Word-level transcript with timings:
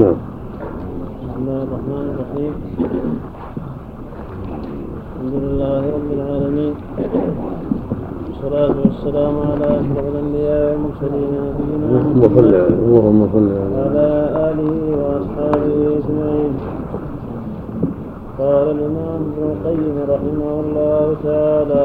نعم. 0.00 0.16
بسم 1.20 1.36
الله 1.40 1.60
الرحمن 1.68 2.06
الرحيم. 2.12 2.52
الحمد 5.12 5.34
لله 5.44 5.82
رب 5.96 6.10
العالمين. 6.18 6.74
والصلاة 8.24 8.74
والسلام 8.84 9.34
على 9.50 9.66
أشرف 9.80 10.04
الأنبياء 10.12 10.62
والمرسلين 10.70 11.32
نبينا 11.44 11.86
اللهم 11.90 12.20
صل 12.32 12.32
محمد 12.32 12.54
عليه 12.54 12.78
اللهم 12.80 13.20
صل 13.34 13.48
عليه 13.60 13.76
وعلى 13.76 14.08
آله 14.48 14.72
وأصحابه 15.00 15.78
أجمعين. 16.00 16.52
قال 18.40 18.66
الإمام 18.76 19.20
ابن 19.28 19.42
القيم 19.52 19.96
رحمه 20.14 20.50
الله 20.64 21.04
تعالى 21.28 21.84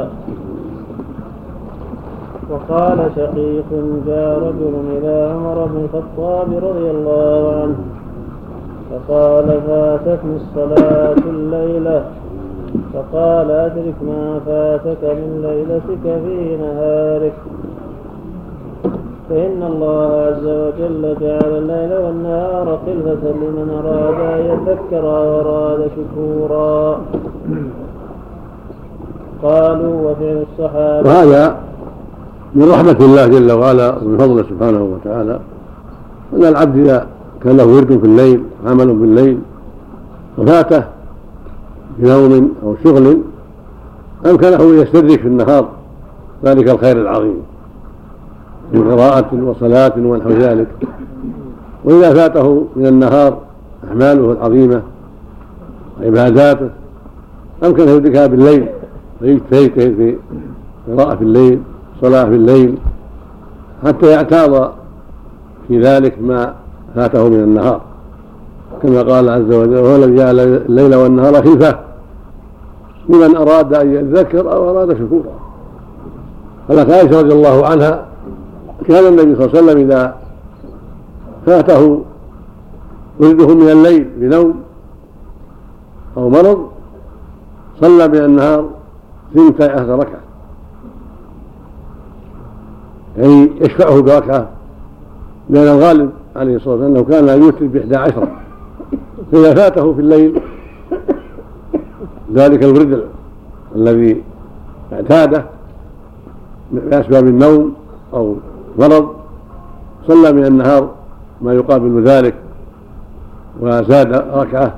وقال 2.50 3.00
شقيق 3.16 3.70
جاء 4.08 4.32
رجل 4.48 4.74
إلى 4.96 5.16
عمر 5.34 5.58
بن 5.72 5.78
الخطاب 5.86 6.48
رضي 6.68 6.88
الله 6.96 7.42
عنه 7.60 7.78
فقال 8.92 9.62
فاتتني 9.68 10.36
الصلاة 10.36 11.16
الليلة. 11.30 12.04
فقال 12.94 13.52
أدرك 13.52 13.96
ما 14.08 14.40
فاتك 14.46 15.04
من 15.04 15.32
ليلتك 15.42 16.04
في 16.04 16.58
نهارك. 16.58 17.34
فإن 19.30 19.64
الله 19.64 20.12
عز 20.28 20.46
وجل 20.46 21.16
جعل 21.22 21.52
الليل 21.58 21.98
والنهار 21.98 22.80
خلفة 22.86 23.24
لمن 23.32 23.70
أراد 23.86 24.20
أن 24.34 24.46
يذكر 24.46 25.06
وأراد 25.06 25.90
شكورا. 25.96 27.02
قالوا 29.44 30.12
وفعل 30.12 30.44
الصحابة. 30.52 31.10
وهذا 31.10 31.56
من 32.56 32.70
رحمة 32.70 32.98
الله 33.06 33.28
جل 33.28 33.52
وعلا 33.52 33.96
ومن 33.98 34.18
فضله 34.18 34.44
سبحانه 34.44 34.84
وتعالى. 34.84 35.40
أن 36.34 36.44
العبد 36.44 36.78
إذا 36.78 37.08
كان 37.46 37.58
له 37.58 37.66
ورد 37.66 38.00
في 38.00 38.06
الليل 38.06 38.44
عمل 38.68 38.88
في 38.88 39.04
الليل 39.04 39.40
وفاته 40.38 40.84
بنوم 42.00 42.54
أو 42.64 42.76
شغل 42.84 43.18
أمكنه 44.26 44.56
أن 44.56 44.80
يستدرك 44.80 45.20
في 45.20 45.28
النهار. 45.28 45.70
ذلك 46.46 46.70
الخير 46.70 47.02
العظيم. 47.02 47.38
من 48.74 48.92
قراءة 48.92 49.44
وصلاة 49.44 49.94
ونحو 49.98 50.30
ذلك. 50.30 50.68
وإذا 51.84 52.14
فاته 52.14 52.68
من 52.76 52.86
النهار 52.86 53.38
أعماله 53.90 54.32
العظيمة 54.32 54.82
وعباداته 56.02 56.70
أمكنه 57.64 57.92
يدركها 57.92 58.28
بالليل. 58.28 58.68
فيجتهد 59.20 59.72
في 59.74 60.16
قراءة 60.88 61.16
في 61.16 61.22
الليل 61.22 61.60
صلاة 62.02 62.24
في 62.24 62.36
الليل 62.36 62.78
حتى 63.86 64.08
يعتاض 64.08 64.72
في 65.68 65.82
ذلك 65.82 66.22
ما 66.22 66.54
فاته 66.96 67.30
من 67.30 67.40
النهار. 67.40 67.82
كما 68.84 69.02
قال 69.02 69.30
عز 69.30 69.54
وجل 69.54 69.78
وهو 69.78 69.96
الذي 69.96 70.16
جعل 70.16 70.40
الليل 70.40 70.96
والنهار 70.96 71.34
خلفة 71.34 71.80
لمن 73.10 73.36
أراد 73.36 73.74
أن 73.74 73.94
يذكر 73.94 74.54
أو 74.54 74.70
أراد 74.70 74.94
شكورا. 74.94 75.32
قالت 76.70 76.92
عائشة 76.92 77.20
رضي 77.20 77.34
الله 77.34 77.66
عنها 77.66 78.06
كان 78.88 79.06
النبي 79.06 79.36
صلى 79.36 79.46
الله 79.46 79.58
عليه 79.58 79.64
وسلم 79.64 79.78
إذا 79.78 80.16
فاته 81.46 82.02
ولده 83.20 83.56
من 83.56 83.70
الليل 83.70 84.10
بنوم 84.18 84.56
أو 86.18 86.30
مرض 86.30 86.68
صلى 87.82 88.08
من 88.08 88.18
النهار 88.18 88.70
ثنتي 89.34 89.64
عشر 89.64 90.00
ركعة. 90.00 90.20
يعني 93.18 93.52
يشفعه 93.62 94.02
بركعة 94.02 94.50
لأن 95.50 95.68
الغالب 95.68 96.12
عليه 96.36 96.56
الصلاة 96.56 96.74
والسلام 96.74 96.96
أنه 96.96 97.04
كان 97.04 97.42
يوتر 97.42 97.66
بإحدى 97.66 97.96
عشرة 97.96 98.28
فإذا 99.32 99.54
فاته 99.54 99.94
في 99.94 100.02
الليل 100.02 100.42
ذلك 102.34 102.64
الورد 102.64 103.04
الذي 103.76 104.24
اعتاده 104.94 105.46
بأسباب 106.72 107.28
النوم 107.28 107.74
أو 108.14 108.36
مرض 108.80 109.10
صلى 110.08 110.32
من 110.32 110.46
النهار 110.46 110.90
ما 111.42 111.54
يقابل 111.54 112.04
ذلك 112.04 112.36
وزاد 113.62 114.14
ركعة 114.14 114.76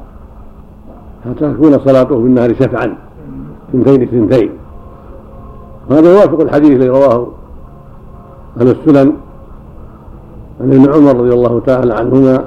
حتى 1.25 1.53
تكون 1.53 1.79
صلاته 1.79 2.21
في 2.21 2.27
النهار 2.27 2.53
شفعا 2.53 2.97
ثنتين 3.73 4.05
ثنتين 4.05 4.49
وهذا 5.89 6.11
يوافق 6.11 6.41
الحديث 6.41 6.71
الذي 6.71 6.89
رواه 6.89 7.27
أهل 8.57 8.67
السنن 8.67 9.13
عن 10.61 10.73
ابن 10.73 10.93
عمر 10.93 11.15
رضي 11.15 11.33
الله 11.33 11.61
تعالى 11.65 11.93
عنهما 11.93 12.43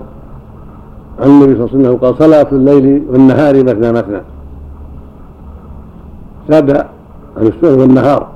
عن 1.21 1.28
النبي 1.28 1.54
صلى 1.54 1.65
الله 1.65 1.71
عليه 1.72 1.88
وسلم 1.88 1.97
قال 1.97 2.15
صلاة 2.19 2.47
الليل 2.53 3.04
والنهار 3.10 3.65
مثنى 3.65 3.93
مثنى. 3.93 4.21
ساد 6.49 6.70
عن 7.37 7.47
السنن 7.47 7.81
والنهار. 7.81 8.28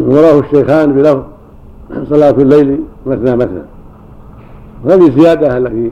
وراه 0.00 0.38
الشيخان 0.38 0.92
بلفظ 0.92 1.22
صلاة 2.08 2.30
الليل 2.30 2.80
مثنى 3.06 3.36
مثنى. 3.36 3.62
وهذه 4.84 5.08
الزيادة 5.08 5.58
التي 5.58 5.90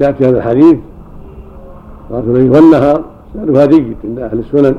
جاءت 0.00 0.16
في 0.16 0.26
هذا 0.26 0.38
الحديث 0.38 0.78
صلاة 2.08 2.20
الليل 2.20 2.50
والنهار 2.50 3.04
سألها 3.34 3.66
جيد 3.66 3.96
عند 4.04 4.18
أهل 4.18 4.38
السنن. 4.38 4.74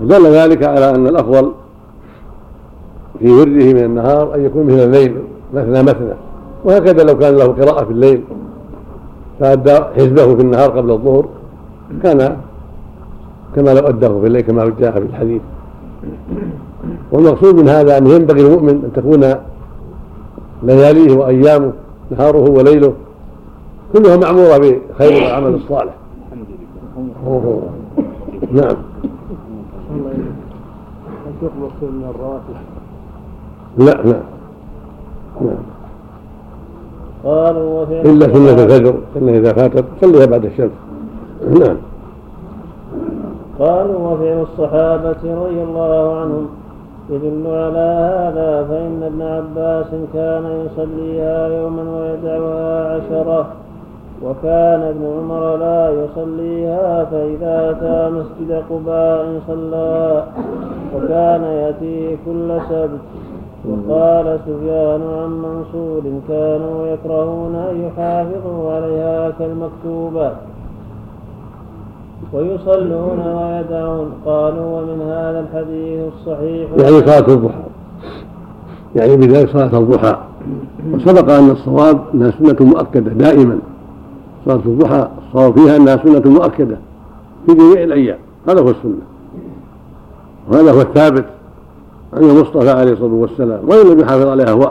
دل 0.00 0.26
ذلك 0.26 0.62
على 0.62 0.90
أن 0.90 1.06
الأفضل 1.06 1.52
في 3.18 3.30
ورده 3.30 3.72
من 3.72 3.84
النهار 3.84 4.34
أن 4.34 4.44
يكون 4.44 4.66
مثل 4.66 4.78
الليل 4.78 5.16
مثنى 5.54 5.82
مثنى. 5.82 6.14
وهكذا 6.64 7.04
لو 7.04 7.18
كان 7.18 7.36
له 7.36 7.46
قراءة 7.46 7.84
في 7.84 7.90
الليل. 7.90 8.24
فأدى 9.40 9.74
حزبه 9.96 10.34
في 10.34 10.42
النهار 10.42 10.70
قبل 10.70 10.90
الظهر. 10.90 11.24
كان 12.02 12.36
كما 13.56 13.74
لو 13.74 13.88
أداه 13.88 14.20
في 14.20 14.26
الليل 14.26 14.40
كما 14.40 14.72
جاء 14.80 14.92
في 14.92 14.98
الحديث. 14.98 15.42
والمقصود 17.12 17.54
من 17.54 17.68
هذا 17.68 17.98
أن 17.98 18.06
ينبغي 18.06 18.46
المؤمن 18.46 18.68
أن 18.68 18.90
تكون 18.96 19.34
لياليه 20.62 21.16
وأيامه 21.16 21.72
نهاره 22.10 22.50
وليله 22.50 22.92
كلها 23.92 24.16
معمورة 24.16 24.58
بخير 24.58 25.26
العمل 25.26 25.54
الصالح 25.54 25.94
نعم. 28.52 28.76
يخلص 31.42 31.82
من 31.82 32.04
الراتب 32.14 32.73
لا 33.78 33.84
لا. 33.84 34.20
نعم 35.40 35.64
قالوا 37.24 37.82
وفعل 37.82 38.06
إلا 38.06 38.26
سنة 38.26 38.62
الفجر. 38.62 38.94
سنة 39.14 39.32
إذا 39.32 39.52
فاتت 39.52 39.84
صليها 40.00 40.26
بعد 40.26 40.44
الشمس. 40.44 40.70
نعم. 41.50 41.76
قالوا 43.58 44.08
وفعل 44.08 44.42
الصحابة 44.42 45.22
رضي 45.24 45.62
الله 45.62 46.16
عنهم 46.20 46.48
يدل 47.10 47.46
على 47.46 47.88
هذا 48.18 48.66
فإن 48.68 49.02
ابن 49.02 49.22
عباس 49.22 49.86
كان 50.14 50.66
يصليها 50.66 51.48
يوما 51.48 51.82
ويدعها 51.82 52.94
عشرة 52.96 53.46
وكان 54.22 54.80
ابن 54.80 55.04
عمر 55.18 55.56
لا 55.56 55.90
يصليها 55.90 57.04
فإذا 57.04 57.70
أتى 57.70 58.14
مسجد 58.14 58.62
قباء 58.70 59.40
صلى 59.46 60.24
وكان 60.96 61.42
يأتي 61.42 62.16
كل 62.26 62.60
سبت. 62.68 63.23
وقال 63.68 64.40
سفيان 64.46 65.00
عن 65.02 65.30
منصور 65.30 66.02
كانوا 66.28 66.86
يكرهون 66.86 67.54
أن 67.54 67.80
يحافظوا 67.80 68.72
عليها 68.72 69.30
كالمكتوبة 69.38 70.32
ويصلون 72.32 73.20
ويدعون. 73.20 74.12
قالوا 74.26 74.80
ومن 74.80 75.00
هذا 75.00 75.40
الحديث 75.40 76.12
الصحيح. 76.12 76.70
يعني 76.78 77.06
صلاة 77.06 77.34
الضحى. 77.34 77.62
يعني 78.96 79.16
بذلك 79.16 79.50
صلاة 79.50 79.78
الضحى. 79.78 80.16
وسبق 80.92 81.32
أن 81.32 81.50
الصواب 81.50 82.00
أنها 82.14 82.30
سنة 82.30 82.56
مؤكدة 82.60 83.12
دائما. 83.12 83.58
صلاة 84.44 84.56
الضحى 84.56 85.08
الصواب 85.26 85.58
فيها 85.58 85.76
أنها 85.76 85.96
سنة 85.96 86.32
مؤكدة 86.32 86.76
في 87.46 87.54
جميع 87.54 87.82
الأيام. 87.82 88.18
هذا 88.48 88.60
هو 88.60 88.70
السنة. 88.70 89.04
وهذا 90.50 90.72
هو 90.72 90.80
الثابت. 90.80 91.24
عن 92.14 92.22
المصطفى 92.22 92.70
عليه 92.70 92.92
الصلاة 92.92 93.12
والسلام 93.12 93.60
وإن 93.68 93.86
لم 93.92 94.00
يحافظ 94.00 94.26
عليها 94.26 94.50
هو. 94.50 94.70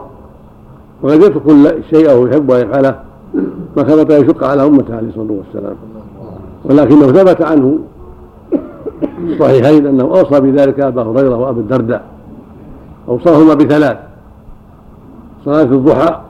وقد 1.04 1.22
يترك 1.22 1.84
شيئه 1.90 2.28
يحب 2.30 2.52
أن 2.52 2.68
يفعله 2.68 3.00
مخافة 3.78 4.18
أن 4.18 4.24
يشق 4.24 4.44
على 4.44 4.66
أمته 4.66 4.96
عليه 4.96 5.08
الصلاة 5.08 5.32
والسلام. 5.32 5.76
ولكنه 6.66 7.08
ثبت 7.08 7.42
عنه 7.42 7.80
الصحيحين 9.28 9.88
أنه 9.88 10.04
أوصى 10.04 10.42
بذلك 10.42 10.80
أبا 10.80 11.04
هريرة 11.04 11.36
وأبا 11.36 11.60
الدرداء. 11.60 12.04
أوصاهما 13.08 13.54
بثلاث 13.54 13.98
صلاة 15.46 15.64
الضحى 15.64 16.22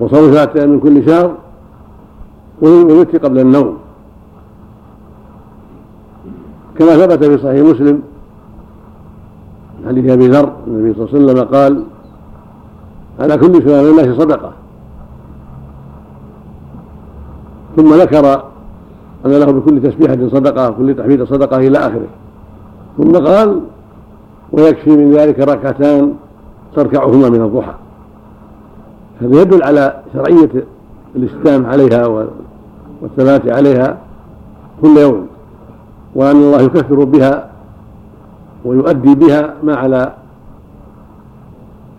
وصوم 0.00 0.30
ثلاثة 0.30 0.66
من 0.66 0.80
كل 0.80 1.06
شهر 1.06 1.34
والوتر 2.62 3.18
قبل 3.18 3.38
النوم. 3.38 3.76
كما 6.78 7.06
ثبت 7.06 7.24
في 7.24 7.38
صحيح 7.38 7.62
مسلم 7.66 8.02
حديث 9.88 10.12
أبي 10.12 10.28
ذر 10.28 10.52
النبي 10.66 10.94
صلى 10.94 11.04
الله 11.04 11.14
عليه 11.14 11.24
وسلم 11.24 11.54
قال 11.54 11.84
على 13.20 13.36
كل 13.36 13.62
سلام 13.62 13.84
الناس 13.84 14.16
صدقة. 14.16 14.52
ثم 17.76 17.94
ذكر 17.94 18.44
أن 19.26 19.30
له 19.30 19.52
بكل 19.52 19.82
تسبيحة 19.82 20.28
صدقة 20.28 20.70
وكل 20.70 20.94
تحميد 20.94 21.24
صدقة 21.24 21.56
إلى 21.56 21.78
آخره. 21.78 22.06
ثم 22.98 23.12
قال 23.12 23.60
ويكفي 24.52 24.90
من 24.90 25.12
ذلك 25.12 25.40
ركعتان 25.40 26.12
تركعهما 26.76 27.28
من 27.28 27.42
الضحى. 27.42 27.74
هذا 29.20 29.40
يدل 29.40 29.62
على 29.62 30.02
شرعية 30.12 30.50
الاستدام 31.16 31.66
عليها 31.66 32.28
والثبات 33.02 33.48
عليها 33.48 33.98
كل 34.82 34.96
يوم 34.98 35.26
وأن 36.14 36.36
الله 36.36 36.62
يكفر 36.62 37.04
بها 37.04 37.53
ويؤدي 38.64 39.14
بها 39.14 39.54
ما 39.62 39.76
على 39.76 40.14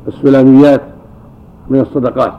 السلاميات 0.07 0.81
من 1.69 1.79
الصدقات. 1.79 2.33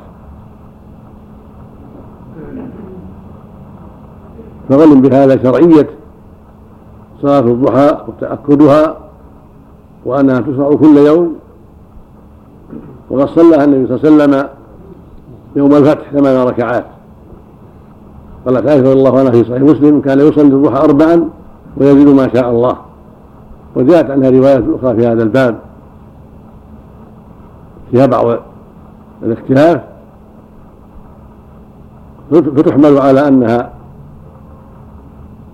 فغلم 4.69 5.00
بهذا 5.00 5.43
شرعية 5.43 5.88
صلاة 7.23 7.40
الضحى 7.40 7.99
وتأكدها 8.08 8.96
وأنها 10.05 10.40
تشرع 10.40 10.75
كل 10.75 10.96
يوم. 10.96 11.37
وقد 13.11 13.28
صلىها 13.28 13.64
النبي 13.64 13.87
صلى 13.87 13.96
الله 13.96 14.23
عليه 14.25 14.34
وسلم 14.34 14.49
يوم 15.56 15.75
الفتح 15.75 16.11
ثمان 16.11 16.46
ركعات 16.46 16.87
قالت 18.46 18.69
عائشة 18.69 18.82
رضي 18.82 18.93
الله 18.93 19.19
عنها 19.19 19.31
في 19.31 19.44
صحيح 19.44 19.62
مسلم. 19.62 20.00
كان 20.00 20.20
يصلي 20.20 20.43
الضحى 20.43 20.84
أربعا 20.84 21.28
ويزيد 21.76 22.08
ما 22.08 22.28
شاء 22.34 22.50
الله. 22.50 22.85
وجاءت 23.76 24.11
عنها 24.11 24.31
روايات 24.31 24.64
أخرى 24.75 24.96
في 24.96 25.06
هذا 25.06 25.23
الباب. 25.23 25.58
فيها 27.90 28.06
بعض 28.06 28.38
الاختلاف. 29.23 29.81
فتحمل 32.31 32.99
على 32.99 33.28
أنها 33.28 33.73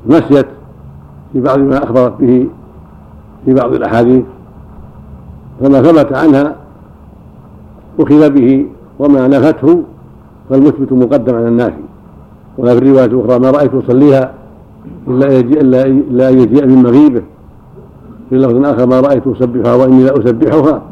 نسيت 0.06 0.46
في 1.32 1.40
بعض 1.40 1.58
ما 1.58 1.84
أخبرت 1.84 2.12
به 2.20 2.48
في 3.44 3.54
بعض 3.54 3.72
الأحاديث 3.72 4.24
فما 5.60 5.82
ثبت 5.82 6.12
عنها 6.12 6.56
أخذ 8.00 8.30
به 8.30 8.66
وما 8.98 9.28
نفته 9.28 9.82
فالمثبت 10.50 10.92
مقدم 10.92 11.34
على 11.34 11.48
النافي. 11.48 11.82
ولا 12.58 12.72
في 12.74 12.78
الرواية 12.78 13.04
الأخرى 13.04 13.38
ما 13.38 13.50
رأيت 13.50 13.74
أصليها 13.74 14.34
إلا 15.08 15.40
إلا 15.40 16.28
أن 16.28 16.38
يجيء 16.38 16.66
من 16.66 16.82
مغيبه. 16.82 17.22
في 18.32 18.38
لفظ 18.38 18.64
آخر 18.64 18.86
ما 18.86 19.00
رأيت 19.00 19.26
أسبحها 19.26 19.74
وإني 19.74 20.04
لا 20.04 20.12
أسبحها. 20.18 20.82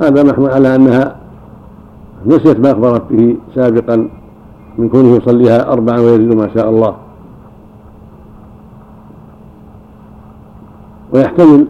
هذا 0.00 0.22
محمول 0.22 0.50
على 0.50 0.74
أنها 0.74 1.16
نسيت 2.26 2.60
ما 2.60 2.70
أخبرت 2.70 3.02
به 3.10 3.36
سابقا 3.54 4.08
من 4.78 4.88
كونه 4.88 5.16
يصليها 5.16 5.72
أربعا 5.72 5.98
ويزيد 5.98 6.34
ما 6.34 6.48
شاء 6.54 6.70
الله. 6.70 6.94
ويحتمل 11.12 11.66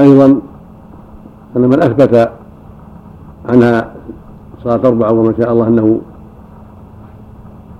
أيضا 0.00 0.26
أن 1.56 1.60
من 1.62 1.82
أثبت 1.82 2.30
عنها 3.48 3.94
صلاة 4.64 4.88
أربعة 4.88 5.12
وما 5.12 5.34
شاء 5.38 5.52
الله 5.52 5.68
أنه 5.68 6.00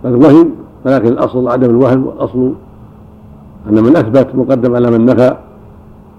قد 0.05 0.25
وهم 0.25 0.51
ولكن 0.85 1.09
الأصل 1.09 1.49
عدم 1.49 1.71
الوهم 1.71 2.07
والأصل 2.07 2.53
أن 3.69 3.83
من 3.83 3.97
أثبت 3.97 4.35
مقدم 4.35 4.75
على 4.77 4.91
من 4.91 5.05
نفى 5.07 5.37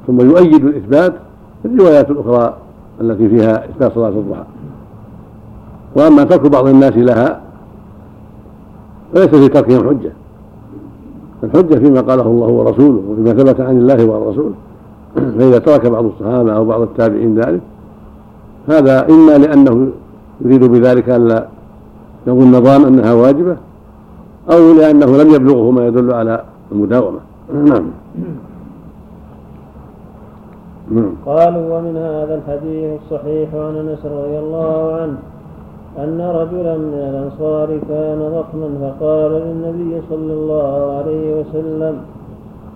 ثم 0.08 0.22
يؤيد 0.22 0.66
الإثبات 0.66 1.14
الروايات 1.66 2.10
الأخرى 2.10 2.54
التي 3.02 3.30
فيها 3.30 3.66
إثبات 3.66 3.96
صلاة 3.96 4.10
الضحى. 4.10 4.44
وأما 5.96 6.24
ترك 6.24 6.52
بعض 6.52 6.68
الناس 6.68 6.98
لها 6.98 7.42
فليس 9.14 9.28
في 9.28 9.48
تركهم 9.48 9.90
حجة. 9.90 10.12
الحجة 11.44 11.76
فيما 11.76 12.02
قاله 12.02 12.26
الله 12.28 12.48
ورسوله 12.48 13.02
وفيما 13.10 13.34
ثبت 13.34 13.62
عن 13.62 13.78
الله 13.78 14.06
والرسول 14.06 14.52
فإذا 15.40 15.60
ترك 15.60 15.86
بعض 15.86 16.06
الصحابة 16.06 16.54
أو 16.54 16.66
بعض 16.66 16.82
التابعين 16.82 17.40
ذلك 17.40 17.62
هذا 18.70 19.10
إما 19.10 19.38
لأنه 19.38 19.90
يريد 20.42 20.64
بذلك 20.64 21.10
ألا 21.10 21.48
يظن 22.28 22.64
ظان 22.64 22.86
أنها 22.86 23.14
واجبة 23.14 23.58
أو 24.52 24.74
لأنه 24.74 25.18
لم 25.18 25.34
يبلغه 25.34 25.72
ما 25.72 25.88
يدل 25.88 26.14
على 26.14 26.44
المداومة. 26.72 27.27
نعم. 27.54 27.92
قالوا 31.26 31.78
ومن 31.78 31.98
هذا 31.98 32.36
الحديث 32.36 33.00
الصحيح 33.02 33.56
عن 33.56 33.76
أنس 33.76 34.06
رضي 34.06 34.40
الله 34.40 34.94
عنه 34.94 35.18
أن 35.98 36.22
رجلا 36.22 36.78
من 36.78 36.94
الأنصار 36.94 37.68
كان 37.90 38.20
ضخما 38.20 38.70
فقال 38.82 39.32
للنبي 39.32 40.02
صلى 40.10 40.34
الله 40.34 40.98
عليه 40.98 41.42
وسلم 41.42 41.96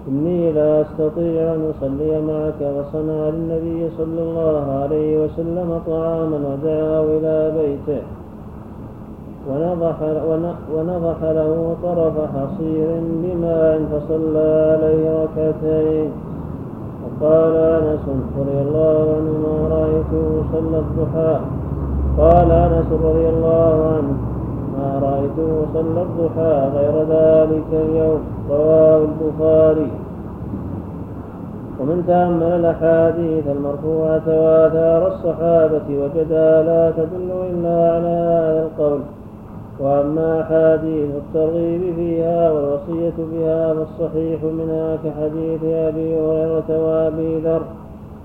إني 0.07 0.51
لا 0.51 0.81
أستطيع 0.81 1.53
أن 1.53 1.71
أصلي 1.77 2.21
معك 2.21 2.59
فصنع 2.59 3.29
للنبي 3.29 3.89
صلى 3.97 4.21
الله 4.21 4.63
عليه 4.81 5.23
وسلم 5.23 5.81
طعاما 5.87 6.37
ودعاه 6.37 7.03
إلى 7.03 7.51
بيته. 7.57 8.01
ونضح, 9.49 9.95
ونضح 10.75 11.23
له 11.23 11.75
طرف 11.83 12.13
حصير 12.35 12.87
بماء 13.23 13.81
فصلى 13.91 14.77
عليه 14.77 15.23
ركعتين. 15.23 16.11
وقال 17.03 17.55
أنس 17.55 18.05
رضي 18.39 18.61
الله 18.61 19.15
عنه 19.15 19.31
ما 19.45 19.57
رأيته 19.75 20.43
صلى 20.53 20.77
الضحى. 20.79 21.39
قال 22.17 22.51
أنس 22.51 22.85
رضي 22.91 23.29
الله 23.29 23.93
عنه 23.95 24.13
ما 24.77 24.99
رايته 25.07 25.65
صلى 25.73 26.01
الضحى 26.01 26.69
غير 26.77 26.95
ذلك 27.09 27.69
اليوم. 27.73 28.21
رواه 28.49 28.97
البخاري. 28.97 29.91
ومن 31.79 32.03
تأمل 32.07 32.43
الأحاديث 32.43 33.47
المرفوعة 33.47 34.27
وآثار 34.27 35.07
الصحابة 35.07 35.87
وجدها 35.89 36.63
لا 36.63 36.91
تدل 36.91 37.31
إلا 37.49 37.93
على 37.95 38.07
هذا 38.07 38.63
القول. 38.63 38.99
وأما 39.81 40.41
أحاديث 40.41 41.09
الترغيب 41.15 41.95
فيها 41.95 42.51
والوصية 42.51 43.13
بها 43.31 43.73
فالصحيح 43.73 44.43
منها 44.43 44.95
كحديث 44.95 45.63
أبي 45.63 46.15
هريرة 46.15 46.69
وأبي 46.69 47.39
ذر 47.39 47.61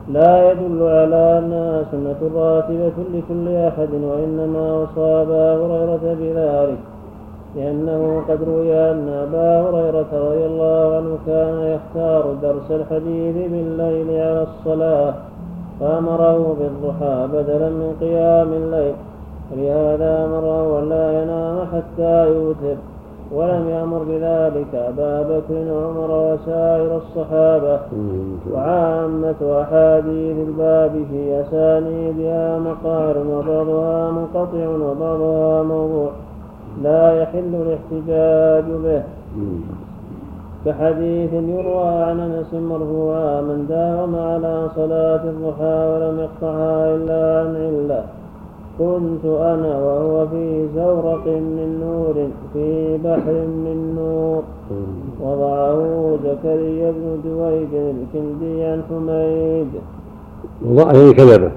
لا 0.08 0.53
يدل 0.53 0.82
على 0.82 1.38
أنها 1.38 1.85
سنة 1.91 2.31
راتبة 2.35 2.93
لكل 3.14 3.49
أحد 3.49 3.88
وإنما 3.94 4.73
وصى 4.73 5.00
أبا 5.00 5.54
هريرة 5.54 6.16
بذلك 6.21 6.78
لأنه 7.57 8.23
قد 8.28 8.42
روي 8.42 8.75
أن 8.90 9.09
أبا 9.09 9.61
هريرة 9.61 10.07
رضي 10.12 10.47
الله 10.47 10.97
عنه 10.97 11.19
كان 11.26 11.78
يختار 11.78 12.35
درس 12.42 12.71
الحديث 12.71 13.37
بالليل 13.50 14.11
على 14.11 14.42
الصلاة 14.42 15.14
فأمره 15.81 16.57
بالضحى 16.61 17.28
بدلا 17.33 17.69
من 17.69 17.97
قيام 18.00 18.52
الليل. 18.52 18.95
ولهذا 19.53 20.25
أمره 20.25 20.79
أن 20.79 20.88
لا 20.88 21.23
ينام 21.23 21.59
حتى 21.73 22.29
يوتر 22.29 22.76
ولم 23.33 23.69
يأمر 23.69 23.99
بذلك 23.99 24.75
أبا 24.75 25.23
بكر 25.23 25.73
وعمر 25.73 26.11
وسائر 26.11 26.97
الصحابة. 26.97 27.79
وعامة 28.53 29.61
أحاديث 29.62 30.37
الباب 30.49 30.93
في 31.11 31.41
أسانيدها 31.41 32.59
مقار 32.59 33.17
وبعضها 33.19 34.11
منقطع 34.11 34.69
وبعضها 34.69 35.62
موضوع 35.62 36.11
لا 36.83 37.23
يحل 37.23 37.55
الاحتجاج 37.55 38.65
به. 38.85 39.03
كحديث 40.65 41.33
يروى 41.33 41.88
عن 41.88 42.21
أنس 42.21 42.55
مرفوعا 42.55 43.41
من 43.41 43.67
داوم 43.69 44.17
على 44.17 44.69
صلاة 44.76 45.25
الضحى 45.25 45.79
ولم 45.93 46.21
يقطعها 46.21 46.95
إلا 46.95 47.41
عن 47.41 47.57
عله 47.57 48.05
كنت 48.78 49.25
أنا 49.25 49.78
وهو 49.78 50.26
في 50.26 50.66
زورق 50.76 51.26
من 51.26 51.80
نور 51.80 52.14
في 52.52 52.99
بحر 53.04 53.33
من 53.64 53.95
نور. 53.97 54.42
وضعه 55.21 56.18
زكريا 56.25 56.90
بن 56.90 57.21
دويد 57.25 57.68
الكندي 57.73 58.64
عن 58.64 58.83
حميد 58.90 59.66
وضعه 60.66 61.12
كذبة. 61.12 61.50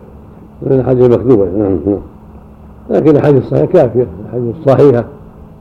من 0.61 0.79
الحديث 0.79 1.05
المكذوبة 1.05 1.45
نعم 1.45 1.79
نعم. 1.85 1.99
لكن 2.89 3.15
الحديث 3.15 3.43
الصحيحة 3.43 3.65
كافية. 3.65 4.07
الحديث 4.25 4.55
الصحيحة 4.55 5.03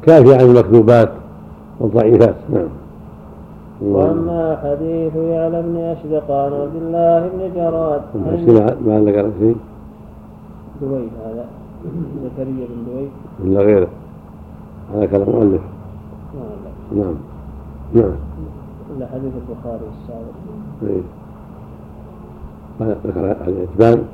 كافية 0.03 0.35
عن 0.35 0.41
المكذوبات 0.41 1.09
والضعيفات. 1.81 2.35
نعم. 2.53 2.69
وأما 3.83 4.59
حديث 4.63 5.17
يعلى 5.17 5.63
بن 5.63 5.77
أشدق 5.77 6.31
عن 6.31 6.53
عبد 6.53 6.77
الله 6.83 7.29
بن 7.29 7.55
جراد. 7.57 8.01
ما 8.87 8.95
عندك 8.95 9.27
شيء 9.41 9.57
دويد 10.81 11.11
هذا. 11.25 11.47
زكريا 12.25 12.67
بن 12.67 12.85
دويد 12.87 13.11
ولا 13.45 13.61
غيره؟ 13.61 13.89
هذا 14.95 15.07
كلام 15.07 15.31
مؤلف 15.31 15.63
نعم. 16.93 17.15
نعم. 17.95 18.15
إلا 18.97 19.07
حديث 19.07 19.33
البخاري 19.43 19.87
السابق 19.95 20.35
إيه. 20.83 21.03
ذكر 23.07 23.37
الإتبان 23.49 24.05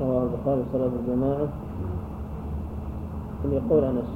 رواه 0.00 0.22
البخاري 0.22 0.62
صلاة 0.72 0.90
الجماعة. 1.00 1.48
يقول 3.52 3.84
أنس. 3.84 4.10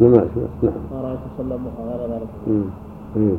جماعة 0.00 0.26
نعم. 0.62 0.72
ما 0.92 1.00
رأيت 1.02 1.18
صلى 1.38 1.54
البخاري 1.54 1.90
غير 1.90 2.10
ذلك 2.10 3.38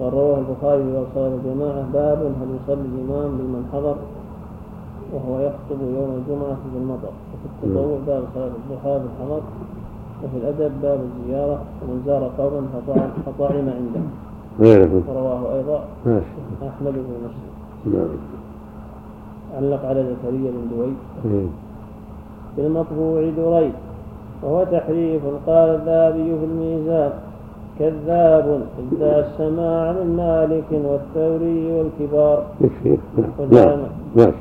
رواه 0.00 0.38
البخاري 0.38 0.82
في 0.82 1.04
صلاة 1.14 1.34
الجماعة. 1.34 1.84
باب 1.92 2.18
هل 2.18 2.48
يصلي 2.62 2.88
الإمام 2.94 3.30
بمن 3.38 3.68
حضر؟ 3.72 3.96
وهو 5.14 5.40
يخطب 5.40 5.80
يوم 5.80 6.10
الجمعة 6.22 6.54
في 6.72 6.78
المطر. 6.78 7.08
وفي 7.32 7.66
التطوع 7.66 7.98
باب 8.06 8.22
صلاة 8.34 8.46
الضحى 8.46 9.00
في 9.00 9.06
الحضر 9.06 9.40
وفي 10.24 10.36
الأدب 10.36 10.72
باب 10.82 10.98
الزيارة. 11.00 11.58
ومن 11.82 12.02
زار 12.06 12.30
قوما 12.38 12.66
فطعم, 13.26 13.68
عنده. 13.68 14.00
ورواه 15.08 15.54
أيضا. 15.56 15.84
ماشي. 16.06 16.26
أحمد 16.62 16.92
بن 16.92 17.16
مسلم 17.24 17.94
نعم. 17.94 18.08
علق 19.56 19.84
على 19.84 20.02
زكريا 20.04 20.50
بن 20.50 20.76
دويد 20.76 20.96
أمم. 21.24 21.46
في 22.56 22.66
المطبوع 22.66 23.20
دريد. 23.36 23.72
وهو 24.42 24.64
تحريف 24.64 25.22
قال 25.46 25.68
الذهبي 25.68 26.38
في 26.38 26.44
الميزان. 26.44 27.10
كذاب 27.78 28.62
ادعى 28.92 29.20
السماع 29.20 29.92
من 29.92 30.16
مالك 30.16 30.64
والثوري 30.72 31.72
والكبار. 31.72 32.44
يكفي. 32.60 32.98
نعم. 33.18 33.78
وجعل- 34.16 34.32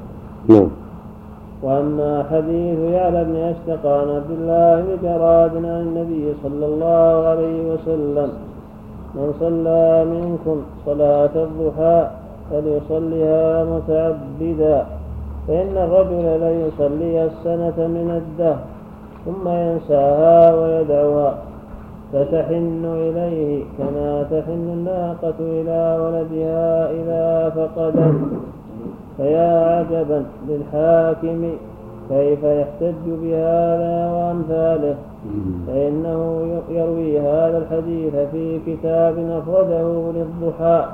نعم. 0.50 0.70
وأما 1.64 2.26
حديث 2.32 2.80
يعلى 2.80 3.24
بن 3.24 3.36
أشتق 3.36 3.86
عن 3.86 4.10
عبد 4.10 4.32
الله 4.32 4.82
بن 4.82 4.98
جراد 5.04 5.56
عن 5.56 5.66
النبي 5.66 6.34
صلى 6.44 6.66
الله 6.66 7.28
عليه 7.28 7.74
وسلم 7.74 8.30
من 9.16 9.34
صلى 9.40 10.06
منكم 10.06 10.62
صلاة 10.86 11.30
الضحى 11.36 12.08
فليصلها 12.52 13.64
متعبدا 13.64 14.86
فإن 15.48 15.78
الرجل 15.78 16.40
ليصلي 16.40 17.26
السنة 17.26 17.88
من 17.88 18.22
الدهر 18.22 18.60
ثم 19.26 19.50
ينساها 19.50 20.56
ويدعوها 20.56 21.36
فتحن 22.14 22.86
إليه 22.86 23.64
كما 23.78 24.24
تحن 24.24 24.52
الناقة 24.74 25.36
إلى 25.40 26.00
ولدها 26.02 26.92
إذا 26.92 27.50
فقدت. 27.50 28.16
فيا 29.18 29.78
عجبا 29.78 30.26
للحاكم 30.50 31.50
كيف 32.10 32.44
يحتج 32.44 33.06
بهذا 33.08 34.12
وأمثاله. 34.14 34.96
فإنه 35.68 36.48
يروي 36.70 37.20
هذا 37.20 37.58
الحديث 37.58 38.16
في 38.32 38.60
كتاب 38.68 39.16
أفرده 39.18 40.12
للضحى. 40.16 40.86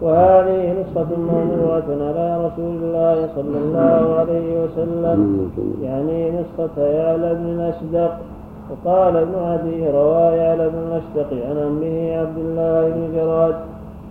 وهذه 0.00 0.74
نسخة 0.80 1.06
موضوعة 1.18 1.88
على 1.88 2.46
رسول 2.46 2.76
الله 2.82 3.28
صلى 3.36 3.58
الله 3.58 4.16
عليه 4.18 4.64
وسلم. 4.64 5.50
يعني 5.82 6.30
نسخة 6.30 6.82
يعلى 6.82 7.34
بن 7.34 7.46
الأشدق. 7.46 8.18
وقال 8.70 9.16
ابن 9.16 9.34
عدي 9.34 9.90
روى 9.90 10.36
يعلى 10.36 10.68
بن 10.68 10.78
الأشدق 10.78 11.46
عن 11.46 11.56
أمه 11.56 12.16
عبد 12.20 12.38
الله 12.38 12.90
بن 12.90 13.02
جراد. 13.16 13.54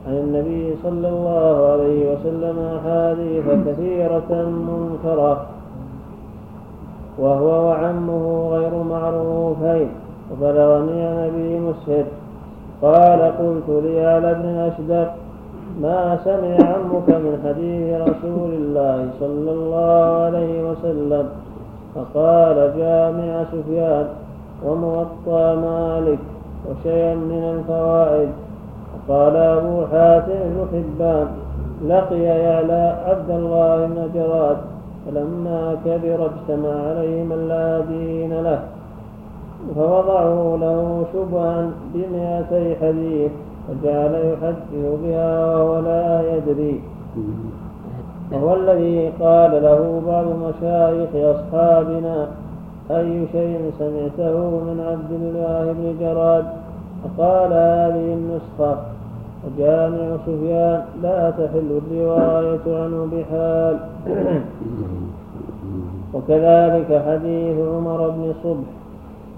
عن 0.09 0.17
النبي 0.17 0.75
صلى 0.83 1.09
الله 1.09 1.71
عليه 1.71 2.13
وسلم 2.13 2.57
أحاديث 2.77 3.45
كثيرة 3.67 4.31
منكرة 4.69 5.45
وهو 7.19 7.67
وعمه 7.67 8.49
غير 8.51 8.83
معروفين. 8.83 9.89
وبلغني 10.31 11.01
عن 11.07 11.17
أبي 11.29 11.59
مسهر 11.59 12.05
قال 12.81 13.21
قلت 13.21 13.83
ليعلى 13.83 14.33
بن 14.33 14.45
أشدق 14.45 15.13
ما 15.81 16.17
سمع 16.25 16.55
عمك 16.73 17.09
من 17.09 17.33
حديث 17.45 18.01
رسول 18.01 18.51
الله 18.53 19.09
صلى 19.19 19.51
الله 19.51 20.23
عليه 20.25 20.71
وسلم؟ 20.71 21.29
فقال 21.95 22.73
جامع 22.77 23.43
سفيان 23.51 24.07
وموطى 24.65 25.55
مالك 25.65 26.19
وشيئا 26.65 27.15
من 27.15 27.43
الفوائد. 27.55 28.48
وقال 29.09 29.35
أبو 29.35 29.85
حاتم 29.91 30.39
بن 30.53 30.67
حبان 30.71 31.27
لقي 31.87 32.21
يعلى 32.21 32.95
عبد 33.07 33.29
الله 33.29 33.85
بن 33.85 34.09
جراد 34.13 34.57
فلما 35.05 35.77
كبر 35.85 36.29
اجتمع 36.29 36.89
عليه 36.89 37.23
من 37.23 37.47
لا 37.47 37.79
دين 37.79 38.41
له 38.41 38.59
فوضعوا 39.75 40.57
له 40.57 41.05
شبها 41.13 41.69
بمئتي 41.93 42.75
حديث 42.81 43.31
فجعل 43.67 44.13
يحدث 44.13 44.99
بها 45.03 45.55
وهو 45.55 45.79
لا 45.79 46.35
يدري. 46.35 46.81
وهو 48.31 48.55
الذي 48.55 49.11
قال 49.19 49.63
له 49.63 50.01
بعض 50.07 50.25
مشايخ 50.25 51.09
أصحابنا 51.15 52.27
أي 52.91 53.27
شيء 53.31 53.71
سمعته 53.79 54.37
من 54.39 54.77
عبد 54.91 55.11
الله 55.11 55.73
بن 55.73 55.95
جراد؟ 55.99 56.45
فقال 57.03 57.53
هذه 57.53 58.13
النسخة. 58.13 58.98
وجامع 59.43 60.17
سفيان 60.25 60.81
لا 61.03 61.29
تحل 61.29 61.79
الرواية 61.81 62.65
عنه 62.67 63.08
بحال. 63.12 63.75
وكذلك 66.13 66.89
حديث 67.08 67.58
عمر 67.60 68.10
بن 68.10 68.34
صبح 68.43 68.69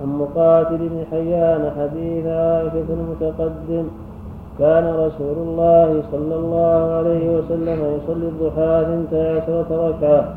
عن 0.02 0.10
مقاتل 0.20 0.78
بن 0.78 1.04
حيان 1.12 1.72
حديث 1.80 2.26
عائشة 2.26 2.90
المتقدم. 2.90 3.86
كان 4.60 4.86
رسول 4.86 5.38
الله 5.38 6.04
صلى 6.12 6.36
الله 6.36 6.94
عليه 6.98 7.38
وسلم 7.38 7.80
يصلي 7.96 8.28
الضحى 8.28 8.86
ثنتي 8.86 9.30
عشرة 9.30 9.70
ركعة. 9.88 10.34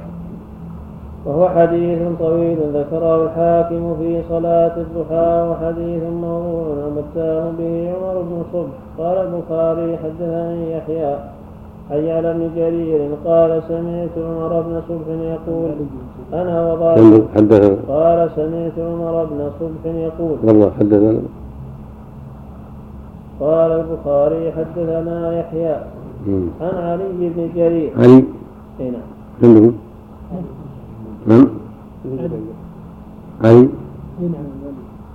وهو 1.26 1.48
حديث 1.48 1.98
طويل 2.18 2.58
ذكره 2.74 3.24
الحاكم 3.24 3.96
في 3.98 4.22
صلاة 4.28 4.76
الضحى 4.76 5.48
وحديث 5.50 6.02
موضوع 6.02 6.66
ومتهم 6.84 7.56
به 7.58 7.92
عمر 7.94 8.22
بن 8.22 8.42
صبح. 8.52 8.83
قال 8.98 9.16
البخاري 9.26 9.96
حدثني 9.96 10.72
يحيى 10.72 11.18
حي 11.90 12.12
على 12.12 12.30
ابن 12.30 12.50
جرير 12.56 13.10
قال 13.24 13.62
سمعت 13.68 14.14
عمر 14.16 14.60
بن 14.60 14.80
صبح 14.88 15.08
يقول 15.08 15.70
أنا 16.32 16.72
وضعت 16.72 16.98
حدثنا. 17.34 17.76
قال 17.88 18.30
سمعت 18.36 18.78
عمر 18.78 19.24
بن 19.24 19.50
صبح 19.60 19.82
يقول 19.84 20.38
والله 20.44 20.70
حدثنا. 20.78 21.20
قال 23.40 23.70
البخاري 23.72 24.52
حدثنا 24.52 25.38
يحيى. 25.40 25.76
عن 26.60 26.74
علي 26.74 27.28
بن 27.36 27.48
جرير. 27.54 27.92
علي؟ 27.98 28.24
اي 28.80 28.90
نعم. 28.90 29.02
عندكم 29.42 29.72
من 31.26 31.46
علي؟ 33.44 33.68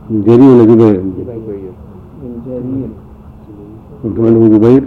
بن 0.09 0.21
جرير 0.21 0.49
ولا 0.49 0.65
جبير؟ 0.65 1.01
بن 2.21 2.33
جرير 2.45 2.89
أنتم 4.05 4.25
عندكم 4.25 4.57
جبير. 4.57 4.83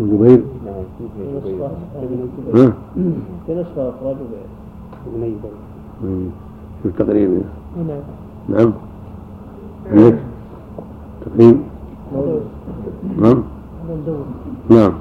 وجبير 0.00 0.42
في 0.98 1.14
نسخة 1.44 2.64
ها؟ 2.64 2.72
في 3.46 3.54
نسخة 3.54 3.88
أخرى 3.88 4.16
جبير. 5.16 5.36
شوف 6.82 6.92
تقريبا 6.98 7.40
نعم. 8.48 8.72
عندك 9.90 10.18
تقريب. 11.26 11.56
نعم. 13.18 13.42
نعم. 14.70 14.92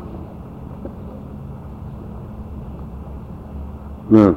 نعم. 4.10 4.34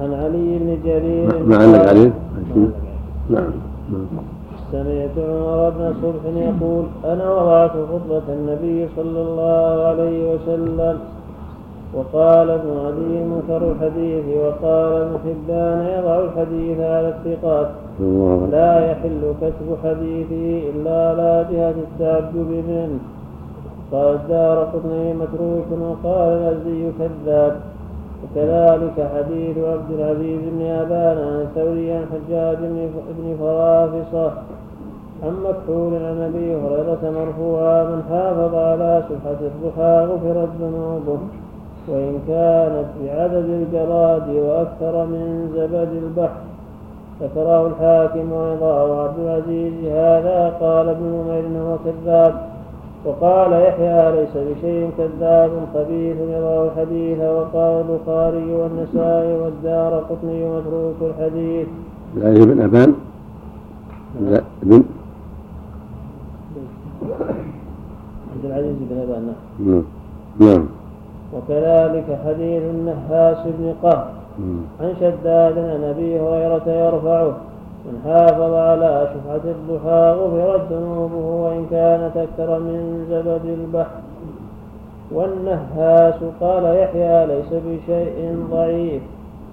عن 0.00 0.12
علي 0.12 0.58
بن 0.58 0.78
جرير. 0.84 1.46
ما 1.46 1.56
عليه. 1.88 2.12
نعم. 3.30 3.50
نعم. 3.90 4.30
سمعت 4.72 5.16
عمر 5.18 5.70
بن 5.70 5.94
صبح 6.02 6.22
يقول 6.36 6.84
أنا 7.04 7.34
وضعت 7.34 7.70
خطبة 7.70 8.26
النبي 8.28 8.88
صلى 8.96 9.20
الله 9.20 9.84
عليه 9.84 10.34
وسلم. 10.34 10.98
وقال 11.94 12.50
ابن 12.50 12.70
علي 12.86 13.24
منكر 13.24 13.72
الحديث 13.72 14.24
وقال 14.36 14.92
ابن 14.92 15.14
حبان 15.24 15.78
يضع 15.98 16.16
الحديث 16.24 16.80
على 16.80 17.08
الثقات. 17.14 17.68
لا 18.52 18.90
يحل 18.90 19.34
كتب 19.40 19.68
حديثه 19.84 20.70
إلا 20.70 21.08
على 21.08 21.46
جهة 21.52 21.74
التعجب 21.86 22.50
منه. 22.68 22.98
قال 23.92 24.14
الدار 24.14 24.58
قطني 24.64 25.14
متروك 25.14 25.68
وقال 25.80 26.28
الأزدي 26.28 26.90
كذاب. 26.98 27.56
وكذلك 28.22 29.08
حديث 29.16 29.58
عبد 29.58 29.90
العزيز 29.90 30.40
بن 30.52 30.66
أبان 30.66 31.18
عن 31.18 31.46
ثوري 31.54 31.92
عن 31.92 32.04
حجاج 32.12 32.56
بن 33.18 33.36
فرافصة 33.40 34.32
عن 35.22 35.32
مكحول 35.44 35.94
عن 35.94 36.20
أبي 36.20 36.54
هريرة 36.54 37.10
مرفوعا 37.10 37.84
من 37.84 38.02
حافظ 38.10 38.54
على 38.54 39.02
سبحة 39.08 39.40
الضحى 39.40 40.06
غفرت 40.12 40.48
ذنوبه 40.60 41.18
وإن 41.88 42.18
كانت 42.28 42.86
بعدد 43.02 43.44
الجراد 43.48 44.28
وأكثر 44.28 45.06
من 45.06 45.52
زبد 45.56 46.02
البحر. 46.02 46.40
ذكره 47.22 47.66
الحاكم 47.66 48.32
ويضاه 48.32 49.02
عبد 49.02 49.18
العزيز 49.18 49.84
هذا 49.84 50.56
قال 50.60 50.88
ابن 50.88 51.04
نمير 51.04 51.62
هو 51.62 51.76
كذاب. 51.84 52.49
وقال 53.04 53.52
يحيى 53.52 54.12
ليس 54.12 54.34
بشيء 54.36 54.90
كذاب 54.98 55.50
خبيث 55.74 56.16
يضع 56.16 56.64
الحديث 56.64 57.18
وقال 57.18 57.84
البخاري 57.84 58.54
والنسائي 58.54 59.36
والدار 59.36 60.04
قطني 60.10 60.50
متروك 60.50 60.96
الحديث. 61.02 61.68
علي 62.22 62.46
بن 62.46 62.60
أبان. 62.62 62.94
بن 64.62 64.82
عبد 68.32 68.44
العزيز 68.44 68.76
بن 68.90 68.98
أبان 69.00 69.32
نعم 69.58 69.84
نعم. 70.38 70.66
وكذلك 71.34 72.18
حديث 72.26 72.62
النهاس 72.62 73.38
بن 73.46 73.74
قهر. 73.82 74.06
عن 74.80 74.94
شداد 75.00 75.58
عن 75.58 75.84
أبي 75.84 76.20
هريرة 76.20 76.68
يرفعه. 76.68 77.36
من 77.84 78.00
حافظ 78.04 78.52
على 78.54 79.08
شفعة 79.14 79.50
الضحى 79.50 80.16
غفرت 80.20 80.72
ذنوبه 80.72 81.16
وإن 81.16 81.66
كانت 81.70 82.16
أكثر 82.16 82.58
من 82.58 83.06
زبد 83.10 83.44
البحر. 83.44 84.00
والنهاس 85.12 86.14
قال 86.40 86.64
يحيى 86.64 87.26
ليس 87.26 87.52
بشيء 87.52 88.44
ضعيف. 88.50 89.02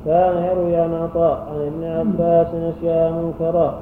كان 0.05 0.43
يروي 0.43 0.75
عن 0.75 0.93
عطاء 0.93 1.47
عن 1.51 1.61
ابن 1.67 1.83
عباس 1.83 2.47
أشياء 2.47 3.11
منكرة 3.11 3.73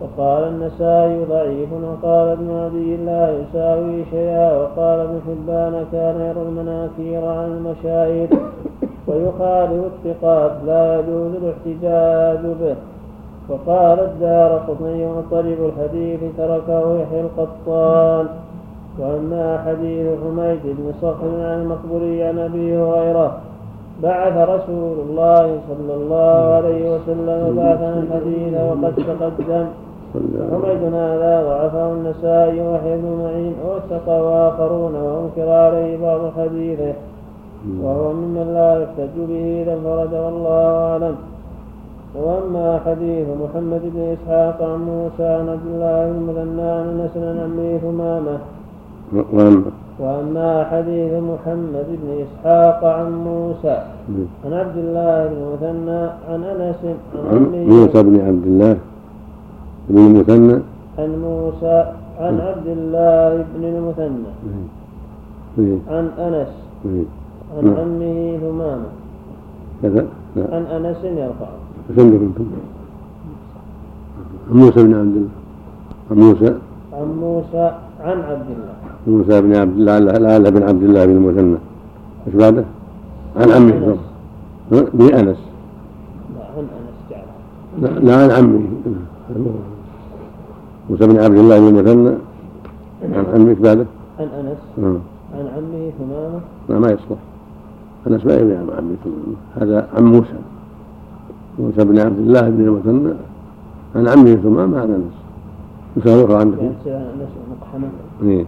وقال 0.00 0.48
النسائي 0.48 1.24
ضعيف 1.24 1.68
وقال 1.72 2.28
ابن 2.28 2.50
عدي 2.50 2.96
لا 2.96 3.38
يساوي 3.38 4.04
شيئا. 4.10 4.56
وقال 4.56 5.00
ابن 5.00 5.20
حبان 5.26 5.84
كان 5.92 6.20
يروي 6.20 6.48
المناكير 6.48 7.24
عن 7.24 7.44
المشاهير. 7.44 8.28
ويخالف 9.06 9.84
الثقات 9.84 10.52
لا 10.66 11.00
يجوز 11.00 11.32
الاحتجاج 11.34 12.46
به. 12.60 12.76
وقال 13.48 14.00
الدار 14.00 14.58
قطني 14.68 15.06
مطلب 15.06 15.58
الحديث 15.70 16.20
تركه 16.38 16.98
يحيى 17.00 17.20
القطان. 17.20 18.26
وأما 18.98 19.58
حديث 19.66 20.06
حميد 20.22 20.60
بن 20.64 20.92
صخر 21.02 21.26
عن 21.26 21.62
المقبولي 21.62 22.22
عن 22.22 22.38
أبي 22.38 22.76
هريرة 22.76 23.38
بعث 24.02 24.48
رسول 24.48 24.96
الله 25.08 25.58
صلى 25.68 25.94
الله 25.94 26.54
عليه 26.54 26.94
وسلم 26.94 27.56
بعثا 27.56 27.88
الحديث 28.02 28.54
وقد 28.60 28.94
تقدم. 28.96 29.66
حميد 30.52 30.94
هذا 30.94 31.42
ضعفه 31.48 31.92
النسائي 31.92 32.60
وحي 32.68 32.96
بن 32.96 33.08
معين 33.22 33.54
ووثقه 33.66 34.48
اخرون 34.48 34.94
وانكر 34.94 35.48
عليه 35.48 35.98
بعض 36.02 36.20
حديثه. 36.38 36.94
وهو 37.82 38.12
ممن 38.12 38.46
لا 38.54 38.82
يحتج 38.82 39.16
به 39.28 39.62
إذا 39.62 39.72
انفرد 39.72 40.14
والله 40.14 40.90
أعلم. 40.90 41.16
وأما 42.14 42.80
حديث 42.86 43.26
محمد 43.42 43.82
بن 43.94 44.00
إسحاق 44.14 44.62
عن 44.62 44.78
موسى 44.86 45.26
عن 45.26 45.48
عبد 45.48 45.66
الله 45.66 46.12
بن 46.12 46.16
المثنى 46.18 46.70
عن 46.70 46.86
أنس 47.00 47.14
عن 47.16 47.38
عمه 47.44 47.78
ثمامة. 47.78 48.38
واما 49.98 50.64
حديث 50.64 51.12
محمد 51.12 51.86
بن 52.02 52.08
إسحاق 52.24 52.84
عن 52.84 53.12
موسى 53.12 53.76
عن 54.44 54.52
عبد 54.52 54.76
الله 54.76 55.28
بن 55.28 55.36
المثنى 55.42 56.00
عن 56.28 56.40
أنس 56.44 56.80
عن 57.30 57.40
موسى 57.68 58.02
بن 58.02 58.16
عبد 58.26 58.46
الله 58.46 58.76
بن 59.88 59.96
المثنى 60.06 60.58
عن 60.98 61.10
موسى 61.22 61.76
عن 62.20 62.40
عبد 62.40 62.66
الله 62.66 63.44
بن 63.54 63.64
المثنى 63.64 64.30
عن 65.88 66.06
أنس. 66.18 66.52
عن 67.56 67.66
عمه 67.78 68.38
ثمامة. 68.42 68.90
كذا. 69.82 70.06
عن 70.36 70.62
أنس 70.66 71.04
يرفعه. 71.04 71.63
عندك 71.90 72.20
أنتم 72.20 72.44
عن 74.50 74.56
موسى 74.56 74.82
بن 74.82 74.94
عبد 74.94 75.16
الله 75.16 75.28
عن 76.10 76.16
موسى 76.16 76.54
عن 76.92 77.08
موسى 77.20 77.72
عن 78.00 78.20
عبد 78.20 78.46
الله 78.50 78.74
موسى 79.06 79.40
بن 79.42 79.54
عبد 79.56 79.78
الله 79.78 79.98
لا 80.38 80.50
بن 80.50 80.62
عبد 80.62 80.82
الله 80.82 81.06
بن 81.06 81.12
المثنى 81.16 81.56
إيش 82.26 82.34
بعده؟ 82.34 82.64
عن 83.36 83.50
عمه 83.50 83.96
بن 84.70 85.14
انس 85.14 85.36
لا 86.36 86.44
عن 86.56 86.66
انس 86.78 88.04
لا 88.04 88.14
عن 88.22 88.30
عمه 88.30 88.60
موسى 90.90 91.06
بن 91.06 91.18
عبد 91.18 91.36
الله 91.38 91.58
بن 91.60 91.66
المثنى 91.78 92.14
عن 93.16 93.24
عمه 93.34 93.50
إيش 93.50 93.58
بعده؟ 93.58 93.86
عن 94.18 94.28
انس. 94.40 94.58
عن 95.34 95.46
عمه 95.56 95.90
ثمامه 95.98 96.40
لا 96.68 96.78
ما 96.78 96.88
يصلح 96.90 97.18
انس 98.06 98.26
ما 98.26 98.34
يبني 98.34 98.54
عن 98.56 98.66
عمه 98.78 98.94
ثمامه 99.04 99.36
هذا 99.60 99.88
عن 99.96 100.04
موسى 100.04 100.34
موسى 101.58 101.84
بن 101.84 101.98
عبد 101.98 102.18
الله 102.18 102.40
بن 102.40 102.60
المثنى 102.60 103.14
عن 103.96 104.08
عمه 104.08 104.34
ثمامة 104.34 104.80
عن 104.80 104.90
انس 104.90 105.14
نسخة 105.96 106.24
أخرى 106.24 106.36
عندكم؟ 106.40 106.72
إيه. 108.22 108.44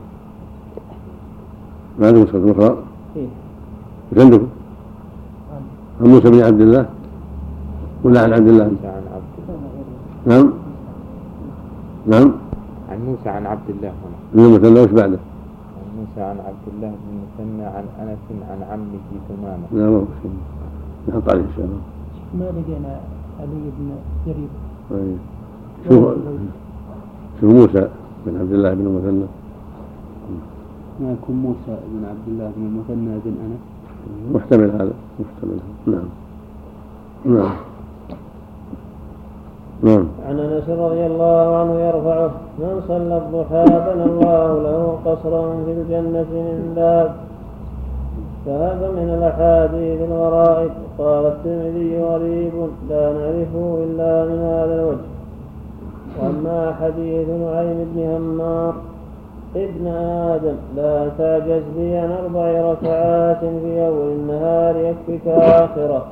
ما 1.98 2.06
عندكم 2.06 2.22
نسخة 2.22 2.50
أخرى؟ 2.52 2.76
إيه. 3.16 3.26
إيش 4.12 4.24
عندكم؟ 4.24 4.46
عن 6.00 6.06
موسى 6.08 6.30
بن 6.30 6.40
عبد 6.42 6.60
الله؟ 6.60 6.86
ولا 8.04 8.22
عن 8.22 8.32
عبد 8.32 8.48
الله؟ 8.48 8.64
عن 8.64 8.72
عبد 9.14 9.26
نعم. 10.26 10.52
نعم. 12.06 12.32
عن 12.90 12.98
موسى 13.06 13.28
عن 13.28 13.46
عبد 13.46 13.70
الله 13.70 13.88
هنا. 13.88 14.16
بن 14.34 14.44
المثنى 14.44 14.80
وش 14.80 14.90
بعده؟ 14.90 15.18
عن 15.76 15.88
موسى 15.98 16.20
عن 16.20 16.36
عبد 16.38 16.66
الله 16.74 16.88
بن 16.88 17.08
المثنى 17.14 17.64
عن 17.66 17.84
أنس 18.00 18.18
عن 18.50 18.62
عمه 18.70 19.06
ثمامة. 19.28 19.66
لا 19.72 19.90
ما 19.90 20.04
نحط 21.08 21.28
عليه 21.30 21.40
ان 21.42 21.50
شاء 21.56 21.64
الله 21.64 21.95
ما 22.38 22.44
لقينا 22.44 23.00
علي 23.40 23.70
بن 23.78 23.88
جرير. 24.26 24.48
طيب. 24.90 25.18
شوف 25.88 26.14
شوف 27.40 27.50
موسى 27.50 27.88
بن 28.26 28.40
عبد 28.40 28.52
الله 28.52 28.74
بن 28.74 28.86
المثنى؟ 28.86 29.26
ما 31.00 31.12
يكون 31.12 31.36
موسى 31.36 31.74
بن 31.92 32.04
عبد 32.10 32.26
الله 32.28 32.52
بن 32.56 32.62
المثنى 32.66 33.18
بن 33.24 33.34
أنس. 33.44 33.76
محتمل 34.34 34.70
هذا 34.70 34.92
محتمل 35.20 35.58
نعم. 35.86 36.08
نعم. 37.24 37.56
نعم. 39.82 40.06
عن 40.26 40.38
أنس 40.38 40.68
رضي 40.68 41.06
الله 41.06 41.56
عنه 41.56 41.74
يرفعه 41.80 42.30
من 42.58 42.82
صلى 42.88 43.16
الضحى 43.16 43.64
بنى 43.64 44.04
الله 44.04 44.62
له 44.62 44.98
قصرا 45.04 45.64
في 45.64 45.72
الجنة 45.72 46.26
من 46.32 46.72
باب 46.76 47.25
فهذا 48.46 48.90
من 48.90 49.08
الأحاديث 49.18 50.00
الغرائب 50.02 50.70
قال 50.98 51.26
الترمذي 51.26 52.02
غريب 52.02 52.52
لا 52.90 53.12
نعرفه 53.12 53.84
إلا 53.84 54.24
من 54.24 54.38
هذا 54.38 54.74
الوجه. 54.74 55.06
وأما 56.18 56.74
حديث 56.80 57.28
نعيم 57.28 57.92
بن 57.94 58.16
همار 58.16 58.74
ابن 59.56 59.86
آدم 59.86 60.56
لا 60.76 61.08
تعجز 61.18 61.62
بي 61.76 61.96
عن 61.96 62.12
أربع 62.12 62.72
ركعات 62.72 63.40
في 63.40 63.86
أول 63.86 64.08
النهار 64.08 64.76
يكفك 64.76 65.28
آخرة. 65.28 66.06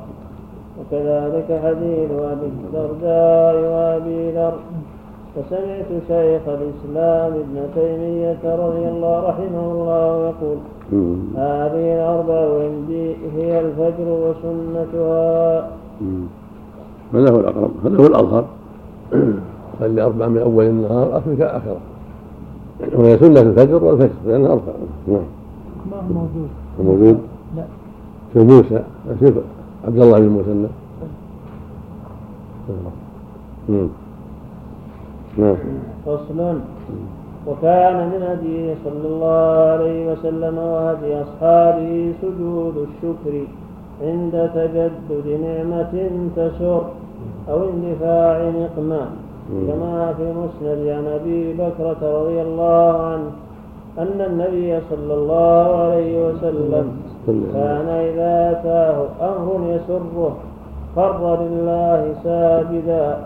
وكذلك 0.79 1.59
حديث 1.63 2.11
أبي 2.11 2.45
الدرداء 2.45 3.55
وأبي 3.55 4.31
ذر. 4.31 4.53
فسمعت 5.35 5.89
شيخ 6.07 6.41
الإسلام 6.47 7.31
ابن 7.33 7.67
تيمية 7.75 8.55
رضي 8.55 8.87
الله 8.87 9.19
رحمه 9.29 9.71
الله 9.71 10.27
يقول 10.27 10.57
هذه 11.35 11.93
الأربع 11.95 12.63
عندي 12.63 13.15
هي 13.35 13.59
الفجر 13.59 14.07
وسنتها. 14.07 15.69
هذا 17.13 17.31
هو 17.31 17.39
الأقرب 17.39 17.71
هذا 17.85 17.97
هو 17.97 18.07
الأظهر. 18.07 18.45
خلي 19.79 20.01
أربع 20.01 20.27
من 20.27 20.37
أول 20.37 20.65
النهار 20.65 21.17
أفرك 21.17 21.41
آخرة. 21.41 21.77
وهي 22.93 23.17
سنة 23.17 23.41
الفجر 23.41 23.83
والفجر 23.83 24.13
لأنها 24.25 24.51
أربع 24.51 24.73
نعم. 25.07 25.21
ما 25.91 25.97
هو 25.97 26.13
موجود؟ 26.13 26.49
موجود؟ 26.79 27.19
لا. 27.55 27.65
في 28.33 28.39
موسى 28.39 28.83
شوف 29.19 29.33
عبد 29.87 29.99
الله 29.99 30.19
بن 30.19 30.25
المثنى 30.25 30.67
نعم. 33.69 33.89
نعم. 35.37 35.55
فصل. 36.05 36.59
وكان 37.47 37.95
من 38.09 38.21
هديه 38.29 38.75
صلى 38.85 39.07
الله 39.07 39.49
عليه 39.73 40.11
وسلم 40.11 40.57
وهدي 40.57 41.21
أصحابه 41.21 42.13
سجود 42.21 42.75
الشكر 42.87 43.33
عند 44.01 44.49
تجدد 44.55 45.27
نعمة 45.45 45.93
تسر 46.35 46.81
أو 47.49 47.59
اندفاع 47.69 48.49
نقمة 48.49 49.01
كما 49.67 50.13
في 50.17 50.23
مسند 50.23 50.87
عن 50.87 51.05
أبي 51.07 51.53
بكرة 51.53 52.01
رضي 52.01 52.41
الله 52.41 53.01
عنه 53.01 53.29
أن 53.97 54.21
النبي 54.29 54.79
صلى 54.89 55.13
الله 55.13 55.67
عليه 55.75 56.27
وسلم 56.27 56.85
كان 57.53 57.87
إذا 57.89 58.51
أتاه 58.51 58.97
أمر 59.21 59.75
يسره 59.75 60.35
خر 60.95 61.37
لله 61.43 62.15
ساجدا. 62.23 63.17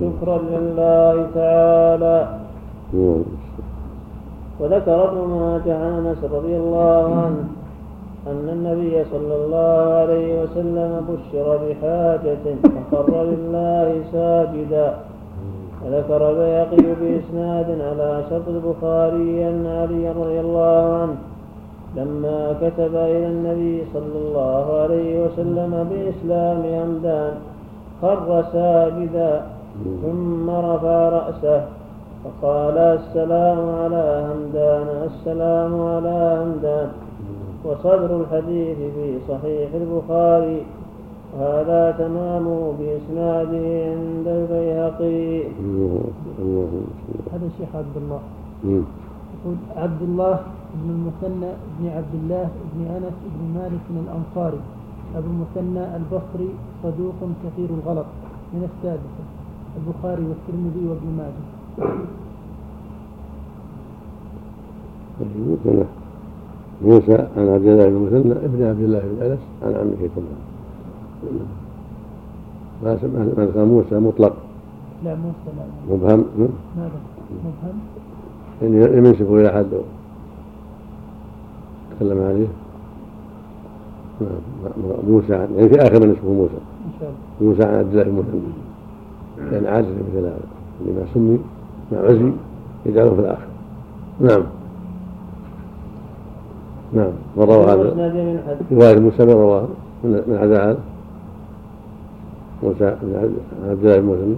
شكرا 0.00 0.38
لله 0.38 1.26
تعالى. 1.34 2.18
وذكر 4.60 5.04
ابن 5.04 5.18
ماجه 5.18 5.74
عن 5.76 6.06
أنس 6.06 6.24
رضي 6.32 6.56
الله 6.56 7.04
عنه 7.14 7.44
أن 8.26 8.48
النبي 8.52 9.04
صلى 9.12 9.34
الله 9.34 9.94
عليه 9.94 10.42
وسلم 10.42 10.90
بشر 11.08 11.46
بحاجة 11.56 12.44
فخر 12.92 13.24
لله 13.24 14.02
ساجدا. 14.12 14.94
وذكر 15.84 16.30
البيهقي 16.30 16.94
بإسناد 17.00 17.80
على 17.80 18.22
شرط 18.30 18.48
البخاري 18.48 19.48
أن 19.48 19.66
علي 19.66 20.10
رضي 20.10 20.40
الله 20.40 20.84
عنه 21.00 21.16
لما 21.96 22.56
كتب 22.62 22.94
إلى 22.94 23.26
النبي 23.26 23.84
صلى 23.94 24.18
الله 24.24 24.64
عليه 24.82 25.24
وسلم 25.24 25.72
بإسلام 25.90 26.62
همدان 26.80 27.32
خر 28.02 28.44
ساجدا 28.52 29.42
ثم 30.02 30.50
رفع 30.50 31.08
رأسه. 31.08 31.64
فقال 32.24 32.78
السلام 32.78 33.58
على 33.68 34.04
همدان 34.28 34.88
السلام 35.10 35.72
على 35.80 36.18
همدان. 36.40 36.88
وصدر 37.64 38.10
الحديث 38.20 38.78
في 38.96 39.18
صحيح 39.28 39.68
البخاري. 39.74 40.60
وهذا 41.34 41.82
تمامه 41.98 42.72
بإسناده 42.78 43.66
عند 43.92 44.26
البيهقي. 44.26 45.42
هذا 47.32 47.46
الشيخ 47.46 47.70
عبد 47.74 47.96
الله. 47.96 48.20
يقول 48.64 49.56
عبد 49.76 50.02
الله 50.02 50.36
بن 50.74 50.88
المثنى 50.96 51.50
بن 51.78 51.84
عبد 51.96 52.14
الله 52.14 52.48
بن 52.74 52.80
أنس 52.96 53.16
بن 53.34 53.42
مالك 53.58 53.84
الأنصاري. 53.90 54.60
أبو 55.16 55.26
المثنى 55.26 55.84
البصري 55.96 56.50
صدوق 56.82 57.18
كثير 57.44 57.68
الغلط. 57.78 58.06
من 58.52 58.68
السادسة. 58.70 59.24
البخاري 59.78 60.24
والترمذي 60.28 60.82
وابن 60.88 61.08
ماجه. 61.18 61.44
موسى 66.82 67.14
عن 67.36 67.48
عبد 67.48 67.66
الله 67.66 67.88
بن 67.88 67.98
مثنى 68.06 68.32
ابن 68.32 68.62
عبد 68.62 68.80
الله 68.80 69.00
بن 69.00 69.22
أنس. 69.22 69.38
عن 69.62 69.74
عمه 69.74 70.08
كلها 70.14 70.38
ما 73.36 73.50
كان 73.54 73.68
موسى 73.68 73.94
مطلق. 73.98 74.34
لا 75.04 75.14
موسى 75.14 75.50
لا. 75.56 75.94
مبهم؟ 75.94 76.24
ماذا 76.38 77.00
مبهم. 77.44 77.76
يعني 78.62 78.76
لم 78.96 79.06
ينسبه 79.06 79.40
إلى 79.40 79.48
أحد. 79.50 79.66
تكلم 81.96 82.22
عليه. 82.22 82.46
موسى 85.08 85.34
عن 85.34 85.48
يعني 85.56 85.68
في 85.68 85.76
آخر 85.82 86.06
من 86.06 86.16
اسمه 86.18 86.32
موسى. 86.32 86.54
إن 86.86 86.92
شاء 87.00 87.12
الله. 87.40 87.52
موسى 87.52 87.64
عن 87.64 87.74
عبد 87.78 87.92
الله 87.92 88.04
بن 88.04 88.12
مثنى 88.18 89.50
كان 89.50 89.66
عاجز 89.66 89.88
مثل 89.88 90.18
هذا 90.18 90.38
لما 90.86 91.04
سمي 91.14 91.38
مع 91.92 91.98
عزي 91.98 92.32
يجعله 92.86 93.14
في 93.14 93.20
الآخر. 93.20 93.46
نعم. 94.20 94.42
نعم 96.92 97.12
وروى 97.36 97.64
هذا. 97.64 97.94
رواية 98.72 98.98
موسى 99.00 99.24
من 99.24 99.30
رواه 99.32 99.68
من 100.04 100.10
من 100.26 100.36
هذا 100.40 100.78
موسى 102.62 102.84
عبد- 102.84 103.78
الله 103.84 103.98
بن 104.00 104.06
مسلم 104.06 104.36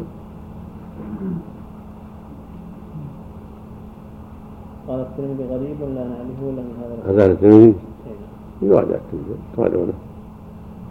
قال 4.89 5.01
الترمذي 5.01 5.45
غريب 5.55 5.77
لا 5.95 6.05
نعرفه 6.05 6.43
الا 6.51 6.63
من 6.63 6.75
هذا 7.07 7.13
هذا 7.25 7.33
الترمذي. 7.33 7.65
إيه. 7.67 8.69
يراجع 8.69 8.95
الترمذي. 8.95 9.37
يراجعونه 9.59 9.93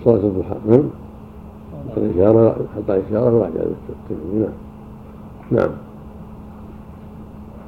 صلاة 0.06 0.16
الضحى. 0.16 0.56
نعم. 0.70 0.84
الإشارة 1.98 2.56
حط 2.76 2.90
الإشارة 2.92 3.36
وراجع 3.36 3.62
الترمذي 3.90 4.40
نعم. 4.40 4.50
نعم. 5.52 5.70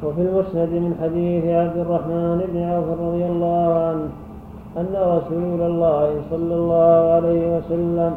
وفي 0.03 0.21
المسند 0.21 0.69
من 0.69 0.93
حديث 1.01 1.45
عبد 1.45 1.77
الرحمن 1.77 2.39
بن 2.53 2.57
عوف 2.63 2.87
رضي 3.01 3.25
الله 3.25 3.69
عنه 3.87 4.07
أن 4.77 4.93
رسول 4.93 5.61
الله 5.61 6.09
صلى 6.31 6.55
الله 6.55 6.99
عليه 7.15 7.57
وسلم 7.57 8.13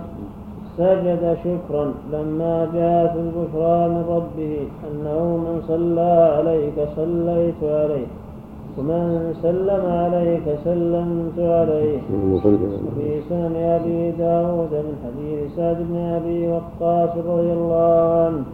سجد 0.76 1.36
شكرا 1.44 1.84
لما 2.12 2.68
جاءت 2.74 3.14
البشرى 3.16 3.78
من 3.88 4.04
ربه 4.08 4.56
أنه 4.88 5.20
من 5.44 5.62
صلى 5.68 6.12
عليك 6.36 6.76
صليت 6.96 7.60
عليه 7.62 8.06
ومن 8.78 9.34
سلم 9.42 9.84
عليك 10.02 10.46
سلمت 10.64 11.38
عليه. 11.38 11.98
وفي 12.86 13.10
سنن 13.28 13.56
أبي 13.56 14.10
داود 14.10 14.72
من 14.72 14.94
حديث 15.04 15.56
سعد 15.56 15.76
بن 15.90 15.96
أبي 15.96 16.48
وقاص 16.48 17.12
رضي 17.16 17.52
الله 17.52 17.98
عنه. 18.24 18.44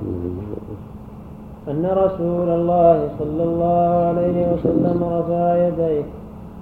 أن 1.69 1.87
رسول 1.87 2.49
الله 2.49 3.09
صلى 3.19 3.43
الله 3.43 3.89
عليه 4.09 4.53
وسلم 4.53 5.05
رفع 5.05 5.67
يديه 5.67 6.05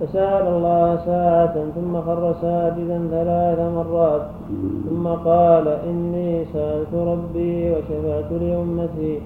فسأل 0.01 0.47
الله 0.47 0.97
ساعة 1.07 1.55
ثم 1.75 2.01
خر 2.07 2.35
ساجدا 2.43 2.99
ثلاث 3.11 3.59
مرات 3.59 4.23
ثم 4.89 5.07
قال 5.07 5.69
إني 5.69 6.45
سألت 6.53 6.95
ربي 6.95 7.71
وشفعت 7.73 8.33
لأمتي 8.33 9.21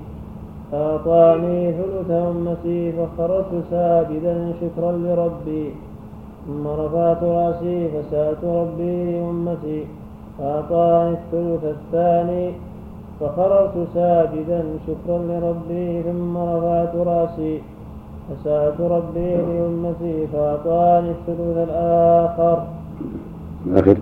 فأعطاني 0.73 1.73
ثلث 1.73 2.11
أمتي 2.11 2.93
فخرجت 2.93 3.53
ساجدا 3.71 4.53
شكرا 4.61 4.93
لربي 4.93 5.75
ثم 6.47 6.67
رفعت 6.67 7.23
رأسي 7.23 7.89
فسألت 7.89 8.45
ربي 8.45 9.13
لأمتي 9.13 9.87
فأعطاني 10.39 11.17
الثلث 11.19 11.65
الثاني 11.65 12.53
فخررت 13.21 13.75
ساجدا 13.95 14.63
شكرا 14.87 15.19
لربي 15.19 16.03
ثم 16.03 16.37
رفعت 16.37 16.97
رأسي. 16.97 17.61
فسألت 18.29 18.81
ربي 18.81 19.37
لأمتي 19.37 20.27
فأعطاني 20.33 21.11
الثلث 21.11 21.57
الآخر. 21.69 22.63
آخر. 23.77 23.97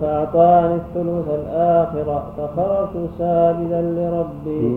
فأعطاني 0.00 0.74
الثلث 0.74 1.28
الآخر. 1.28 2.22
فخررت 2.36 3.08
ساجدا 3.18 3.82
لربي. 3.82 4.76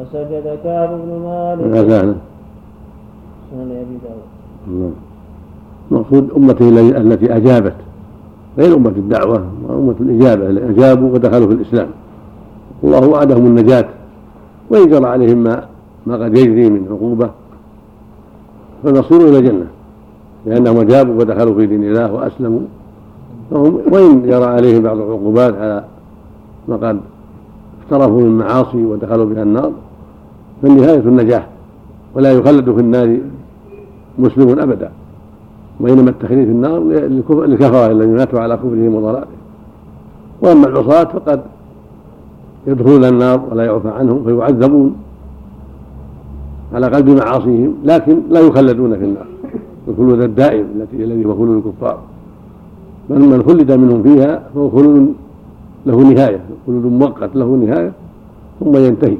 وسجد 0.00 0.58
كعب 0.64 0.88
بن 0.88 1.10
مالك. 1.24 1.74
سنن 3.50 3.70
أبي 3.70 3.96
داود. 4.04 4.26
نعم. 4.68 4.90
المقصود 5.92 6.30
أمته 6.36 6.68
التي- 6.68 7.36
أجابت. 7.36 7.74
غير 8.58 8.76
أمة 8.76 8.88
الدعوة 8.88 9.44
وأمة 9.68 9.94
الإجابة 10.00 10.70
أجابوا 10.70 11.14
ودخلوا 11.14 11.46
في 11.46 11.54
الإسلام. 11.54 11.88
الله 12.86 13.08
وعدهم 13.08 13.46
النجاة. 13.46 13.88
وإن 14.70 14.88
جرى 14.88 15.06
عليهم 15.06 15.38
ما 15.38 15.66
ما 16.06 16.14
قد 16.24 16.38
يجري 16.38 16.70
من 16.70 16.86
عقوبة 16.90 17.30
فالمصير 18.84 19.20
إلى 19.28 19.38
الجنة. 19.38 19.66
لأنهم 20.46 20.76
أجابوا 20.80 21.14
ودخلوا 21.14 21.54
في 21.54 21.66
دين 21.66 21.84
الله 21.84 22.12
وأسلموا. 22.12 22.60
فهم 23.50 23.80
وإن 23.92 24.22
جرى 24.22 24.44
عليهم 24.44 24.82
بعض 24.82 24.96
العقوبات 24.96 25.54
على 25.54 25.84
ما 26.68 26.76
قد 26.76 27.00
اقترفوا 27.82 28.20
من 28.20 28.38
معاصي 28.38 28.84
ودخلوا 28.84 29.24
بها 29.24 29.42
النار 29.42 29.72
فالنهاية 30.62 30.98
النجاح 30.98 31.46
ولا 32.14 32.32
يخلد 32.32 32.74
في 32.74 32.80
النار 32.80 33.18
مسلم 34.18 34.58
أبدا. 34.58 34.90
وإنما 35.80 36.10
التخليد 36.10 36.44
في 36.44 36.50
النار 36.52 36.80
للكفر- 36.80 37.44
للكفرة 37.44 37.86
الذين 37.86 38.16
ماتوا 38.16 38.40
على 38.40 38.56
كفرهم 38.56 38.94
وضلالهم. 38.94 39.26
وأما 40.42 40.66
العصاة 40.66 41.04
فقد 41.04 41.40
يدخلون 42.66 43.04
النار 43.04 43.42
ولا 43.50 43.64
يعفى 43.64 43.88
عنهم 43.88 44.24
فيعذبون 44.24 44.94
على 46.74 46.86
قلب 46.86 47.08
معاصيهم 47.08 47.74
لكن 47.84 48.18
لا 48.30 48.40
يخلدون 48.40 48.98
في 48.98 49.04
النار. 49.04 49.26
الخلود 49.88 50.22
الدائم 50.22 50.66
التي 50.76 51.04
الذي 51.04 51.24
هو 51.24 51.34
خلود 51.34 51.66
الكفار. 51.66 51.98
بل 53.10 53.18
من 53.18 53.42
خلد 53.42 53.72
منهم 53.72 54.02
فيها 54.02 54.42
فهو 54.54 54.70
خلود 54.70 55.14
له 55.86 55.96
نهاية 55.96 56.40
خلود 56.66 56.84
مؤقت 56.84 57.36
له 57.36 57.46
نهاية 57.46 57.92
ثم 58.60 58.76
ينتهي. 58.76 59.16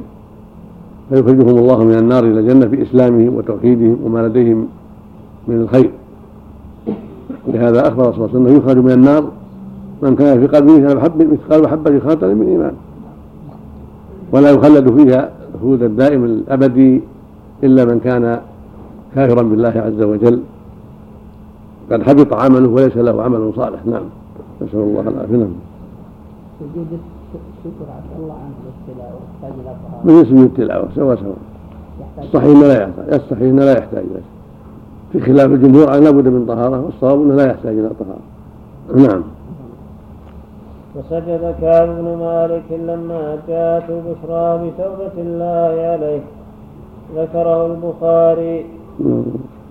فيخرجهم 1.09 1.57
الله 1.57 1.83
من 1.83 1.97
النار 1.97 2.23
إلى 2.23 2.39
الجنة 2.39 2.65
بإسلامهم 2.65 3.35
وتوحيدهم 3.35 3.97
وما 4.03 4.27
لديهم 4.27 4.67
من 5.47 5.61
الخير. 5.61 5.91
لهذا 7.47 7.87
أخبر 7.87 8.03
صلى 8.03 8.25
الله 8.25 8.29
عليه 8.29 8.41
وسلم 8.41 8.57
يخرج 8.57 8.77
من 8.77 8.91
النار 8.91 9.23
من 10.01 10.15
كان 10.15 10.39
في 10.39 10.47
قلبه 10.47 10.79
مثقال 10.79 11.01
حب 11.01 11.33
مثقال 11.33 11.67
حبة 11.67 11.99
خردل 11.99 12.35
من 12.35 12.47
إيمان. 12.47 12.73
ولا 14.31 14.51
يخلد 14.51 14.97
فيها 14.97 15.29
الخلود 15.55 15.83
الدائم 15.83 16.23
الأبدي 16.25 17.01
إلا 17.63 17.85
من 17.85 17.99
كان 17.99 18.39
كافرا 19.15 19.41
بالله 19.41 19.73
عز 19.85 20.01
وجل. 20.01 20.41
قد 21.91 22.03
حبط 22.03 22.33
عمله 22.33 22.69
وليس 22.69 22.97
له 22.97 23.23
عمل 23.23 23.53
صالح. 23.55 23.85
نعم. 23.85 24.03
نسأل 24.61 24.79
الله 24.79 25.01
العافية. 25.01 25.37
نعم. 25.37 25.47
سجود 26.59 26.87
الشكر 26.91 27.91
عسى 27.91 28.19
الله 28.19 28.33
عنه 28.33 28.53
بالتلاوة 28.65 29.19
يحتاج 29.35 29.51
إلى 29.59 29.75
طهارة. 29.83 30.17
من 30.17 30.25
اسم 30.25 30.37
التلاوة. 30.43 30.87
سوا 30.95 31.15
سوا 31.15 31.33
يحتاج 32.01 32.25
الصحيح 32.25 32.49
انه 32.49 32.61
لا 32.61 32.83
يحتاج. 32.83 33.13
الصحيح 33.13 33.41
انه 33.41 33.65
لا 33.65 33.77
يحتاج 33.77 34.03
إلى 34.11 34.21
في 35.11 35.19
خلاف 35.19 35.51
الجمهور 35.51 35.97
أن 35.97 36.03
لابد 36.03 36.27
من 36.27 36.45
طهارة. 36.45 36.85
والصواب 36.85 37.21
انه 37.21 37.35
لا 37.35 37.45
يحتاج 37.45 37.77
إلى 37.77 37.89
طهارة. 37.99 39.07
نعم. 39.07 39.23
وسجد 40.97 41.55
كعب 41.61 41.87
بن 41.87 42.17
مالك 42.17 42.67
لما 42.71 43.37
جاءت 43.47 43.89
البشرى 43.89 44.45
بتوبة 44.63 45.15
الله 45.17 45.73
عليه. 45.91 46.23
ذكره 47.15 47.65
البخاري. 47.65 48.65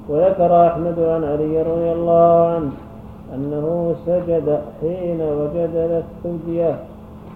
وذكر 0.09 0.67
أحمد 0.67 0.99
عن 0.99 1.25
علي 1.25 1.63
رضي 1.63 1.93
الله 1.93 2.47
عنه 2.47 2.71
أنه 3.35 3.95
سجد 4.07 4.59
حين 4.81 5.21
وجد 5.21 6.03
الثدية 6.03 6.79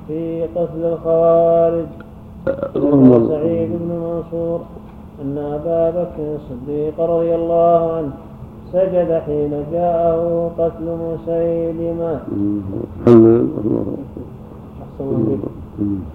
في 0.09 0.43
قتل 0.55 0.83
الخوارج. 0.85 1.87
سعيد 3.29 3.71
بن 3.83 3.91
منصور 4.07 4.61
أن 5.23 5.39
أبا 5.39 5.91
بكر 5.91 6.27
الصديق 6.39 7.01
رضي 7.01 7.35
الله 7.35 7.93
عنه 7.93 8.13
سجد 8.73 9.11
حين 9.27 9.53
جاءه 9.73 10.51
قتل 10.59 10.85
مسيلمة. 10.85 12.21
الحمد 13.01 13.25
لله. 14.99 15.51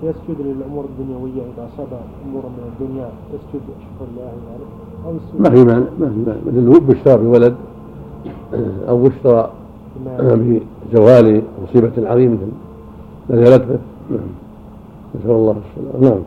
يسجد 0.03 0.39
للأمور 0.39 0.85
الدنيوية 0.85 1.41
إذا 1.41 1.63
أصاب 1.73 1.91
أمورا 2.25 2.49
من 2.49 2.63
الدنيا. 2.71 3.07
يسجد. 3.33 3.65
شكر 3.85 4.05
الله 4.11 4.31
ذلك 4.47 4.71
أو 5.05 5.11
ما 5.39 5.49
في 5.49 5.61
مانع 5.65 5.87
ما 5.99 6.07
في 6.09 6.19
مانع 6.25 6.39
مثل 6.45 6.67
هو 6.67 6.79
بشرى 6.87 7.17
بولد 7.17 7.55
أو 8.89 8.95
بشرى 9.03 9.49
بزوال 10.91 11.41
مصيبة 11.63 12.09
عظيمة. 12.09 12.37
نزلت 13.29 13.61
به. 13.61 13.79
نعم. 14.09 14.29
نسأل 15.15 15.31
الله 15.31 15.55
السلامة. 15.63 16.09
نعم. 16.09 16.21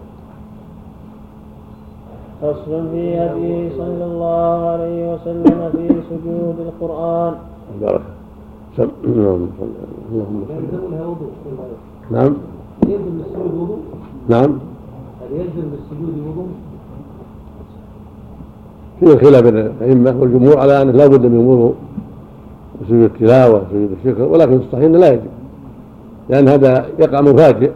فصل 2.42 2.88
في 2.92 3.18
هديه 3.18 3.70
صلى 3.79 4.05
الله 4.05 4.68
عليه 4.68 5.14
وسلم 5.14 5.70
في 5.72 5.88
سجود 6.11 6.57
القرآن. 6.61 7.35
بارك. 7.81 8.01
سم... 8.77 8.88
نعم 9.05 9.48
اللهم 10.12 10.44
صل 10.48 10.55
يلزم 10.55 10.90
لها 10.90 11.07
وضوء 11.07 11.31
نعم. 12.11 12.37
يلزم 12.87 13.18
للسجود 13.18 13.55
وضوء؟ 13.61 13.79
نعم. 14.29 14.59
هل 15.20 15.33
يلزم 15.33 15.68
للسجود 15.72 16.14
وضوء؟ 16.29 16.48
في 19.01 19.24
خلاف 19.24 19.42
بين 19.42 19.59
الأئمة 19.59 20.20
والجمهور 20.20 20.59
على 20.59 20.83
أنه 20.83 20.92
لا 20.92 21.07
بد 21.07 21.27
من 21.27 21.46
وضوء 21.46 21.74
وسجود 22.81 23.03
التلاوة 23.03 23.62
وسجود 23.62 23.90
الشكر 24.05 24.22
ولكن 24.22 24.57
الصحيح 24.57 24.85
أنه 24.85 24.98
لا 24.98 25.12
يجب. 25.12 25.31
لأن 26.29 26.48
هذا 26.48 26.87
يقع 26.98 27.20
مفاجئ 27.20 27.70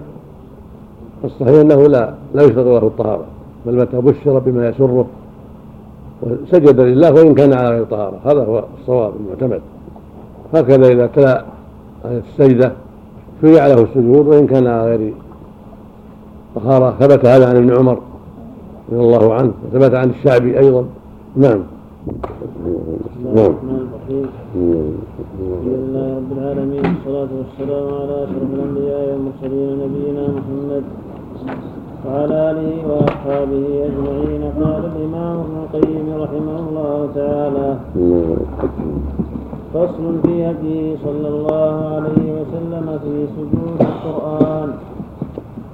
الصحيح 1.24 1.60
أنه 1.60 1.86
لا 1.86 2.14
لا 2.34 2.42
يشترط 2.42 2.66
له 2.66 2.86
الطهارة. 2.86 3.24
بل 3.66 3.76
متى 3.76 3.96
بشر 3.96 4.38
بما 4.38 4.68
يسره. 4.68 5.06
وسجد 6.22 6.80
لله 6.80 7.12
وإن 7.12 7.34
كان 7.34 7.52
على 7.52 7.68
غير 7.70 7.84
طهارة. 7.84 8.20
هذا 8.24 8.44
هو 8.44 8.64
الصواب 8.80 9.12
المعتمد. 9.20 9.60
هكذا 10.54 10.88
إذا 10.88 11.06
تلا 11.06 11.44
السجدة 12.04 12.72
شرع 13.42 13.66
له 13.66 13.82
السجود 13.82 14.26
وإن 14.26 14.46
كان 14.46 14.66
على 14.66 14.96
غير 14.96 15.12
طهارة. 16.54 16.96
ثبت 17.00 17.26
هذا 17.26 17.48
عن 17.48 17.56
ابن 17.56 17.76
عمر 17.76 17.98
رضي 18.92 19.00
الله 19.00 19.34
عنه 19.34 19.52
وثبت 19.64 19.94
عن 19.94 20.10
الشعبي 20.10 20.58
أيضا. 20.58 20.84
نعم. 21.36 21.62
بسم 22.06 23.26
الله 23.26 23.48
نعم. 23.48 23.54
الحمد 24.54 25.66
لله 25.66 26.16
رب 26.16 26.32
العالمين 26.38 26.84
والصلاة 26.86 27.28
والسلام 27.38 27.86
على 27.94 28.24
أشرف 28.24 28.50
الأنبياء 28.54 29.02
والمرسلين 29.08 29.78
نبينا 29.78 30.24
محمد 30.28 30.84
وعلى 32.06 32.50
آله 32.50 32.72
وأصحابه 32.90 33.66
أجمعين. 33.88 34.42
قال 34.60 34.82
الإمام 34.92 35.36
ابن 35.44 35.56
القيم 35.62 36.06
رحمه 36.22 36.58
الله 36.68 36.98
تعالى 37.14 37.68
فصل 39.74 40.04
في 40.22 40.34
هديه 40.50 40.96
صلى 41.04 41.28
الله 41.28 41.74
عليه 41.94 42.26
وسلم 42.38 42.86
في 43.02 43.14
سجود 43.36 43.78
القرآن. 43.80 44.68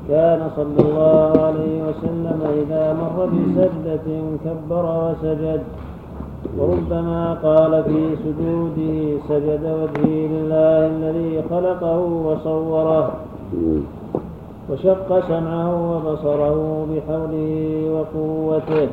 كان 0.09 0.41
صلى 0.57 0.81
الله 0.89 1.33
عليه 1.47 1.77
وسلم 1.89 2.41
إذا 2.63 2.85
مر 3.01 3.19
بسجدة 3.27 4.09
كبر 4.45 4.85
وسجد. 5.05 5.63
وربما 6.59 7.35
قال 7.43 7.73
في 7.85 8.03
سجوده 8.25 8.97
سجد 9.29 9.65
وجهي 9.81 10.29
لله 10.29 10.87
الذي 10.87 11.43
خلقه 11.51 11.99
وصوره. 12.27 13.11
وشق 14.71 15.09
سمعه 15.29 15.73
وبصره 15.93 16.87
بحوله 16.91 17.53
وقوته. 17.95 18.89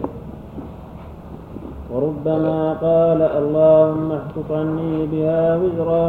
وربما 1.94 2.74
قال 2.74 3.22
اللهم 3.22 4.12
احقق 4.12 4.50
عني 4.52 5.06
بها 5.12 5.56
وزرا 5.56 6.08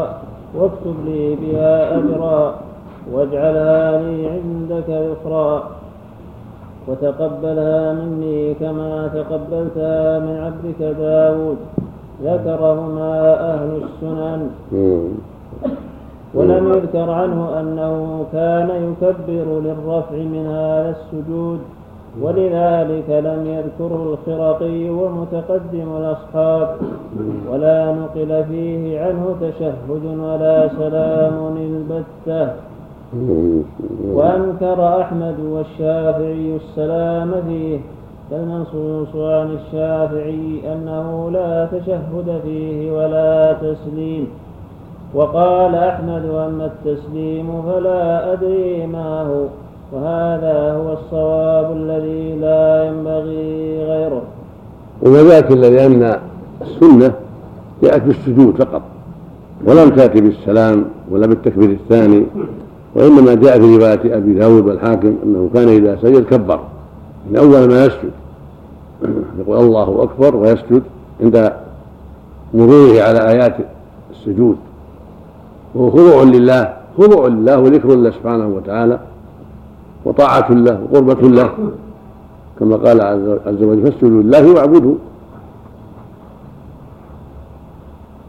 واكتب 0.55 0.97
لي 1.05 1.37
بها 1.37 1.99
أجرا 1.99 2.55
واجعلها 3.13 4.03
لي 4.03 4.29
عندك 4.29 4.89
ذخرا 4.89 5.53
وتقبلها 6.89 7.93
مني 7.93 8.55
كما 8.55 8.93
تقبلتها 9.15 10.19
من 10.19 10.35
عبدك 10.47 10.81
داود. 10.99 11.59
ذكرهما 12.25 13.15
أهل 13.53 13.71
السنن. 13.83 14.41
ولم 16.35 16.73
يذكر 16.73 17.11
عنه 17.11 17.61
أنه 17.61 18.25
كان 18.33 18.69
يكبر 18.71 19.61
للرفع 19.61 20.17
من 20.17 20.47
هذا 20.47 20.97
السجود 20.97 21.59
ولذلك 22.23 23.11
لم 23.11 23.47
يذكره 23.47 24.03
الخرقي 24.15 24.91
ومتقدم 24.91 25.97
الأصحاب 25.97 26.77
ولا 27.51 27.93
نقل 27.93 28.45
فيه 28.45 29.01
عنه 29.01 29.37
تشهد 29.41 30.05
ولا 30.21 30.69
سلام 30.69 31.57
البتة. 31.57 32.53
وأنكر 34.13 35.01
أحمد 35.01 35.41
والشافعي 35.41 36.57
السلام 36.57 37.31
فيه 37.49 37.79
فالمنصوص 38.31 39.17
عن 39.17 39.59
الشافعي 39.59 40.73
أنه 40.73 41.31
لا 41.31 41.67
تشهد 41.67 42.41
فيه 42.45 42.93
ولا 42.93 43.53
تسليم. 43.53 44.29
وقال 45.15 45.75
أحمد 45.75 46.25
أما 46.25 46.67
التسليم 46.67 47.63
فلا 47.63 48.33
أدري 48.33 48.87
ما 48.87 49.23
هو 49.23 49.47
وهذا 49.93 50.73
هو 50.73 50.93
الصواب 50.93 51.77
الذي 51.77 52.37
لا 52.41 52.85
ينبغي 52.85 53.85
غيره. 53.85 54.23
وذاك 55.03 55.53
الذي 55.53 55.87
أن 55.87 56.19
السنة 56.63 57.13
جاءت 57.83 58.03
بالسجود 58.03 58.63
فقط 58.63 58.83
ولم 59.65 59.91
تأتي 59.91 60.21
بالسلام 60.21 60.85
ولا 61.11 61.27
بالتكبير 61.27 61.71
الثاني 61.71 62.27
وإنما 62.95 63.35
جاء 63.35 63.61
في 63.61 63.77
رواية 63.77 64.17
أبي 64.17 64.35
داود 64.35 64.67
والحاكم 64.67 65.17
أنه 65.25 65.51
كان 65.55 65.69
إذا 65.69 65.99
سجد 66.03 66.25
كبر 66.25 66.61
من 67.31 67.37
أول 67.37 67.69
ما 67.69 67.85
يسجد. 67.85 68.13
يقول 69.39 69.59
الله 69.59 70.03
أكبر 70.03 70.37
ويسجد 70.37 70.83
عند 71.23 71.53
مروره 72.55 73.03
على 73.03 73.29
آيات 73.29 73.57
السجود. 74.11 74.57
وهو 75.77 75.91
خضوع 75.91 76.23
لله 76.23 76.77
خضوع 76.99 77.27
لله 77.27 77.59
وذكر 77.59 77.93
الله 77.93 78.11
سبحانه 78.11 78.47
وتعالى 78.47 79.01
وطاعة 80.05 80.53
له 80.53 80.81
وقربة 80.91 81.29
له. 81.29 81.53
كما 82.61 82.77
قال 82.77 83.01
عز 83.47 83.63
وجل 83.63 83.83
فاسجدوا 83.83 84.23
لله 84.23 84.53
واعبدوا. 84.53 84.95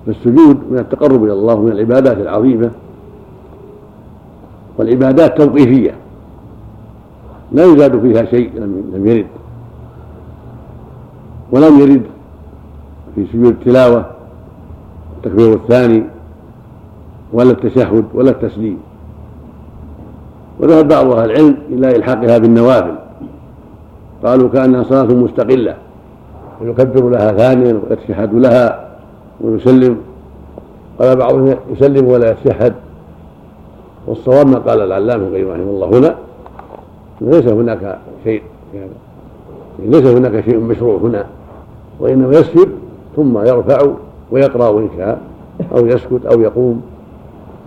فالسجود 0.05 0.57
من 0.71 0.79
التقرب 0.79 1.23
إلى 1.23 1.33
الله 1.33 1.61
من 1.61 1.71
العبادات 1.71 2.17
العظيمة. 2.17 2.71
والعبادات 4.77 5.37
توقيفية. 5.37 5.95
لا 7.51 7.65
يزاد 7.65 8.01
فيها 8.01 8.25
شيء 8.25 8.51
لم 8.93 9.07
يرد. 9.07 9.27
ولم 11.51 11.79
يرد 11.79 12.03
في 13.15 13.25
سجود 13.33 13.45
التلاوة 13.45 14.05
التكبير 15.17 15.53
الثاني 15.53 16.03
ولا 17.33 17.51
التشهد 17.51 18.05
ولا 18.13 18.31
التسليم. 18.31 18.77
وذهب 20.59 20.87
بعض 20.87 21.11
أهل 21.11 21.31
العلم 21.31 21.57
إلى 21.69 21.95
الحاقها 21.95 22.37
بالنوافل 22.37 22.95
قالوا 24.23 24.49
كأنها 24.49 24.83
صلاة 24.83 25.03
مستقلة. 25.03 25.75
ويكبر 26.61 27.09
لها 27.09 27.31
ثانيا 27.31 27.81
ويتشهد 27.89 28.33
لها 28.33 28.87
ويسلم. 29.41 29.97
قال 30.99 31.15
بعضهم 31.15 31.55
يسلم 31.73 32.07
ولا 32.07 32.31
يتشهد. 32.31 32.73
والصواب 34.07 34.47
ما 34.47 34.59
قال 34.59 34.81
العلامة 34.81 35.27
القيم 35.27 35.49
رحمه 35.49 35.63
الله 35.63 35.99
هنا 35.99 36.15
ليس 37.21 37.47
هناك 37.47 37.97
شيء 38.23 38.41
يعني 38.73 38.91
ليس 39.79 40.05
هناك 40.05 40.45
شيء 40.45 40.59
مشروع 40.59 40.97
هنا. 40.97 41.25
وإنما 41.99 42.31
يسجد 42.31 42.69
ثم 43.15 43.37
يرفع 43.37 43.87
ويقرأ 44.31 44.79
ان 44.79 44.89
شاء 44.97 45.21
أو 45.77 45.85
يسكت 45.85 46.25
أو 46.25 46.41
يقوم. 46.41 46.81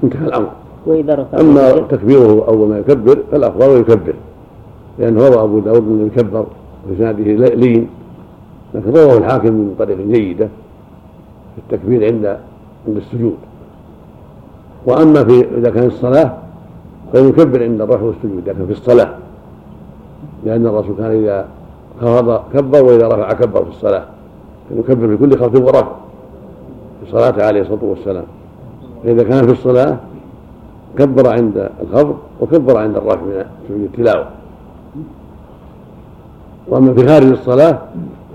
انتهى 0.05 0.27
الأمر. 0.27 0.51
وإذا 0.87 1.15
رفع 1.15 1.41
أما 1.41 1.71
تكبيره 1.71 2.45
أول 2.49 2.69
ما 2.69 2.79
يكبر 2.79 3.19
فالأفضل 3.33 3.81
يكبر 3.81 4.15
لأنه 4.99 5.29
روى 5.29 5.43
أبو 5.43 5.59
داود 5.59 5.89
أنه 5.89 6.07
يكبر 6.07 6.47
واسناده 6.91 7.25
لين 7.55 7.89
لكن 8.75 8.91
رواه 8.91 9.19
الحاكم 9.19 9.53
من 9.53 9.75
طريق 9.79 9.99
جيدة 10.01 10.49
في 11.55 11.61
التكبير 11.75 12.05
عند 12.05 12.27
عند 12.89 12.97
السجود. 12.97 13.37
وأما 14.87 15.25
في 15.25 15.47
إذا 15.59 15.71
كان 15.71 15.87
الصلاة 15.87 16.33
فيكبر 17.13 17.63
عند 17.63 17.81
الرفع 17.81 18.03
والسجود 18.03 18.49
لكن 18.49 18.67
في 18.67 18.73
الصلاة. 18.73 19.15
لأن 20.45 20.67
الرسول 20.67 20.97
كان 20.97 21.11
إذا 21.11 21.47
خفض 22.01 22.41
كبر 22.55 22.85
وإذا 22.85 23.09
رفع 23.09 23.33
كبر 23.33 23.65
في 23.65 23.71
الصلاة. 23.71 24.05
كان 24.71 24.79
يكبر 24.79 25.09
في 25.09 25.17
كل 25.17 25.39
خفض 25.39 25.57
ورفع 25.57 25.93
في 27.05 27.13
صلاته 27.13 27.47
عليه 27.47 27.61
الصلاة 27.61 27.85
والسلام. 27.85 28.25
فاذا 29.05 29.23
كان 29.23 29.47
في 29.47 29.53
الصلاة 29.53 29.97
كبر 30.99 31.29
عند 31.29 31.71
الخفض 31.83 32.17
وكبر 32.41 32.79
عند 32.79 32.97
الرفع 32.97 33.23
من 33.23 33.45
سجود 33.69 33.81
التلاوة. 33.81 34.27
وأما 36.69 36.95
في 36.95 37.07
خارج 37.07 37.27
الصلاة 37.27 37.79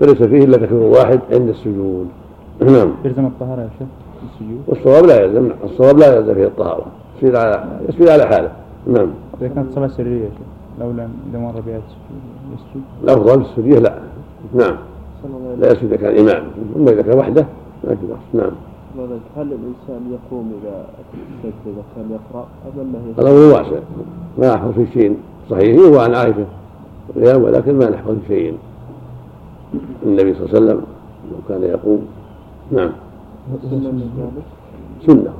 فليس 0.00 0.22
فيه 0.22 0.44
إلا 0.44 0.56
تكبير 0.56 0.82
واحد 0.82 1.20
عند 1.32 1.48
السجود. 1.48 2.06
نعم. 2.60 2.90
يلزم 3.04 3.26
الطهارة 3.26 3.60
يا 3.60 3.68
شيخ؟ 3.78 3.88
السجود. 4.32 4.60
والصواب 4.66 5.04
لا 5.04 5.24
يلزم 5.24 5.50
الصواب 5.64 5.98
لا 5.98 6.16
يلزم 6.16 6.34
فيه 6.34 6.44
الطهارة. 6.44 6.86
يسجد 7.16 7.34
على 7.34 7.64
يسجد 7.88 8.08
على 8.08 8.26
حاله. 8.26 8.52
نعم. 8.86 9.10
إذا 9.40 9.48
كانت 9.48 9.72
صلاة 9.74 9.88
سرية 9.88 10.24
يا 10.24 10.30
شيخ 10.30 10.46
لو 10.80 10.90
لم 10.90 11.08
إذا 11.30 11.38
مر 11.38 11.60
بها 11.66 11.76
السجود 11.76 12.20
يسجد. 12.54 12.82
الافضل 13.04 13.40
السجيه 13.40 13.78
لا. 13.78 13.98
نعم. 14.54 14.76
صلى 15.22 15.36
الله 15.36 15.50
عليه 15.50 15.60
لا 15.60 15.72
يسجد 15.72 15.92
إذا 15.92 15.96
كان 15.96 16.18
إمام. 16.18 16.44
أما 16.76 16.90
إذا 16.90 17.02
كان 17.02 17.18
وحده 17.18 17.46
في 17.82 17.88
بأس 17.88 18.42
نعم. 18.44 18.52
هل 19.36 19.52
الإنسان 19.52 20.12
يقوم 20.12 20.52
إذا 20.62 20.86
السجد 21.14 21.54
إذا 21.66 21.82
كان 21.96 22.10
يقرأ 22.10 22.46
أم 22.66 22.80
أنه 22.80 23.14
الامر 23.18 23.54
واسع 23.56 23.80
ما 24.38 24.54
احفظ 24.54 24.72
في 24.72 24.86
شيء 24.92 25.16
صحيح. 25.50 25.78
هو 25.78 25.98
عن 25.98 26.14
عائشة 26.14 26.46
القيام 27.16 27.42
ولكن 27.42 27.78
ما 27.78 27.90
نحفظ 27.90 28.14
في 28.28 28.28
شيء. 28.28 28.58
النبي 30.06 30.34
صلى 30.34 30.44
الله 30.44 30.54
عليه 30.54 30.64
وسلم 30.64 30.80
لو 31.30 31.36
كان 31.48 31.62
يقوم 31.62 32.06
نعم. 32.72 32.90
سنة. 35.06 35.32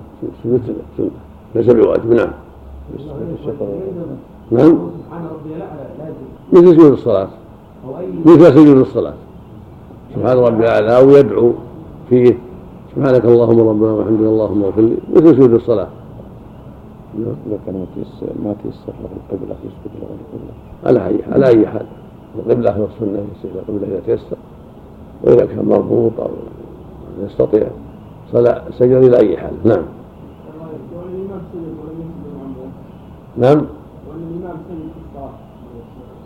سنة. 0.44 0.60
سنة. 0.96 1.10
ليس 1.54 1.66
بواجب. 1.66 2.12
نعم. 2.12 2.30
نعم. 4.50 4.78
مثل 6.52 6.74
سجود 6.74 6.92
الصلاة. 6.92 7.28
مثل 8.24 8.54
سجود 8.54 8.76
الصلاة. 8.76 9.14
سبحان 10.14 10.38
ربي 10.38 10.64
الأعلى 10.64 10.98
أو 10.98 11.10
يدعو 11.10 11.52
فيه. 12.10 12.38
سبحانك 12.96 13.24
اللهم 13.24 13.60
ربنا 13.68 13.92
وحمدك 13.92 14.24
اللهم 14.24 14.64
اغفر 14.64 14.80
لي. 14.80 14.96
مثل 15.12 15.36
سجود 15.36 15.52
الصلاة. 15.52 15.88
إذا 17.18 17.58
كان 17.66 17.74
ما 17.74 17.86
تيسر 17.94 18.32
ما 18.44 18.54
تيسر 18.62 18.92
له 19.02 19.12
القبلة 19.20 19.56
يسجد 19.64 19.92
له 20.00 20.08
القبلة. 20.20 20.52
على 20.84 21.06
أي 21.06 21.32
على 21.32 21.46
أي 21.46 21.66
حال. 21.66 21.86
القبلة 22.38 22.80
والسنة 22.80 23.24
يستقبل 23.32 23.58
القبلة 23.58 23.86
إذا 23.88 24.00
تيسر. 24.06 24.36
وإذا 25.24 25.44
كان 25.46 25.64
مربوط 25.64 26.20
أو 26.20 26.30
يستطيع. 27.24 27.66
صلاة 28.32 28.62
سجد 28.78 29.02
إلى 29.02 29.16
أي 29.16 29.36
حال. 29.36 29.52
نعم. 29.64 29.84
نعم. 33.36 33.66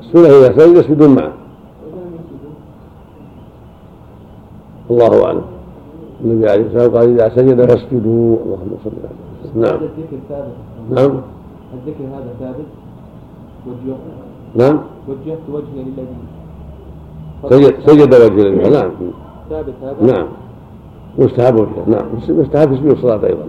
السنة 0.00 0.28
إذا 0.28 0.58
سجد 0.58 0.76
يسجدون 0.76 1.14
معه. 1.14 1.32
الله 4.90 5.24
أعلم. 5.24 5.59
النبي 6.24 6.50
عليه 6.50 6.66
الصلاة 6.66 6.82
والسلام 6.82 6.96
قال 7.00 7.20
إذا 7.20 7.36
سجد 7.36 7.64
فاسجدوا 7.70 8.36
اللهم 8.44 8.70
صل 8.84 8.90
على 8.90 9.10
وسلم 9.44 9.62
نعم. 9.62 9.74
الذكر 9.74 10.16
ثابت. 10.28 10.52
نعم. 10.90 11.20
الذكر 11.74 12.04
هذا 12.04 12.32
ثابت. 12.40 12.66
وجهت 13.66 13.98
نعم. 14.56 14.80
وجهت 15.08 15.38
وجهي 15.52 15.82
للذي. 15.84 16.06
سجد 17.50 17.74
سجد 17.86 18.14
وجه 18.14 18.42
لله 18.48 18.68
نعم. 18.80 18.90
ثابت 19.50 19.74
هذا؟ 19.82 20.12
نعم. 20.12 20.26
مستحب 21.18 21.54
وجهه 21.54 21.84
نعم. 21.86 22.06
مستحب 22.28 22.68
في 22.68 22.76
سجود 22.76 22.90
الصلاة 22.90 23.26
أيضا. 23.26 23.44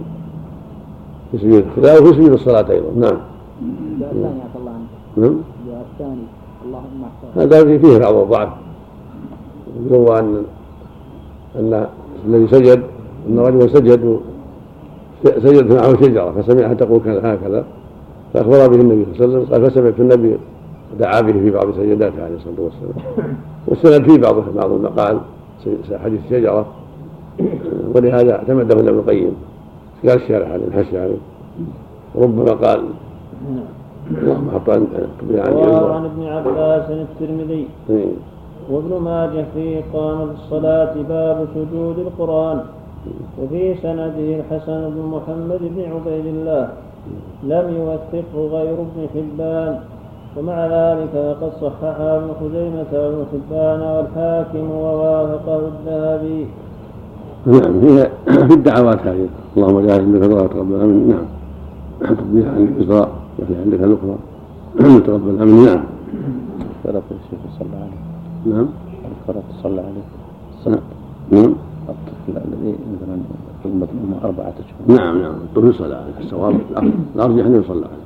في 1.32 1.38
سجود 1.38 1.54
التلاوة 1.76 2.00
وفي 2.02 2.12
سجود 2.12 2.32
الصلاة 2.32 2.70
أيضا. 2.70 2.90
نعم. 2.96 3.18
الثاني 4.00 4.40
عفى 4.40 4.58
الله 4.58 4.70
عنك. 4.70 5.16
نعم. 5.16 5.36
الثاني 5.92 6.22
اللهم 6.66 7.02
هذا 7.36 7.64
في- 7.64 7.78
فيه 7.78 7.98
بعض 7.98 8.14
الضعف. 8.14 8.48
يروى 9.90 10.18
أن 10.18 10.42
أن 11.58 11.86
الذي 12.26 12.46
سجد 12.48 12.82
أن 13.28 13.38
رجلا 13.38 13.66
سجد 13.68 14.04
و- 14.04 14.20
سجد 15.24 15.72
معه 15.72 15.94
شجرة 16.02 16.30
فسمعها 16.42 16.74
تقول 16.74 17.00
كان 17.00 17.26
هكذا. 17.26 17.64
فأخبر 18.34 18.68
به 18.68 18.80
النبي 18.80 19.06
صلى 19.18 19.24
الله 19.24 19.36
عليه 19.36 19.44
وسلم 19.46 19.52
قال 19.62 19.70
فسمعت 19.70 20.00
النبي 20.00 20.36
دعا 21.00 21.20
به 21.20 21.32
في 21.32 21.50
بعض 21.50 21.70
سجداته 21.76 22.24
عليه 22.24 22.34
الصلاة 22.36 22.60
والسلام. 22.60 22.94
والسند 23.68 24.10
في 24.10 24.18
بعض 24.18 24.34
بعض 24.54 24.70
المقال 24.72 25.18
حديث 26.04 26.20
الشجرة 26.24 26.66
ولهذا 27.94 28.32
اعتمده 28.36 28.74
ابن 28.74 28.88
القيم. 28.88 29.32
قال 30.08 30.16
الشارح 30.22 30.50
عليه 30.50 30.64
الحشي 30.64 30.98
عليه 30.98 31.16
ربما 32.16 32.52
قال 32.52 32.84
اللهم 34.10 34.50
حط 34.54 34.70
عن 34.70 34.86
عن 35.34 35.52
رواه 35.52 35.94
عن 35.94 36.04
ابن 36.04 36.22
عباس 36.22 36.90
الترمذي. 36.90 37.66
إيه. 37.90 38.06
وابن 38.70 39.02
ماجه 39.04 39.44
في 39.54 39.78
إقامة 39.78 40.32
الصلاة 40.32 40.94
باب 41.08 41.48
سجود 41.54 41.98
القرآن 41.98 42.60
وفي 43.42 43.74
سنده 43.82 44.40
الحسن 44.40 44.90
بن 44.90 45.02
محمد 45.14 45.60
بن 45.60 45.82
عبيد 45.92 46.26
الله 46.26 46.68
لم 47.42 47.74
يوثقه 47.76 48.46
غير 48.58 48.74
ابن 48.74 49.08
حبان 49.14 49.80
ومع 50.36 50.66
ذلك 50.66 51.08
فقد 51.14 51.52
صححه 51.60 52.16
ابن 52.16 52.30
خزيمة 52.40 52.92
وابن 52.92 53.24
حبان 53.32 53.80
والحاكم 53.80 54.70
ووافقه 54.70 55.60
الذهبي. 55.68 56.46
نعم 57.46 57.80
هي 57.80 58.10
في 58.26 58.54
الدعوات 58.54 59.00
هذه. 59.06 59.28
اللهم 59.56 59.86
جعل 59.86 60.00
عندك 60.00 60.22
الدعاء 60.22 60.46
تقبلها 60.46 60.86
مني 60.86 61.12
نعم. 61.12 61.24
تقضيها 62.00 62.50
عندك 62.50 62.72
الإسراء 62.78 63.08
وفي 63.38 63.54
عندك 63.64 63.80
الأخرى. 63.80 64.16
تقبلها 65.00 65.44
مني 65.44 65.64
نعم. 65.64 65.84
ثلاثة 66.84 67.04
الشيخ 67.10 67.40
صلى 67.58 67.66
الله 67.66 67.78
عليه 67.78 68.01
نعم. 68.46 68.66
القرأت 69.04 69.44
صلى 69.62 69.80
عليه. 69.80 70.02
نعم. 70.66 70.78
نعم. 71.30 71.54
الطفل 71.88 72.48
الذي 72.48 72.76
مثلا 72.94 73.18
في 73.62 73.68
المظلومة 73.68 74.24
أربعة 74.24 74.52
أشهر. 74.58 74.98
نعم 74.98 75.22
نعم. 75.22 75.34
الطفل 75.34 75.68
يصلى 75.68 75.94
عليه 75.94 76.18
الصواب 76.20 76.60
الأرجح 77.16 77.46
أنه 77.46 77.56
يصلى 77.56 77.86
عليه. 77.86 78.02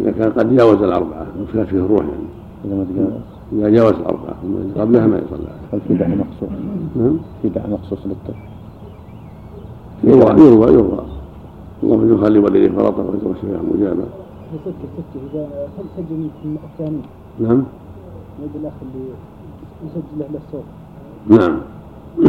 إذا 0.00 0.10
كان 0.10 0.32
قد 0.32 0.56
جاوز 0.56 0.82
الأربعة 0.82 1.26
وكانت 1.42 1.68
فيه 1.68 1.76
الروح 1.76 2.00
يعني. 2.00 2.28
إذا 2.64 2.74
ما 2.74 2.84
تجاوز. 2.84 3.12
إذا 3.52 3.68
جاوز 3.68 3.92
الأربعة 3.92 4.34
قبلها 4.76 5.06
ما 5.06 5.16
يصلى 5.18 5.48
عليه. 5.48 5.72
هل 5.72 5.80
في 5.88 5.94
دعاء 5.94 6.16
مخصوص. 6.16 6.48
نعم. 6.96 7.18
في 7.42 7.48
دعاء 7.48 7.70
مخصوص 7.70 7.98
للطفل. 8.06 8.38
يروى 10.04 10.46
يروى 10.46 10.72
يروى. 10.72 11.04
اللهم 11.82 12.14
يخلي 12.14 12.38
والديه 12.38 12.68
فرطا 12.68 13.02
ويتوب 13.02 13.34
شفيعا 13.42 13.62
مجابا. 13.74 14.04
يسجل 14.54 14.72
سجل 14.96 15.20
إذا 15.32 15.48
هل 15.78 15.84
سجل 15.96 16.28
في 16.42 16.56
الثاني 16.64 17.00
نعم. 17.40 17.64
يد 18.42 18.56
الاخ 18.60 18.72
اللي 18.82 19.04
يسجل 19.84 20.32
له 20.32 20.40
الصوت 20.46 20.64
نعم. 21.28 21.58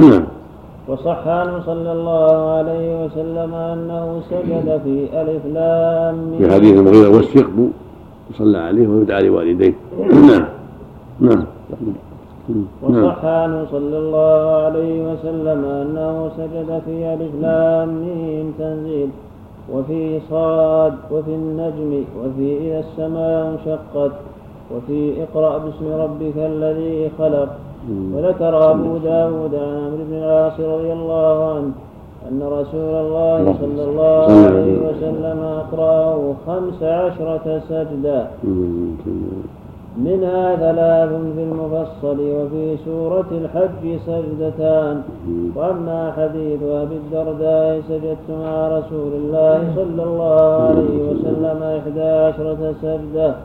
نعم 0.09 0.23
وصح 0.87 1.27
عنه 1.27 1.61
صلى 1.65 1.91
الله 1.91 2.57
عليه 2.57 3.05
وسلم 3.05 3.53
أنه 3.53 4.21
سجد 4.29 4.81
في 4.83 5.21
ألف 5.21 5.45
لام. 5.45 6.37
في 6.37 6.51
حديث 6.51 6.79
المغيرة 6.79 7.09
والثقب 7.09 7.71
يصلى 8.31 8.57
عليه 8.57 8.87
ويدعى 8.87 9.23
لوالديه. 9.23 9.73
نعم. 10.29 10.45
نعم. 11.19 11.45
وصح 12.81 13.25
عنه 13.25 13.65
صلى 13.71 13.97
الله 13.97 14.63
عليه 14.65 15.13
وسلم 15.13 15.65
أنه 15.65 16.31
سجد 16.37 16.81
في 16.85 17.13
ألف 17.13 17.31
لام 17.41 17.89
ميم 17.89 18.53
تنزيل. 18.59 19.09
وفي 19.73 20.19
صاد 20.29 20.93
وفي 21.11 21.31
النجم 21.31 22.03
وفي 22.19 22.57
إذا 22.57 22.79
السماء 22.79 23.51
انشقت. 23.51 24.11
وفي 24.75 25.23
اقرأ 25.23 25.57
باسم 25.57 25.87
ربك 26.03 26.37
الذي 26.37 27.11
خلق. 27.19 27.49
وذكر 28.13 28.71
أبو 28.71 28.97
داود 28.97 29.55
عن 29.55 29.75
عمرو 29.85 30.03
بن 30.09 30.15
العاص 30.23 30.59
رضي 30.59 30.93
الله 30.93 31.35
عنه 31.53 31.71
أن 32.31 32.39
رسول 32.41 32.93
الله 33.03 33.55
صلى 33.61 33.83
الله 33.89 34.25
عليه 34.45 34.77
وسلم 34.87 35.39
أقرأه 35.61 36.33
خمس 36.47 36.83
عشرة 36.83 37.61
سجدة 37.69 38.27
منها 39.97 40.55
ثلاث 40.55 41.09
في 41.35 41.43
المفصل 41.43 42.17
وفي 42.19 42.77
سورة 42.85 43.29
الحج 43.31 43.83
سجدتان. 44.07 45.01
وأما 45.55 46.11
حديث 46.17 46.61
أبي 46.63 46.95
الدرداء 46.95 47.81
سجدت 47.89 48.27
مع 48.29 48.67
رسول 48.67 49.11
الله 49.13 49.57
صلى 49.75 50.03
الله 50.03 50.45
عليه 50.67 50.97
وسلم 51.09 51.59
إحدى 51.63 52.09
عشرة 52.27 52.73
سجدة. 52.81 53.35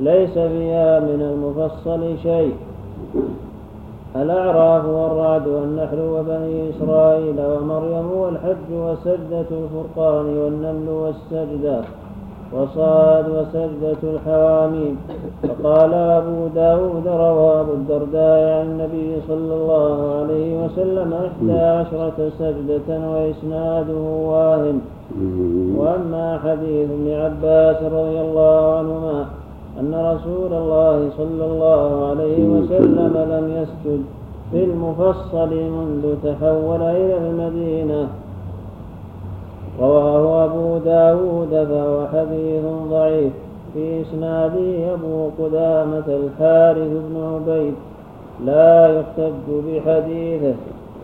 ليس 0.00 0.32
فيها 0.32 1.00
من 1.00 1.20
المفصل 1.32 2.18
شيء. 2.22 2.54
الأعراف 4.16 4.84
والرعد 4.86 5.46
والنحل 5.48 6.00
وبني 6.00 6.70
إسرائيل 6.70 7.36
ومريم 7.40 8.12
والحج 8.12 8.68
وسجدة 8.72 9.46
الفرقان 9.50 10.38
والنمل 10.38 10.88
والسجدة 10.88 11.80
وصاد 12.52 13.28
وسجدة 13.28 14.00
الحواميم. 14.02 14.96
فقال 15.42 15.94
أبو 15.94 16.46
داود 16.54 17.06
روى 17.06 17.60
أبو 17.60 17.72
الدرداء 17.72 18.60
عن 18.60 18.66
النبي 18.66 19.16
صلى 19.28 19.54
الله 19.54 20.14
عليه 20.20 20.64
وسلم 20.64 21.14
إحدى 21.14 21.60
عشرة 21.60 22.30
سجدة 22.38 22.88
وإسناده 23.10 24.00
واهن. 24.30 24.80
وأما 25.76 26.38
حديث 26.44 26.90
ابن 26.90 27.10
عباس 27.12 27.82
رضي 27.82 28.20
الله 28.20 28.76
عنهما 28.78 29.26
أن 29.80 29.94
رسول 29.94 30.52
الله 30.52 31.10
صلى 31.16 31.44
الله 31.44 32.06
عليه 32.08 32.44
وسلم 32.44 33.14
لم 33.16 33.62
يسجد 33.62 34.02
في 34.50 34.64
المفصل 34.64 35.50
منذ 35.50 36.14
تحول 36.24 36.82
إلى 36.82 37.16
المدينة. 37.16 38.08
رواه 39.80 40.44
أبو 40.44 40.78
داود 40.78 41.50
فهو 41.50 42.06
حديث 42.06 42.64
ضعيف 42.90 43.32
في 43.74 44.02
إسناده 44.02 44.94
أبو 44.94 45.28
قدامة 45.38 46.06
الحارث 46.08 46.88
بن 46.88 47.16
عبيد. 47.34 47.74
لا 48.44 48.98
يحتج 48.98 49.48
بحديثه. 49.66 50.54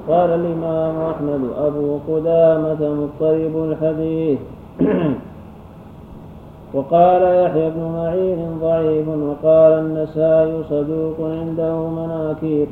قال 0.08 0.30
الإمام 0.30 0.94
أحمد 1.10 1.40
أبو 1.66 1.98
قدامة 2.08 2.94
مضطرب 2.94 3.70
الحديث. 3.70 4.38
وقال 6.74 7.22
يحيى 7.22 7.70
بن 7.70 7.82
معين 7.96 8.58
ضعيف 8.62 9.08
وقال 9.08 9.72
النسائي 9.72 10.62
صدوق 10.70 11.16
عنده 11.20 11.88
مناكير. 11.88 12.66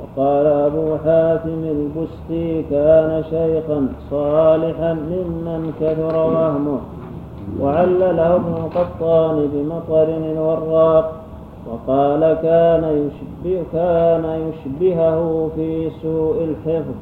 وقال 0.00 0.46
أبو 0.46 0.96
حاتم 1.04 1.64
البستي 1.64 2.62
كان 2.70 3.24
شيخا 3.30 3.88
صالحا 4.10 4.92
ممن 4.92 5.72
كثر 5.80 6.16
وهمه. 6.16 6.78
وعلله 7.60 8.34
ابن 8.34 8.54
القطان 8.64 9.48
بمطر 9.52 10.08
الوراق. 10.32 11.12
وقال 11.70 12.20
كان 12.42 12.84
يشبه 12.84 13.62
كان 13.72 14.24
يشبهه 14.48 15.50
في 15.56 15.90
سوء 16.02 16.36
الحفظ. 16.44 16.94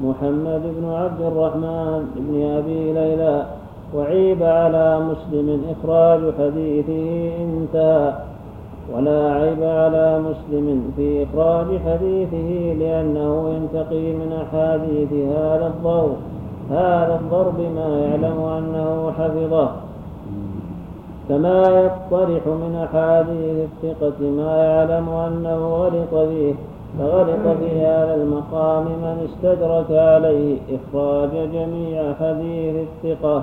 محمد 0.00 0.62
بن 0.76 0.84
عبد 0.92 1.20
الرحمن 1.20 2.00
بن 2.16 2.32
أبي 2.58 2.92
ليلى 2.92 3.46
وعيب 3.94 4.42
على 4.42 5.00
مسلم 5.00 5.62
إخراج 5.70 6.20
حديثه 6.38 7.30
انتهى 7.44 8.12
ولا 8.94 9.32
عيب 9.32 9.62
على 9.62 10.20
مسلم 10.20 10.92
في 10.96 11.24
إخراج 11.24 11.66
حديثه 11.66 12.74
لأنه 12.78 13.50
ينتقي 13.50 14.12
من 14.12 14.32
أحاديث 14.42 15.12
هذا 15.12 15.66
الضرب 15.66 16.16
هذا 16.70 17.20
الضرب 17.20 17.60
ما 17.74 18.00
يعلم 18.00 18.40
أنه 18.40 19.12
حفظه. 19.18 19.70
كما 21.28 21.62
يطرح 21.62 22.46
من 22.46 22.84
أحاديث 22.84 23.66
الثقة 23.68 24.30
ما 24.30 24.64
يعلم 24.64 25.08
أنه 25.08 25.68
غلط 25.68 26.28
فيه 26.28 26.54
فغلط 26.98 27.58
في 27.60 27.80
هذا 27.80 28.14
المقام 28.14 28.84
من 28.84 29.28
استدرك 29.28 29.90
عليه 29.90 30.56
إخراج 30.68 31.30
جميع 31.52 32.14
حديث 32.20 32.86
الثقة. 33.04 33.42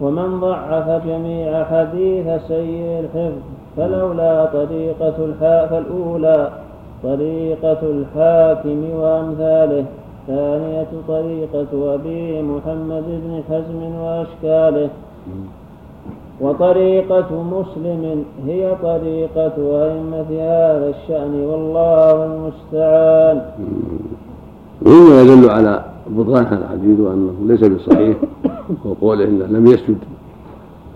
ومن 0.00 0.40
ضعف 0.40 1.06
جميع 1.06 1.64
حديث 1.64 2.26
سيء 2.48 3.04
الحفظ 3.04 3.42
فلولا 3.76 4.44
طريقة 4.44 5.18
فالأولى 5.40 6.50
طريقة 7.02 7.78
الحاكم 7.82 8.90
وأمثاله 9.00 9.84
ثانية 10.26 10.86
طريقة 11.08 11.94
أبي 11.94 12.42
محمد 12.42 13.04
بن 13.06 13.42
حزم 13.48 13.80
وأشكاله 14.00 14.88
وطريقة 16.40 17.42
مسلم 17.42 18.24
هي 18.46 18.74
طريقة 18.82 19.56
أئمة 19.58 20.30
هذا 20.40 20.94
الشأن 20.94 21.44
والله 21.44 22.24
المستعان. 22.24 23.42
مما 24.82 25.22
يدل 25.22 25.50
على 25.50 25.82
بطلان 26.10 26.44
هذا 26.46 26.64
الحديث 26.64 27.00
وأنه 27.00 27.32
ليس 27.46 27.64
بصحيح 27.64 28.16
وقوله 28.84 29.24
إنه 29.24 29.46
لم 29.46 29.66
يسجد 29.66 29.98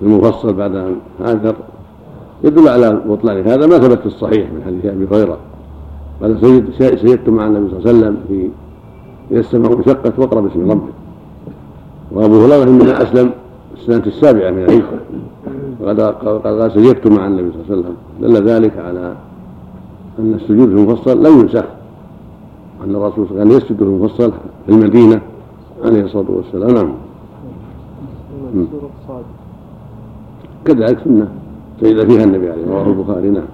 في 0.00 0.06
المفصل 0.06 0.52
بعد 0.52 0.76
أن 0.76 0.96
هاجر 1.20 1.54
يدل 2.44 2.68
على 2.68 3.02
بطلان. 3.08 3.48
هذا 3.48 3.66
ما 3.66 3.78
ثبت 3.78 3.98
في 3.98 4.06
الصحيح 4.06 4.52
من 4.52 4.62
حديث 4.66 4.86
أبي 4.86 5.06
هريرة. 5.10 5.38
قال 6.22 6.40
سجدت 6.78 7.28
مع 7.28 7.46
النبي 7.46 7.70
صلى 7.70 7.78
الله 7.78 7.88
عليه 7.88 7.98
وسلم 7.98 8.16
في 8.28 8.48
إذا 9.30 9.40
السماء 9.40 9.72
انشقت 9.72 10.18
واقرأ 10.18 10.40
باسم 10.40 10.70
ربك 10.70 10.92
وأبو 12.12 12.44
هريرة 12.44 12.62
إنما 12.62 13.02
أسلم 13.02 13.30
السنة 13.76 14.06
السابعة 14.06 14.50
من 14.50 14.64
الهجرة 14.64 15.00
وقد 15.80 16.00
قال 16.46 16.72
سجدت 16.72 17.06
مع 17.06 17.26
النبي 17.26 17.50
صلى 17.52 17.62
الله 17.62 17.70
عليه 17.70 17.82
وسلم. 17.82 17.96
دل 18.20 18.48
ذلك 18.48 18.78
على 18.78 19.14
أن 20.18 20.34
السجود 20.34 20.68
في 20.68 20.74
المفصل 20.74 21.26
لم 21.26 21.40
ينسخ. 21.40 21.64
أن 22.84 22.94
الرسول 22.96 23.26
كان 23.28 23.50
يسجد 23.50 23.76
في 23.76 23.82
المفصل 23.82 24.32
في 24.66 24.72
المدينة 24.72 25.20
عليه 25.84 26.02
الصلاة 26.02 26.30
والسلام. 26.30 26.94
نعم. 28.54 28.66
كذلك 30.64 30.98
سنة 31.04 31.28
سجد 31.80 32.10
فيها 32.10 32.24
النبي 32.24 32.50
عليه 32.50 32.66
رواه 32.66 32.86
البخاري 32.86 33.30
نعم. 33.30 33.44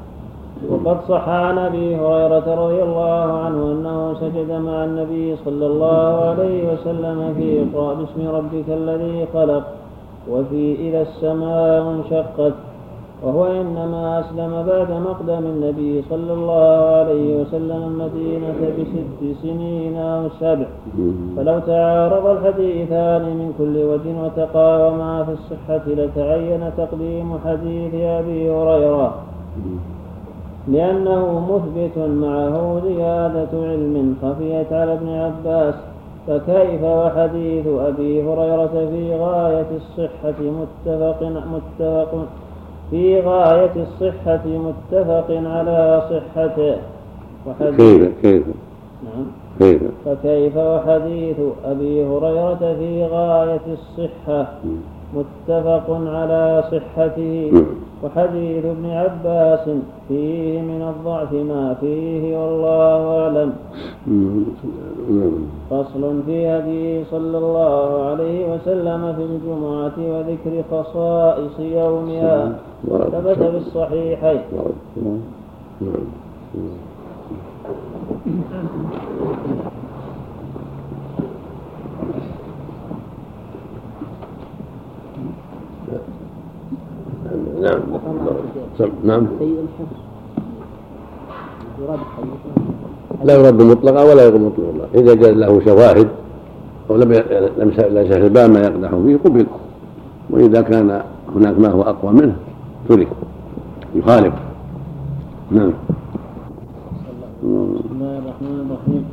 وقد 0.71 0.99
صح 1.09 1.29
عن 1.29 1.59
أبي 1.59 1.97
هريرة 1.97 2.55
رضي 2.65 2.83
الله 2.83 3.33
عنه 3.45 3.73
أنه 3.73 4.15
سجد 4.21 4.51
مع 4.51 4.85
النبي 4.85 5.37
صلى 5.45 5.67
الله 5.67 6.25
عليه 6.25 6.73
وسلم 6.73 7.35
في 7.39 7.63
اقرا 7.63 7.95
باسم 7.95 8.29
ربك 8.29 8.69
الذي 8.69 9.27
خلق 9.35 9.65
وفي 10.31 10.89
إذا 10.89 11.03
السماء 11.03 11.91
انشقت. 11.91 12.55
وهو 13.23 13.47
إنما 13.47 14.21
أسلم 14.21 14.53
بعد 14.67 14.91
مقدم 14.93 15.47
النبي 15.47 16.03
صلى 16.11 16.33
الله 16.33 16.79
عليه 16.99 17.41
وسلم 17.41 17.83
المدينة 17.91 18.61
بست 18.79 19.21
سنين 19.43 19.97
أو 19.97 20.29
سبع. 20.41 20.67
فلو 21.37 21.59
تعارض 21.59 22.27
الحديثان 22.27 23.23
من 23.23 23.53
كل 23.59 23.77
وجه 23.91 24.13
وتقاوما 24.25 25.25
في 25.25 25.33
الصحة 25.33 25.85
لتعين 25.87 26.63
تقديم 26.77 27.39
حديث 27.45 27.95
أبي 27.95 28.51
هريرة. 28.51 29.15
لأنه 30.69 31.23
مثبت 31.51 31.99
معه 31.99 32.81
زيادة 32.85 33.53
علم 33.53 34.17
خفيت 34.23 34.73
على 34.73 34.93
ابن 34.93 35.09
عباس. 35.09 35.75
فكيف 36.27 36.83
وحديث 36.83 37.67
أبي 37.67 38.23
هريرة 38.23 38.77
في 38.91 39.15
غاية 39.15 39.71
الصحة 39.77 40.39
متفق 40.61 41.23
متفق 41.23 42.13
في 42.91 43.21
غاية 43.21 43.73
الصحة 43.77 44.43
متفق 44.47 45.27
على 45.31 46.03
صحته. 46.11 46.77
كيف 47.77 48.21
كيف؟ 48.23 48.43
نعم. 49.05 49.27
كيف؟ 49.59 49.83
فكيف 50.05 50.57
وحديث 50.57 51.37
أبي 51.65 52.05
هريرة 52.05 52.75
في 52.79 53.05
غاية 53.05 53.67
الصحة؟ 53.73 54.53
متفق 55.15 55.87
على 55.91 56.65
صحته. 56.73 57.65
وحديث 58.05 58.65
ابن 58.65 58.87
عباس 58.87 59.65
فيه 60.09 60.61
من 60.63 60.83
الضعف 60.83 61.33
ما 61.33 61.75
فيه 61.81 62.37
والله 62.39 63.01
أعلم. 63.21 63.53
فصل 65.71 66.23
في 66.27 66.47
هديه 66.49 67.05
صلى 67.11 67.39
الله 67.39 68.05
عليه 68.05 68.55
وسلم 68.55 69.13
في 69.17 69.23
الجمعة 69.23 69.97
وذكر 69.99 70.55
خصائص 70.71 71.61
يومها. 71.61 72.59
ثبت 72.89 73.39
في 73.39 73.57
الصحيحين 73.57 74.41
نعم. 87.61 87.81
نعم. 89.05 89.27
لا 93.25 93.35
يرد 93.35 93.63
مطلقا 93.63 94.03
ولا 94.03 94.23
يرد 94.27 94.41
مطلقا 94.41 94.89
إذا 94.95 95.15
جاء 95.15 95.33
له 95.33 95.61
شواهد 95.65 96.09
أو 96.91 96.97
لم 96.97 97.13
لم 97.59 97.73
الباب 98.13 98.51
ما 98.51 98.61
يقدح 98.61 98.91
فيه 98.95 99.17
قبل. 99.25 99.47
وإذا 100.31 100.61
كان 100.61 101.03
هناك 101.35 101.59
ما 101.59 101.69
هو 101.69 101.83
أقوى 101.83 102.13
منه 102.13 102.37
ترك. 102.89 103.09
يخالف. 103.95 104.35
نعم. 105.51 105.73
بسم 107.43 107.93
الله 107.93 108.19
الرحمن 108.19 108.57
الرحيم. 108.67 109.05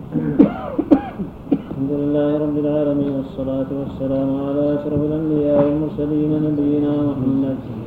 الحمد 1.52 1.91
لله 1.91 2.38
رب 2.38 2.58
العالمين 2.58 3.12
والصلاة 3.16 3.70
والسلام 3.80 4.30
على 4.48 4.64
أشرف 4.76 5.02
الأنبياء 5.02 5.66
والمرسلين 5.66 6.32
نبينا 6.43 6.91
محمد. 7.12 7.85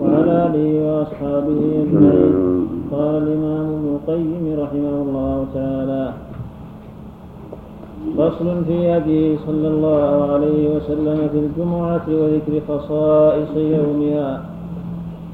وعلى 0.00 0.32
آله 0.46 0.66
وأصحابه 0.86 1.60
أجمعين. 1.82 2.34
قال 2.92 3.14
الإمام 3.22 3.66
ابن 3.76 3.86
القيم 3.96 4.44
رحمه 4.62 4.94
الله 5.06 5.46
تعالى 5.54 6.04
فصل 8.18 8.64
في 8.64 8.96
هديه 8.96 9.36
صلى 9.46 9.68
الله 9.68 10.32
عليه 10.32 10.76
وسلم 10.76 11.18
في 11.32 11.38
الجمعة 11.38 12.06
وذكر 12.08 12.54
خصائص 12.68 13.52
يومها. 13.56 14.44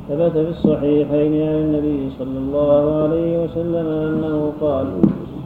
ثبت 0.09 0.33
في 0.33 0.51
الصحيحين 0.51 1.33
عن 1.49 1.55
النبي 1.55 2.11
صلى 2.19 2.39
الله 2.39 3.03
عليه 3.03 3.45
وسلم 3.45 3.87
أنه 3.87 4.53
قال 4.61 4.87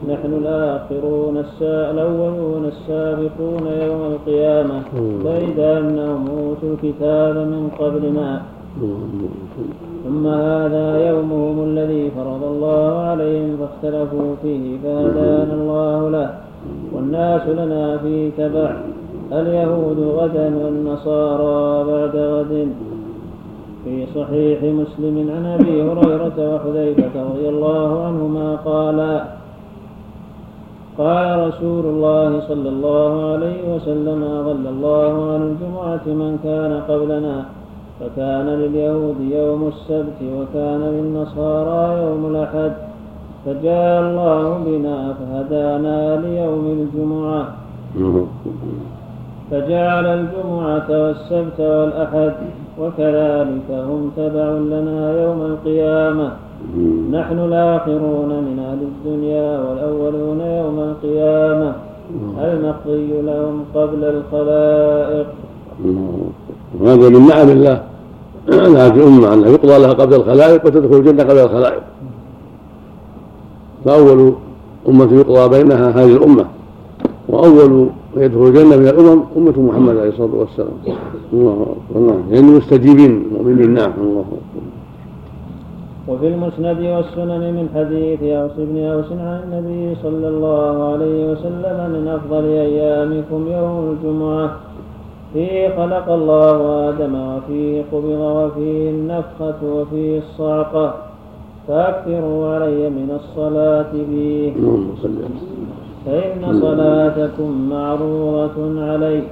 نحن 0.09 0.33
الآخرون 0.33 1.43
الأولون 1.61 2.65
السابقون 2.65 3.65
يوم 3.67 4.01
القيامة 4.13 4.81
فإذا 5.23 5.79
أنهم 5.79 6.27
أوتوا 6.27 6.69
الكتاب 6.73 7.35
من 7.35 7.69
قبلنا 7.79 8.41
ثم 10.05 10.27
هذا 10.27 11.07
يومهم 11.07 11.63
الذي 11.63 12.11
فرض 12.11 12.43
الله 12.43 12.99
عليهم 12.99 13.57
فاختلفوا 13.57 14.35
فيه 14.41 14.77
فهدانا 14.83 15.53
الله 15.53 16.09
له 16.09 16.29
والناس 16.93 17.47
لنا 17.47 17.97
في 17.97 18.31
تبع 18.37 18.75
اليهود 19.31 19.99
غدا 19.99 20.47
والنصارى 20.63 21.83
بعد 21.91 22.15
غد. 22.15 22.67
في 23.85 24.05
صحيح 24.15 24.63
مسلم 24.63 25.29
عن 25.35 25.45
أبي 25.45 25.83
هريرة 25.83 26.37
وحذيفة 26.55 27.23
رضي 27.29 27.49
الله 27.49 28.03
عنهما 28.05 28.55
قالا 28.55 29.23
قال 30.97 31.47
رسول 31.47 31.85
الله 31.85 32.39
صلى 32.47 32.69
الله 32.69 33.31
عليه 33.33 33.75
وسلم 33.75 34.23
أضل 34.23 34.67
الله 34.67 35.33
عن 35.33 35.41
الجمعة 35.41 36.05
من 36.05 36.39
كان 36.43 36.81
قبلنا. 36.89 37.45
فكان 37.99 38.45
لليهود 38.45 39.15
يوم 39.19 39.67
السبت 39.67 40.19
وكان 40.37 40.81
للنصارى 40.81 42.01
يوم 42.03 42.25
الأحد 42.25 42.71
فجاء 43.45 44.01
الله 44.01 44.57
بنا 44.65 45.13
فهدانا 45.13 46.21
ليوم 46.21 46.65
الجمعة. 46.79 47.43
فجعل 49.51 50.05
الجمعة 50.05 50.89
والسبت 50.89 51.59
والأحد 51.59 52.33
وكذلك 52.79 53.69
هم 53.71 54.11
تبع 54.17 54.49
لنا 54.49 55.23
يوم 55.23 55.41
القيامة. 55.41 56.31
نحن 57.11 57.37
الآخرون 57.39 58.29
من 58.29 58.59
أهل 58.59 58.81
الدنيا 58.91 59.59
والأولون 59.59 60.39
يوم 60.41 60.79
القيامة. 60.79 61.73
المقضي 62.43 63.21
لهم 63.21 63.65
قبل 63.75 64.03
الخلائق. 64.03 65.27
وهذا 66.85 67.09
من 67.09 67.27
نعم 67.27 67.49
الله. 67.49 67.83
على 68.49 68.77
هذه 68.77 68.93
الأمة 68.93 69.33
أنها 69.33 69.49
يقضى 69.49 69.77
لها 69.77 69.93
قبل 69.93 70.13
الخلائق 70.13 70.65
وتدخل 70.65 70.95
الجنة 70.95 71.23
قبل 71.23 71.39
الخلائق. 71.39 71.83
فأول 73.85 74.33
أمة 74.89 75.13
يقضى 75.13 75.57
بينها 75.57 75.89
هذه 75.89 76.15
الأمة. 76.15 76.45
وأول 77.29 77.89
يدخل 78.17 78.47
الجنة 78.47 78.75
من 78.77 78.87
الأمم 78.87 79.23
أمة 79.37 79.61
محمد 79.61 79.97
عليه 79.97 80.09
الصلاة 80.09 80.35
والسلام. 80.35 80.77
الله 81.33 81.75
أكبر. 81.91 81.99
نعم. 82.07 82.21
يعني 82.31 82.47
مستجيبين 82.47 83.25
مؤمنين. 83.33 83.73
نعم. 83.73 83.91
الله 83.97 84.21
أكبر. 84.21 84.65
وفي 86.07 86.27
المسند 86.27 86.79
والسنن 86.79 87.53
من 87.53 87.69
حديث 87.75 88.23
أوس 88.23 88.51
بن 88.57 88.77
أوس 88.83 89.11
عن 89.11 89.41
النبي 89.43 89.95
صلى 90.03 90.27
الله 90.27 90.93
عليه 90.93 91.31
وسلم 91.31 91.77
من 91.93 92.07
أفضل 92.07 92.43
أيامكم 92.43 93.47
يوم 93.51 93.97
الجمعة. 93.97 94.59
فيه 95.35 95.75
خلق 95.75 96.07
الله 96.09 96.89
آدم 96.89 97.13
وفيه 97.15 97.83
قبض 97.91 98.21
وفيه 98.39 98.89
النفخة 98.89 99.59
وفيه 99.75 100.19
الصعقة 100.19 100.93
فأكثروا 101.67 102.55
علي 102.55 102.89
من 102.89 103.09
الصلاة 103.19 103.91
فيه. 103.91 104.53
فإن 106.05 106.41
صلاتكم 106.61 107.69
معروضة 107.69 108.57
علي. 108.91 109.23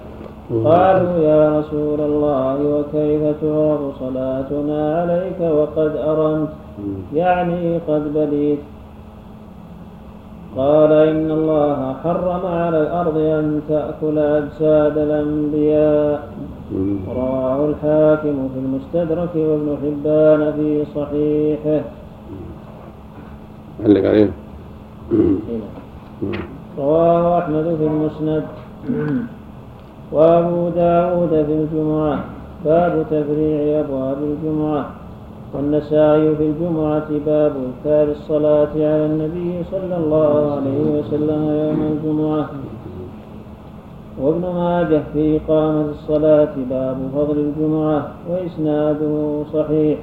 قالوا 0.65 1.17
يا 1.23 1.59
رسول 1.59 1.99
الله 1.99 2.57
وكيف 2.73 3.21
تعرض 3.41 3.91
صلاتنا 3.99 4.79
عليك 5.01 5.39
وقد 5.57 5.91
أرمت 5.95 6.49
يعني 7.15 7.79
قد 7.87 8.03
بليت. 8.13 8.59
قال 10.57 10.91
إن 10.91 11.31
الله 11.31 11.93
حرم 12.03 12.45
على 12.45 12.81
الأرض 12.81 13.17
أن 13.17 13.61
تأكل 13.69 14.17
أجساد 14.19 14.97
الأنبياء. 14.97 16.27
رواه 17.15 17.65
الحاكم 17.69 18.49
في 18.53 18.59
المستدرك 18.59 19.35
وابن 19.35 19.77
حبان 19.81 20.53
في 20.53 20.85
صحيحه. 20.95 21.81
علق 23.83 24.09
عليه. 24.09 24.31
رواه 26.77 27.39
أحمد 27.39 27.75
في 27.79 27.85
المسند. 27.87 28.43
وأبو 30.11 30.69
داود 30.69 31.29
في 31.29 31.53
الجمعة. 31.53 32.19
باب 32.65 33.05
تفريع 33.11 33.79
أبواب 33.79 34.17
الجمعة. 34.23 34.85
والنسائي 35.53 36.35
في 36.35 36.43
الجمعة 36.43 37.09
باب 37.25 37.53
إذكار 37.55 38.07
الصلاة 38.11 38.73
على 38.75 39.05
النبي 39.05 39.63
صلى 39.71 39.97
الله 39.97 40.51
عليه 40.51 40.99
وسلم 40.99 41.41
يوم 41.49 41.81
الجمعة. 41.91 42.49
وابن 44.21 44.41
ماجه 44.41 45.01
في 45.13 45.37
إقامة 45.37 45.85
الصلاة 45.89 46.53
باب 46.69 46.97
فضل 47.15 47.37
الجمعة 47.39 48.07
وإسناده 48.29 49.43
صحيح. 49.53 49.99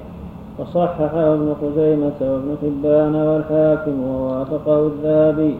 وصححه 0.58 1.34
ابن 1.34 1.54
خزيمة 1.62 2.18
وابن 2.20 2.56
حبان 2.62 3.14
والحاكم 3.14 4.04
ووافقه 4.04 4.86
الذهبي. 4.86 5.58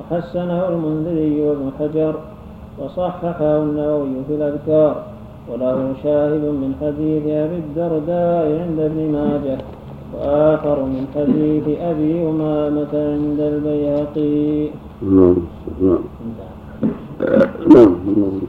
وحسنه 0.00 0.68
المنذري 0.68 1.40
وابن 1.40 1.70
حجر. 1.78 2.14
وصححه 2.78 3.56
النووي 3.62 4.14
في 4.28 4.34
الأذكار. 4.34 5.13
وله 5.52 5.92
شاهد 6.02 6.44
من 6.62 6.70
حديث 6.80 7.22
أبي 7.26 7.56
الدرداء 7.64 8.44
عند 8.60 8.78
ابن 8.80 9.00
ماجه 9.12 9.58
وآخر 10.14 10.78
من 10.84 11.04
حديث 11.14 11.78
أبي 11.80 12.28
أمامة 12.28 12.92
عند 12.94 13.40
البيهقي. 13.40 14.68
نعم 15.02 15.36
نعم. 15.82 16.04
نعم 17.74 17.92
نعم. 18.16 18.40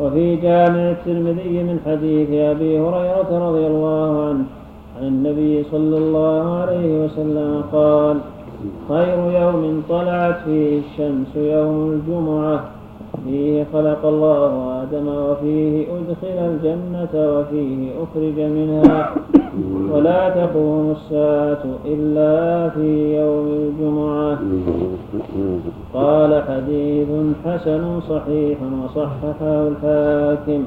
وفي 0.00 0.36
جامع 0.36 0.90
الترمذي 0.90 1.62
من 1.62 1.78
حديث 1.86 2.30
أبي 2.30 2.80
هريرة 2.80 3.30
رضي 3.48 3.66
الله 3.66 4.10
عنه 4.28 4.44
عن 4.98 5.06
النبي 5.06 5.64
صلى 5.72 5.96
الله 5.98 6.54
عليه 6.60 7.04
وسلم 7.04 7.62
قال 7.72 8.16
خير 8.88 9.18
يوم 9.42 9.82
طلعت 9.88 10.36
فيه 10.44 10.78
الشمس 10.78 11.36
يوم 11.36 11.90
الجمعة 11.92 12.64
فيه 13.24 13.66
خلق 13.72 14.06
الله 14.06 14.82
آدم 14.82 15.08
وفيه 15.08 15.86
أدخل 15.96 16.38
الجنة 16.50 17.14
وفيه 17.14 17.90
أخرج 18.02 18.38
منها. 18.40 19.14
ولا 19.92 20.28
تقوم 20.28 20.96
الساعة 20.96 21.64
إلا 21.84 22.68
في 22.68 23.16
يوم 23.16 23.46
الجمعة. 23.46 24.38
قال 25.94 26.42
حديث 26.48 27.08
حسن 27.44 28.00
صحيح 28.00 28.58
وصححه 28.84 29.40
الحاكم. 29.68 30.64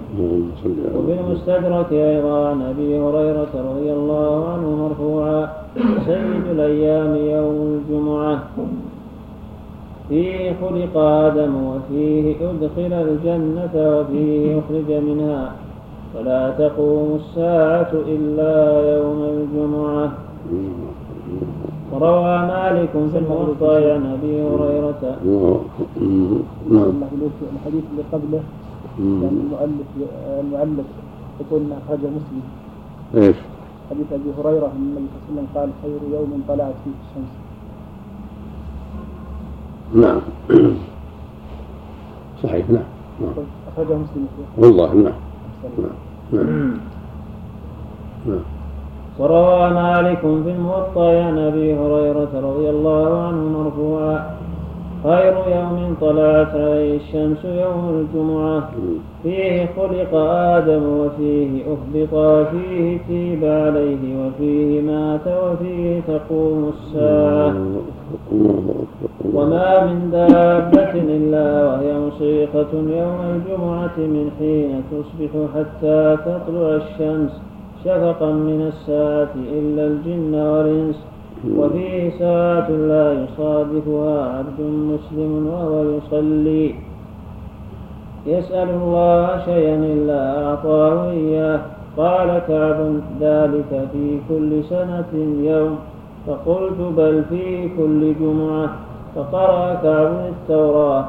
وفي 0.95 1.13
المستدرك 1.19 1.93
أيضا 1.93 2.47
عن 2.47 2.61
أبي 2.61 2.99
هريرة 2.99 3.53
رضي 3.69 3.93
الله 3.93 4.49
عنه 4.49 4.67
مرفوعا. 4.83 5.47
سيد 6.05 6.45
الأيام 6.51 7.15
يوم 7.15 7.57
الجمعة. 7.77 8.39
فيه 10.09 10.55
خلق 10.61 10.97
آدم 10.97 11.53
وفيه 11.55 12.35
أدخل 12.49 12.93
الجنة 12.93 13.73
وفيه 13.75 14.59
أخرج 14.59 14.89
منها. 14.91 15.55
ولا 16.15 16.49
تقوم 16.49 17.19
الساعة 17.21 17.91
إلا 17.93 18.53
يوم 18.97 19.21
الجمعة. 19.23 20.11
وروى 21.91 22.37
مالك 22.37 22.89
في 23.11 23.17
الموطأ 23.17 23.93
عن 23.93 24.05
أبي 24.05 24.41
هريرة. 24.41 25.03
الحديث 27.55 27.83
اللي 27.91 28.03
قبله 28.11 28.41
يعني 28.99 29.39
المؤلف 29.43 29.87
المعلق 30.39 30.89
يقول 31.39 31.61
انه 31.61 31.75
اخرجه 31.85 32.09
مسلم. 32.17 32.45
إيش؟ 33.15 33.35
حديث 33.89 34.07
أبي 34.13 34.29
هريرة 34.37 34.65
إن 34.65 34.81
النبي 34.97 35.07
صلى 35.13 35.29
الله 35.29 35.41
عليه 35.41 35.41
وسلم 35.41 35.47
قال 35.55 35.69
خير 35.81 36.01
يوم 36.19 36.43
طلعت 36.47 36.73
فيه 36.83 36.91
الشمس. 37.03 37.46
نعم. 39.95 40.19
صحيح 42.43 42.69
نعم 42.69 42.83
نعم. 43.21 43.33
أخرجه 43.73 43.95
مسلم. 43.95 44.27
والله 44.57 44.93
نعم 44.93 45.13
نعم 45.77 45.91
نعم. 46.33 46.77
نعم. 48.27 48.39
وروى 49.19 49.69
مالك 49.69 50.19
في 50.19 50.51
الموطأ 50.51 51.23
عن 51.23 51.37
أبي 51.37 51.73
هريرة 51.75 52.29
رضي 52.33 52.69
الله 52.69 53.27
عنه 53.27 53.43
مرفوعا. 53.59 54.37
خير 55.03 55.33
يوم 55.55 55.95
طلعت 56.01 56.51
عليه 56.55 56.97
الشمس 56.97 57.45
يوم 57.45 57.89
الجمعة. 58.05 58.69
فيه 59.23 59.69
خلق 59.77 60.15
آدم 60.29 60.83
وفيه 60.83 61.63
أهبط 61.65 62.13
وفيه 62.13 62.97
تيب 63.07 63.43
عليه 63.45 64.03
وفيه 64.27 64.81
مات 64.81 65.27
وفيه 65.27 66.01
تقوم 66.07 66.71
الساعة. 66.73 67.53
وما 69.33 69.85
من 69.85 70.11
دابة 70.11 70.93
إلا 70.93 71.65
وهي 71.65 71.99
مصيقة 71.99 72.71
يوم 72.73 73.19
الجمعة 73.35 73.97
من 73.97 74.31
حين 74.39 74.83
تصبح 74.91 75.31
حتى 75.55 76.17
تطلع 76.25 76.75
الشمس 76.75 77.31
شفقا 77.85 78.31
من 78.31 78.61
الساعة 78.67 79.35
إلا 79.53 79.87
الجن 79.87 80.35
والإنس. 80.35 80.99
وفيه 81.57 82.19
ساعة 82.19 82.69
لا 82.71 83.13
يصادفها 83.23 84.37
عبد 84.37 84.59
مسلم 84.59 85.47
وهو 85.47 85.83
يصلي. 85.83 86.75
يسأل 88.25 88.69
الله 88.69 89.45
شيئا 89.45 89.75
إلا 89.75 90.45
أعطاه 90.45 91.09
إياه. 91.09 91.59
قال 91.97 92.41
كعب 92.47 92.79
ذلك 93.21 93.87
في 93.93 94.19
كل 94.29 94.63
سنة 94.63 95.11
يوم. 95.43 95.77
فقلت 96.27 96.79
بل 96.97 97.23
في 97.29 97.69
كل 97.77 98.13
جمعة 98.19 98.69
فقرأ 99.15 99.73
كعب 99.73 100.11
التوراة 100.29 101.05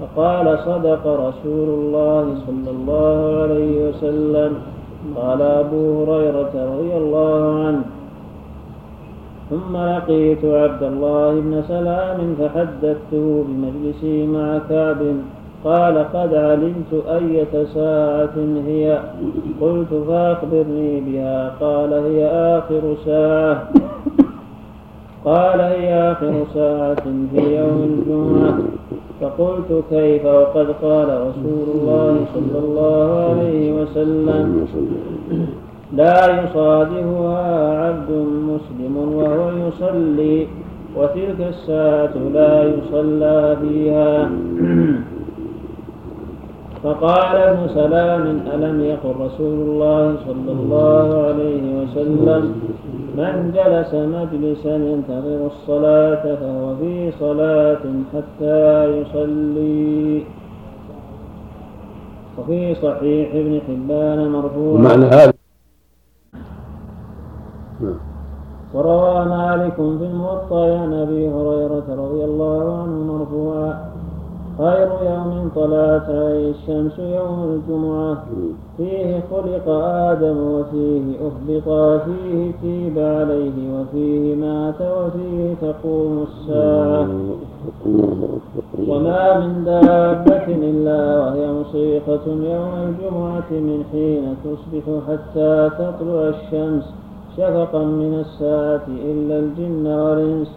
فقال 0.00 0.58
صدق 0.58 1.06
رسول 1.06 1.68
الله 1.68 2.34
صلى 2.46 2.70
الله 2.70 3.42
عليه 3.42 3.88
وسلم 3.88 4.54
قال 5.16 5.42
أبو 5.42 6.04
هريرة 6.04 6.52
رضي 6.54 6.96
الله 6.96 7.66
عنه. 7.66 7.82
ثم 9.50 9.76
لقيت 9.76 10.44
عبد 10.44 10.82
الله 10.82 11.40
بن 11.40 11.62
سلام 11.68 12.36
فحدثته 12.38 13.44
بمجلسي 13.48 14.26
مع 14.26 14.58
كعب 14.70 14.96
قال 15.64 15.98
قد 15.98 16.34
علمت 16.34 16.92
أية 17.08 17.64
ساعة 17.74 18.36
هي. 18.66 19.00
قلت 19.60 19.92
فأخبرني 20.08 21.00
بها. 21.00 21.52
قال 21.60 21.92
هي 21.92 22.26
آخر 22.26 22.96
ساعة. 23.04 23.68
قال 25.24 25.60
هي 25.60 26.12
آخر 26.12 26.32
ساعة 26.54 27.04
في 27.34 27.58
يوم 27.58 27.78
الجمعة 27.90 28.58
فقلت 29.20 29.84
كيف 29.90 30.24
وقد 30.24 30.66
قال 30.82 31.08
رسول 31.08 31.66
الله 31.74 32.16
صلى 32.34 32.58
الله 32.64 33.08
عليه 33.28 33.82
وسلم. 33.82 34.66
لا 35.96 36.42
يصادفها 36.42 37.84
عبد 37.84 38.10
مسلم 38.50 38.96
وهو 38.96 39.50
يصلي 39.68 40.46
وتلك 40.96 41.40
الساعة 41.48 42.14
لا 42.34 42.64
يصلى 42.64 43.56
فيها. 43.62 44.30
فقال 46.82 47.36
ابن 47.36 47.68
سلام 47.74 48.40
ألم 48.54 48.80
يقل 48.80 49.14
رسول 49.20 49.56
الله 49.68 50.16
صلى 50.26 50.52
الله 50.52 51.06
عليه 51.26 51.62
وسلم؟ 51.82 52.42
من 53.18 53.52
جلس 53.54 53.94
مجلسا 53.94 54.74
ينتظر 54.76 55.46
الصلاة 55.46 56.22
فهو 56.40 56.76
في 56.76 57.12
صلاة 57.20 57.84
حتى 58.14 58.84
يصلي. 58.84 60.24
وفي 62.38 62.74
صحيح 62.74 63.34
ابن 63.34 63.60
حبان 63.66 64.28
مرفوعا 64.30 64.82
معنى 64.82 65.04
هذا. 65.04 65.32
وروى 68.74 69.24
مالك 69.24 69.74
في 69.74 69.80
الموطأ 69.80 70.78
عن 70.78 70.92
أبي 70.92 71.28
هريرة 71.28 71.86
رضي 71.88 72.24
الله 72.24 72.82
عنه 72.82 72.96
مرفوعا. 73.12 73.87
خير 74.58 74.88
يوم 75.10 75.50
طلعت 75.54 76.08
عليه 76.08 76.50
الشمس 76.50 76.98
يوم 76.98 77.38
الجمعة. 77.54 78.24
فيه 78.76 79.20
خلق 79.30 79.68
آدم 79.84 80.38
وفيه 80.54 81.04
أهبط 81.26 81.68
فيه 82.04 82.52
تيب 82.62 82.98
عليه 82.98 83.56
وفيه 83.74 84.34
مات 84.34 84.80
وفيه 84.80 85.54
تقوم 85.62 86.26
الساعة. 86.28 87.08
وما 88.88 89.38
من 89.40 89.64
دابة 89.64 90.46
إلا 90.48 91.00
وهي 91.20 91.52
مصيقة 91.52 92.26
يوم 92.26 92.74
الجمعة 92.88 93.50
من 93.50 93.84
حين 93.92 94.24
تصبح 94.44 94.84
حتى 95.08 95.70
تطلع 95.78 96.28
الشمس. 96.28 96.84
شفقا 97.36 97.82
من 97.84 98.24
الساعة 98.24 98.86
إلا 99.10 99.38
الجن 99.38 99.86
والإنس. 99.86 100.50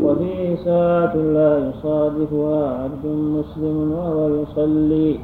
وفيه 0.00 0.56
ساعة 0.64 1.16
لا 1.16 1.58
يصادفها 1.58 2.78
عبد 2.82 3.06
مسلم 3.06 3.92
وهو 3.92 4.28
يصلي. 4.28 5.18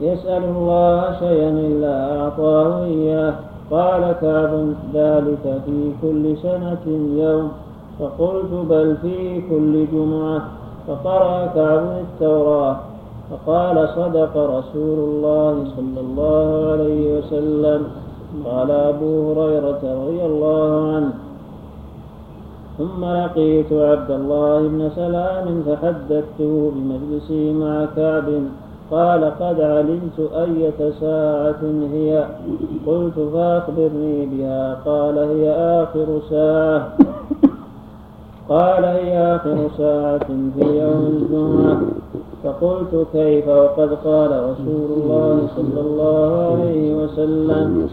يسأل 0.00 0.44
الله 0.44 1.18
شيئا 1.18 1.50
إلا 1.50 2.20
أعطاه 2.20 2.84
إياه. 2.84 3.34
قال 3.70 4.12
كعب 4.12 4.52
ذلك 4.94 5.60
في 5.66 5.92
كل 6.02 6.36
سنة 6.36 7.12
يوم. 7.16 7.48
فقلت 7.98 8.52
بل 8.70 8.96
في 9.02 9.40
كل 9.50 9.86
جمعة. 9.92 10.42
فقرأ 10.88 11.46
كعب 11.46 11.84
التوراة. 12.00 12.76
فقال 13.30 13.88
صدق 13.88 14.36
رسول 14.36 14.98
الله 14.98 15.64
صلى 15.76 16.00
الله 16.00 16.70
عليه 16.72 17.18
وسلم. 17.18 17.82
قال 18.44 18.70
أبو 18.70 19.32
هريرة 19.32 19.80
رضي 19.82 20.26
الله 20.26 20.92
عنه. 20.96 21.12
ثم 22.78 23.04
لقيت 23.04 23.72
عبد 23.72 24.10
الله 24.10 24.68
بن 24.68 24.90
سلام 24.96 25.62
فحدثته 25.66 26.72
بمجلسي 26.74 27.52
مع 27.52 27.86
كعب. 27.96 28.24
قال 28.90 29.24
قد 29.24 29.60
علمت 29.60 30.18
أية 30.34 30.90
ساعة 31.00 31.62
هي. 31.92 32.24
قلت 32.86 33.14
فأخبرني 33.32 34.26
بها. 34.26 34.76
قال 34.86 35.18
هي 35.18 35.50
آخر 35.50 36.06
ساعة. 36.30 36.96
قال 38.48 38.84
هي 38.84 39.36
آخر 39.36 39.56
ساعة 39.78 40.26
في 40.54 40.80
يوم 40.80 41.06
الجمعة. 41.16 41.80
فقلت 42.44 43.06
كيف؟ 43.12 43.48
وقد 43.48 43.90
قال 44.04 44.30
رسول 44.30 44.88
الله 44.96 45.48
صلى 45.56 45.80
الله 45.80 46.58
عليه 46.60 46.94
وسلم. 46.94 47.88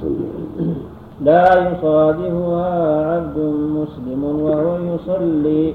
لا 1.21 1.71
يصادفها 1.71 3.05
عبد 3.11 3.37
مسلم 3.77 4.23
وهو 4.23 4.77
يصلي 4.95 5.73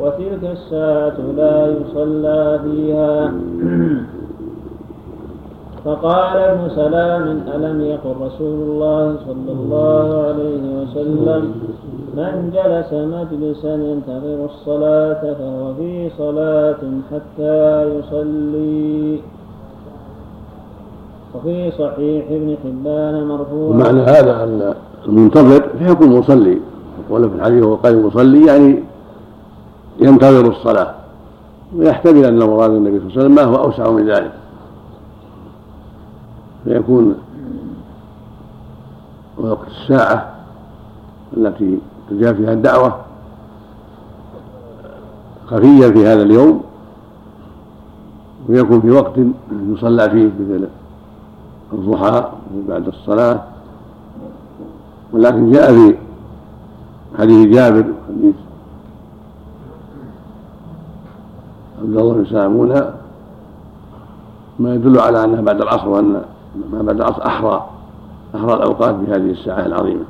وتلك 0.00 0.44
الساعة 0.52 1.18
لا 1.36 1.66
يصلى 1.66 2.60
فيها. 2.64 3.32
فقال 5.84 6.36
ابن 6.36 6.68
سلام 6.68 7.22
ألم 7.54 7.80
يقل 7.80 8.14
رسول 8.26 8.58
الله 8.68 9.16
صلى 9.26 9.52
الله 9.52 10.24
عليه 10.26 10.62
وسلم 10.82 11.42
من 12.16 12.50
جلس 12.54 12.92
مجلسا 12.92 13.74
ينتظر 13.74 14.44
الصلاة 14.44 15.22
فهو 15.34 15.74
في 15.74 16.10
صلاة 16.18 16.82
حتى 17.12 17.84
يصلي؟ 17.98 19.20
وفي 21.34 21.70
صحيح 21.70 22.24
ابن 22.30 22.56
حبان 22.64 23.24
مرفوعا. 23.28 23.76
معنى 23.76 24.00
هذا 24.00 24.44
أن 24.44 24.74
المنتظر 25.06 25.68
في 25.78 25.84
حكم 25.86 26.04
المصلي 26.04 26.60
يقول 27.08 27.30
في 27.30 27.36
الحديث 27.36 27.64
وهو 27.64 27.74
قائم 27.74 28.06
يصلي 28.06 28.46
يعني 28.46 28.82
ينتظر 30.00 30.48
الصلاة. 30.50 30.94
ويحتمل 31.76 32.24
أن 32.24 32.38
مراد 32.38 32.70
النبي 32.70 32.98
صلى 32.98 33.06
الله 33.08 33.12
عليه 33.12 33.20
وسلم 33.20 33.34
ما 33.34 33.42
هو 33.42 33.64
أوسع 33.64 33.90
من 33.90 34.08
ذلك. 34.08 34.32
فيكون 36.64 37.14
وقت 39.38 39.66
الساعة 39.68 40.34
التي 41.36 41.78
تجاب 42.10 42.36
فيها 42.36 42.52
الدعوة 42.52 42.96
خفيا 45.46 45.90
في 45.90 46.06
هذا 46.06 46.22
اليوم 46.22 46.62
ويكون 48.48 48.80
في 48.80 48.90
وقت 48.90 49.12
يصلى 49.68 50.10
فيه 50.10 50.30
مثل 50.40 50.68
الضحى 51.72 52.24
بعد 52.68 52.86
الصلاة 52.86 53.42
ولكن 55.12 55.52
جاء 55.52 55.72
في 55.72 55.96
حديث 57.18 57.46
جابر 57.46 57.84
حديث 58.08 58.34
عبد 61.82 61.96
الله 61.96 62.12
بن 62.12 62.24
سلامون 62.24 62.68
ما 64.58 64.74
يدل 64.74 64.98
على 65.00 65.24
أنها 65.24 65.40
بعد 65.40 65.60
العصر 65.60 65.88
وأن 65.88 66.22
ما 66.72 66.82
بعد 66.82 66.96
العصر 66.96 67.26
أحرى 67.26 67.66
أحرى 68.34 68.54
الأوقات 68.54 68.94
بهذه 68.94 69.30
الساعة 69.30 69.66
العظيمة. 69.66 70.04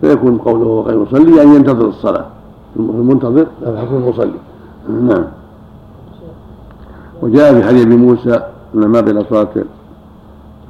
فيكون 0.00 0.38
قوله 0.38 0.80
غير 0.80 0.98
مصلي 0.98 1.36
يعني 1.36 1.54
ينتظر 1.54 1.88
الصلاة. 1.88 2.26
المنتظر 2.76 3.46
هذا 3.66 3.80
حكم 3.80 3.94
المصلي. 3.94 4.38
نعم. 4.88 5.24
وجاء 7.22 7.54
في 7.54 7.64
حديث 7.64 7.86
أبي 7.86 7.96
موسى 7.96 8.40
ما 8.74 9.00
بين 9.00 9.24
صلاة 9.24 9.48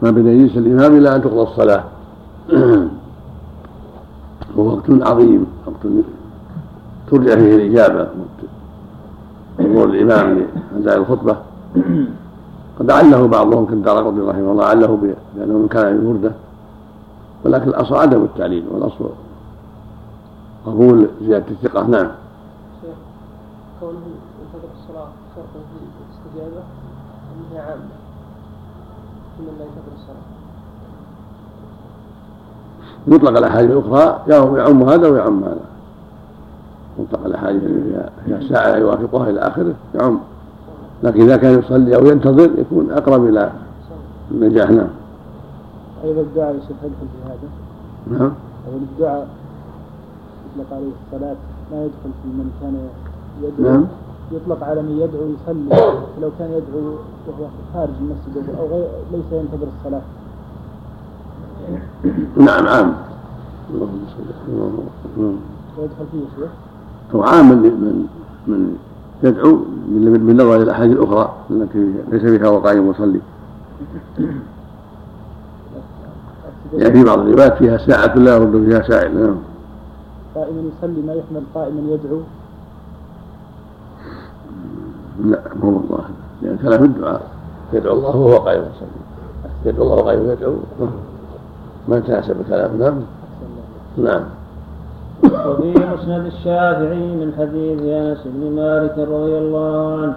ما 0.03 0.11
بين 0.11 0.27
يجلس 0.27 0.57
الإمام 0.57 0.97
إلى 0.99 1.17
أن 1.17 1.23
تقضى 1.23 1.43
الصلاة. 1.43 1.85
هو 4.59 4.67
وقت 4.67 4.91
عظيم 4.91 5.47
وقت 5.67 5.87
ترجع 7.11 7.35
فيه 7.35 7.57
الإجابة. 7.57 8.09
حضور 9.59 9.85
الإمام 9.85 10.47
لأداء 10.73 10.97
الخطبة 10.99 11.37
قد 12.79 12.91
عله 12.91 13.27
بعضهم 13.27 13.67
كالدار 13.67 14.07
قطني 14.07 14.21
رحمه 14.21 14.53
الله 14.53 14.65
عله 14.65 15.15
بأنه 15.37 15.59
من 15.59 15.69
كان 15.69 16.05
يورده 16.05 16.33
ولكن 17.45 17.69
الأصل 17.69 17.95
عدم 17.97 18.25
التعليل 18.25 18.65
والأصل 18.71 19.11
قبول 20.67 21.09
زيادة 21.23 21.45
الثقة. 21.51 21.87
نعم. 21.87 22.11
كونه 23.81 23.99
ينتظر 24.41 24.69
الصلاة 24.79 25.09
شرط 25.37 25.53
في 25.53 25.77
الاستجابة 26.01 26.63
أنها 27.33 27.63
عامة 27.63 27.83
ينتظر 29.41 29.93
الصلاة. 29.97 30.46
مطلق 33.07 33.39
الاحاديث 33.39 33.71
الاخرى 33.71 34.23
يعم 34.29 34.83
هذا 34.83 35.09
ويعم 35.09 35.45
هذا. 35.45 35.65
مطلق 36.99 37.27
الاحاديث 37.27 37.63
التي 37.63 38.11
فيها 38.27 38.41
ساعة 38.49 38.77
يوافقها 38.77 39.31
إلى 39.31 39.41
آخره 39.41 39.75
يعم. 39.95 40.19
لكن 41.03 41.21
إذا 41.23 41.37
كان 41.37 41.59
يصلي 41.59 41.97
أو 41.97 42.07
ينتظر 42.07 42.51
يكون 42.59 42.91
أقرب 42.91 43.29
إلى 43.29 43.53
النجاح 44.31 44.71
نعم. 44.71 44.89
أيضا 46.05 46.21
الدعاء 46.21 46.55
يصح 46.55 46.71
يدخل 46.71 47.07
في 47.13 47.19
هذا. 47.25 47.49
نعم. 48.19 48.33
أو 48.69 48.73
الدعاء 48.77 49.29
يطلق 50.57 50.77
عليه 50.77 50.91
الصلاة 51.07 51.37
ما 51.73 51.85
يدخل 51.85 52.11
في 52.23 52.29
من 52.29 52.51
كان 52.61 52.89
يدعو. 53.43 53.73
نعم. 53.73 53.85
يطلق 54.33 54.65
على 54.65 54.83
من 54.83 54.99
يدعو 55.01 55.23
يصلي 55.23 55.93
لو 56.23 56.31
كان 56.39 56.51
يدعو 56.51 56.95
وهو 57.29 57.49
خارج 57.75 57.95
المسجد 58.01 58.59
أو 58.59 58.67
غير 58.67 58.87
ليس 59.13 59.25
ينتظر 59.33 59.69
الصلاة. 59.79 60.03
نعم 62.37 62.67
عام. 62.67 62.95
اللهم 63.75 64.01
صل 64.17 64.23
اللهم 64.49 65.39
ويدخل 65.79 66.07
فيه 66.13 66.25
شيخ 66.37 66.51
هو 67.15 67.23
عام 67.23 67.49
من 67.49 67.63
من 67.63 68.07
من 68.47 68.77
يدعو 69.23 69.53
من 69.89 70.27
بالنظر 70.27 70.57
إلى 70.57 70.63
الاحاديث 70.63 70.97
الاخرى 70.97 71.35
التي 71.51 71.93
ليس 72.11 72.23
فيها 72.23 72.49
وقائم 72.49 72.89
مصلي. 72.89 73.21
يعني 76.75 76.93
في 76.93 77.05
بعض 77.05 77.19
الروايات 77.19 77.59
فيها 77.59 77.77
ساعة 77.79 78.15
لا 78.15 78.37
يرد 78.37 78.65
فيها 78.69 78.83
ساعة 78.83 79.09
نعم. 79.09 79.37
قائما 80.35 80.63
يصلي 80.79 81.03
ما 81.07 81.15
يحمل 81.15 81.43
قائما 81.55 81.81
يدعو؟ 81.93 82.21
لا 85.25 85.43
مو 85.63 85.69
والله. 85.69 86.05
لأن 86.43 86.59
كلام 86.63 86.85
الدعاء. 86.85 87.31
يدعو 87.73 87.93
الله 87.93 88.17
وهو 88.17 88.37
قائم 88.37 88.63
يصلي. 88.63 88.89
يدعو 89.65 89.85
الله 89.85 89.95
وهو 89.97 90.07
قائم 90.07 90.31
يدعو. 90.31 90.55
ما 91.89 92.01
تناسب 92.01 92.41
الكلام 92.41 92.79
نعم؟ 92.79 93.01
نعم. 93.97 94.25
وفي 95.25 95.71
مسند 95.71 96.27
الشافعي 96.27 97.15
من 97.17 97.33
حديث 97.39 97.81
أنس 97.81 98.19
بن 98.25 98.57
مالك 98.57 98.99
رضي 98.99 99.39
الله 99.39 100.03
عنه 100.03 100.17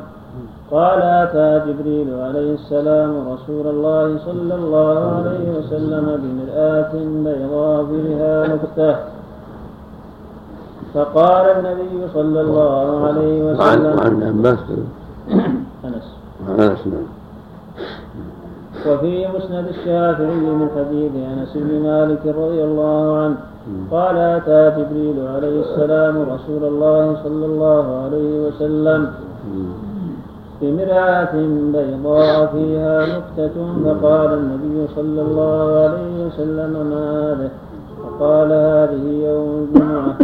قال 0.72 1.02
أتى 1.02 1.72
جبريل 1.72 2.14
عليه 2.14 2.54
السلام 2.54 3.28
رسول 3.28 3.68
الله 3.68 4.18
صلى 4.26 4.56
الله 4.56 5.16
عليه 5.16 5.58
وسلم 5.58 6.06
بمرآة 6.24 6.92
بيضاء 6.94 7.86
فيها 7.86 8.48
نكته 8.48 8.96
فقال 10.94 11.46
النبي 11.46 12.08
صلى 12.14 12.42
الله 12.42 13.08
عليه 13.08 13.44
وسلم 13.44 14.00
ابن 14.00 14.24
عباس 14.24 14.60
أنس. 15.86 16.16
أنس 16.50 16.88
نعم. 16.88 17.19
وفي 18.88 19.28
مسند 19.28 19.68
الشافعي 19.68 20.36
من 20.36 20.70
حديث 20.76 21.12
أنس 21.16 21.58
بن 21.58 21.84
مالك 21.84 22.26
رضي 22.26 22.64
الله 22.64 23.18
عنه 23.18 23.36
قال 23.92 24.18
أتى 24.18 24.82
جبريل 24.82 25.28
عليه 25.36 25.62
السلام 25.62 26.16
رسول 26.22 26.64
الله 26.64 27.18
صلى 27.24 27.46
الله 27.46 28.04
عليه 28.04 28.48
وسلم 28.48 29.12
بمرآة 30.62 31.32
بيضاء 31.74 32.46
فيها 32.46 33.06
نكتة 33.06 33.56
فقال 33.86 34.34
النبي 34.34 34.88
صلى 34.96 35.22
الله 35.22 35.80
عليه 35.80 36.26
وسلم 36.26 36.72
ما 36.90 37.32
هذا؟ 37.34 37.50
فقال 38.04 38.52
هذه 38.52 39.26
يوم 39.26 39.68
الجمعة 39.74 40.16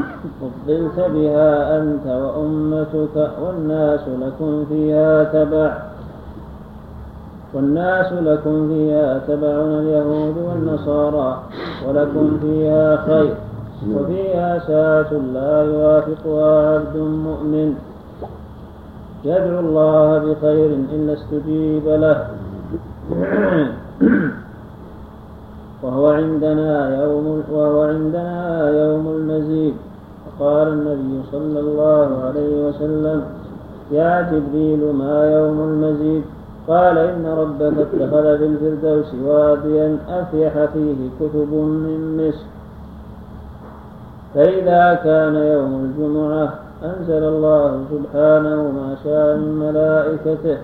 فضلت 0.41 1.11
بها 1.13 1.77
أنت 1.81 2.05
وأمتك 2.07 3.29
والناس 3.43 3.99
لكم 4.21 4.65
فيها 4.69 5.23
تبع. 5.23 5.77
والناس 7.55 8.13
لكم 8.13 8.67
فيها 8.67 9.19
تبعنا 9.27 9.79
اليهود 9.79 10.35
والنصارى 10.37 11.43
ولكم 11.87 12.37
فيها 12.41 13.05
خير 13.07 13.33
وفيها 13.95 14.59
ساعة 14.59 15.11
لا 15.33 15.63
يوافقها 15.63 16.75
عبد 16.75 16.97
مؤمن. 16.97 17.75
يدعو 19.23 19.59
الله 19.59 20.17
بخير 20.17 20.69
إلا 20.93 21.13
استجيب 21.13 21.87
له. 21.87 22.27
وهو 25.83 26.07
عندنا 26.07 27.03
يوم 27.03 27.43
وهو 27.51 27.81
عندنا 27.81 28.69
يوم 28.69 29.07
المزيد. 29.07 29.73
فقال 30.39 30.67
النبي 30.67 31.21
صلى 31.31 31.59
الله 31.59 32.07
عليه 32.25 32.67
وسلم 32.67 33.23
يا 33.91 34.21
جبريل 34.31 34.81
ما 34.93 35.17
يوم 35.37 35.59
المزيد؟ 35.69 36.23
قال 36.67 36.97
إن 36.97 37.25
ربك 37.25 37.77
اتخذ 37.79 38.37
في 38.37 38.45
الفردوس 38.45 39.13
واديا 39.25 39.97
أفيح 40.09 40.53
فيه 40.73 41.09
كتب 41.19 41.53
من 41.53 42.17
مسك 42.17 42.45
فإذا 44.35 44.99
كان 45.03 45.35
يوم 45.35 45.85
الجمعة 45.85 46.53
أنزل 46.83 47.23
الله 47.23 47.79
سبحانه 47.91 48.55
ما 48.55 48.95
شاء 49.03 49.37
من 49.37 49.55
ملائكته 49.59 50.57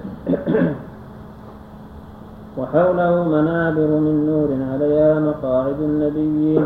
وحوله 2.57 3.23
منابر 3.23 3.87
من 3.87 4.25
نور 4.25 4.49
عليها 4.73 5.19
مقاعد 5.19 5.75
النبيين 5.81 6.65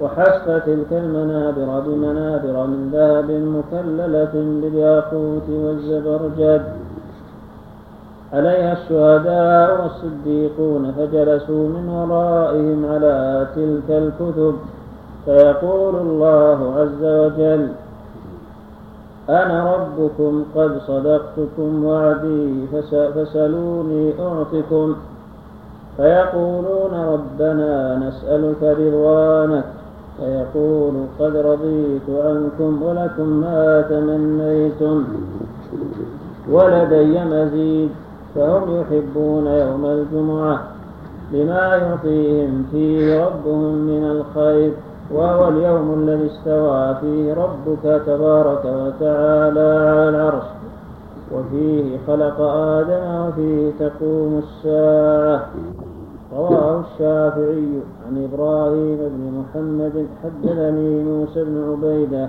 وحسب 0.00 0.62
تلك 0.66 0.92
المنابر 0.92 1.80
بمنابر 1.86 2.66
من 2.66 2.90
ذهب 2.92 3.30
مكللة 3.30 4.60
بالياقوت 4.62 5.48
والزبرجد. 5.48 6.62
عليها 8.32 8.72
الشهداء 8.72 9.82
والصديقون 9.82 10.92
فجلسوا 10.92 11.68
من 11.68 11.88
ورائهم 11.88 12.86
على 12.92 13.46
تلك 13.56 13.88
الكتب. 13.90 14.54
فيقول 15.24 15.94
الله 15.96 16.74
عز 16.78 17.04
وجل 17.04 17.68
أنا 19.28 19.74
ربكم 19.74 20.44
قد 20.56 20.78
صدقتكم 20.86 21.84
وعدي 21.84 22.66
فسلوني 23.14 24.12
أعطكم. 24.20 24.96
فيقولون 25.96 26.94
ربنا 26.94 27.96
نسألك 27.96 28.62
رضوانك. 28.62 29.64
فيقول 30.18 30.92
قد 31.20 31.36
رضيت 31.36 32.08
عنكم 32.24 32.82
ولكم 32.82 33.28
ما 33.28 33.84
تمنيتم. 33.90 35.04
ولدي 36.50 37.24
مزيد. 37.24 37.90
فهم 38.34 38.80
يحبون 38.80 39.46
يوم 39.46 39.86
الجمعة 39.86 40.60
لما 41.32 41.76
يعطيهم 41.76 42.66
فيه 42.70 43.24
ربهم 43.26 43.74
من 43.74 44.04
الخير 44.10 44.72
وهو 45.14 45.48
اليوم 45.48 45.94
الذي 45.98 46.26
استوى 46.26 46.94
فيه 47.00 47.34
ربك 47.34 48.02
تبارك 48.06 48.64
وتعالى 48.64 49.60
على 49.60 50.08
العرش. 50.08 50.44
وفيه 51.32 51.98
خلق 52.06 52.40
آدم 52.40 53.28
وفيه 53.28 53.70
تقوم 53.78 54.42
الساعة. 54.44 55.46
رواه 56.36 56.80
الشافعي 56.80 57.80
عن 58.06 58.28
إبراهيم 58.32 58.98
بن 58.98 59.22
محمد 59.40 60.06
حدثني 60.22 61.04
موسى 61.04 61.44
بن 61.44 61.72
عبيدة 61.72 62.28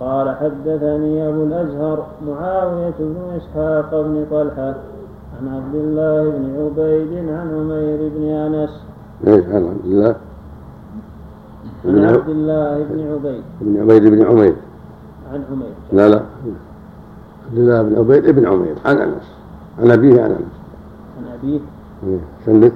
قال 0.00 0.36
حدثني 0.36 1.28
أبو 1.28 1.42
الأزهر 1.42 2.06
معاوية 2.26 2.94
بن 2.98 3.16
إسحاق 3.36 3.90
بن 4.00 4.26
طلحة 4.30 4.74
عن 5.40 5.48
عبد 5.48 5.74
الله 5.74 6.30
بن 6.30 6.44
عبيد 6.60 7.28
عن 7.28 7.48
عمير 7.54 8.10
بن 8.14 8.22
أنس. 8.24 8.70
إيش 9.26 9.44
عن 9.44 9.64
عبد 9.64 9.84
الله؟ 9.84 10.16
عن 11.84 12.04
عبد 12.04 12.28
الله 12.28 12.82
بن 12.90 13.12
عبيد. 13.12 13.42
بن 13.60 13.80
عبيد 13.80 14.04
بن 14.04 14.26
عمير. 14.26 14.54
عن 15.32 15.44
عمير. 15.52 15.74
لا 15.92 16.08
لا. 16.08 16.22
عبد 17.46 17.58
الله 17.58 17.82
بن 17.82 17.98
عبيد 17.98 18.30
بن 18.30 18.46
عمير. 18.46 18.74
عن 18.84 18.96
أنس. 18.96 19.22
عن 19.78 19.90
أبيه 19.90 20.22
عن 20.22 20.30
أنس. 20.30 20.54
عن 21.18 21.38
أبيه. 21.38 21.60
إيه، 22.06 22.20
سلك 22.46 22.72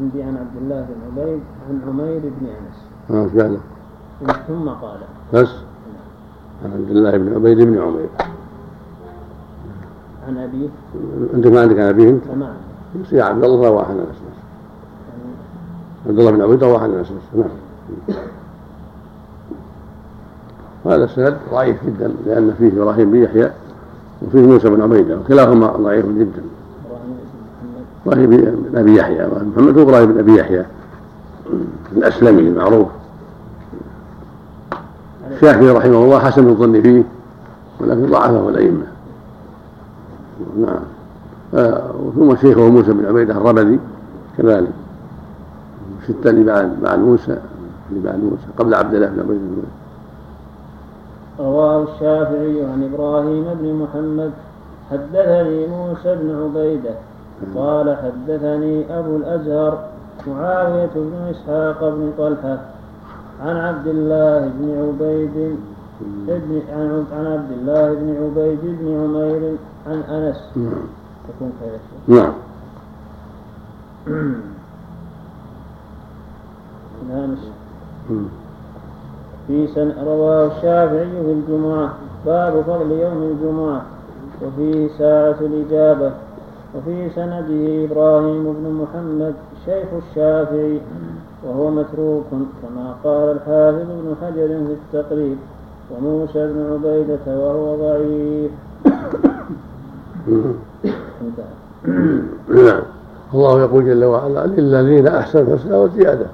عندي 0.00 0.22
عن 0.22 0.36
عبد 0.36 0.56
الله 0.62 0.86
بن 0.88 1.20
عبيد 1.20 1.40
عن 1.68 1.80
عمير 1.88 2.20
بن 2.20 2.46
أنس. 2.46 2.76
آه 3.10 3.24
إيش 3.24 3.32
بعده؟ 3.32 3.60
ثم 4.48 4.68
قال. 4.68 5.00
بس. 5.34 5.50
عن 6.64 6.72
عبد 6.72 6.90
الله 6.90 7.16
بن 7.16 7.34
عبيد 7.34 7.60
بن 7.60 7.78
عمير. 7.78 8.08
عن 10.30 10.38
أبيه؟ 10.38 10.68
أنت 11.34 11.46
ما 11.46 11.60
عندك 11.60 11.78
عن 11.78 11.88
أبيه 11.88 12.10
أنت؟ 12.10 12.22
ما 12.38 12.52
يصير 13.00 13.22
عبد 13.22 13.44
الله 13.44 13.68
رواه 13.68 13.84
عن 13.84 13.96
بس 13.96 14.16
عبد 16.06 16.18
الله 16.18 16.30
بن 16.30 16.42
عبيد 16.42 16.64
رواه 16.64 16.78
عن 16.78 17.00
بس 17.00 17.06
نعم. 17.34 17.48
وهذا 20.84 21.04
السند 21.04 21.36
ضعيف 21.52 21.76
جدا 21.86 22.12
لأن 22.26 22.54
فيه 22.58 22.82
إبراهيم 22.82 23.10
بن 23.10 23.22
يحيى 23.22 23.50
وفيه 24.22 24.40
موسى 24.40 24.70
بن 24.70 24.82
عبيدة 24.82 25.18
وكلاهما 25.18 25.66
ضعيف 25.66 26.06
جدا. 26.06 26.42
إبراهيم 28.06 28.30
بن 28.30 28.78
أبي 28.78 28.96
يحيى 28.96 29.26
محمد 29.56 29.78
هو 29.78 29.82
إبراهيم 29.82 30.12
بن 30.12 30.18
أبي 30.18 30.36
يحيى. 30.36 30.64
الاسلمي 31.92 32.40
المعروف 32.40 32.88
الشافعي 35.32 35.70
رحمه 35.70 36.04
الله 36.04 36.18
حسن 36.18 36.48
الظن 36.48 36.82
فيه 36.82 37.02
ولكن 37.80 38.06
ضعفه 38.06 38.48
الأئمة. 38.48 38.86
نعم. 40.60 40.82
آه 41.54 41.90
ثم 42.16 42.36
شيخه 42.36 42.68
موسى 42.70 42.92
بن 42.92 43.06
عبيدة 43.06 43.34
الربذي 43.36 43.80
كذلك. 44.38 44.72
ستة 46.04 46.30
اللي 46.30 46.44
بعد 46.44 46.70
بعد 46.82 46.98
موسى 46.98 47.38
اللي 47.90 48.02
بعد 48.04 48.18
موسى 48.24 48.46
قبل 48.58 48.74
عبد 48.74 48.94
الله 48.94 49.06
بن 49.06 49.20
عبيد 49.20 49.38
بن 49.40 49.62
رواه 51.38 51.82
الشافعي 51.82 52.64
عن 52.64 52.90
إبراهيم 52.94 53.44
بن 53.60 53.74
محمد 53.74 54.30
حدثني 54.90 55.66
موسى 55.66 56.16
بن 56.22 56.42
عبيدة 56.42 56.94
قال 57.56 57.96
حدثني 57.96 58.98
أبو 58.98 59.16
الأزهر 59.16 59.78
معاوية 60.26 60.90
بن 60.94 61.12
إسحاق 61.30 61.80
بن 61.80 62.12
طلحة 62.18 62.58
عن 63.44 63.56
عبد 63.56 63.86
الله 63.86 64.50
بن 64.58 64.88
عبيد 64.88 65.56
ابن 66.28 66.62
عن 66.72 67.26
عبد 67.26 67.52
الله 67.52 67.94
بن 67.94 68.08
عبيد 68.22 68.58
بن 68.62 68.86
عمير 69.00 69.56
عن 69.86 69.98
أنس. 70.16 70.36
نعم. 70.56 70.86
تكون 71.28 71.52
خير 71.60 71.78
نعم. 72.16 72.32
نعم. 77.08 77.36
مم. 78.10 78.24
في 79.46 79.66
سن 79.74 79.92
رواه 80.06 80.46
الشافعي 80.46 81.10
في 81.24 81.32
الجمعة. 81.32 81.94
باب 82.26 82.62
فضل 82.62 82.90
يوم 82.92 83.22
الجمعة. 83.22 83.82
وفيه 84.42 84.88
ساعة 84.98 85.36
الإجابة. 85.40 86.12
وفي 86.76 87.10
سنده 87.14 87.84
إبراهيم 87.84 88.42
بن 88.52 88.82
محمد 88.82 89.34
شيخ 89.64 89.86
الشافعي. 90.08 90.80
وهو 91.44 91.70
متروك 91.70 92.24
كما 92.30 92.94
قال 93.04 93.28
الحافظ 93.30 93.90
ابن 93.90 94.14
حجر 94.22 94.48
في 94.48 94.76
التقريب. 94.96 95.36
وموسى 95.90 96.52
بن 96.52 96.72
عبيدة 96.72 97.38
وهو 97.38 97.76
ضعيف. 97.76 98.50
نعم. 102.48 102.82
الله 103.34 103.60
يقول 103.60 103.84
جل 103.86 104.04
وعلا 104.04 104.46
للذين 104.46 105.06
أحسنوا 105.06 105.54
الحسنى 105.54 105.76
وزيادة. 105.76 106.26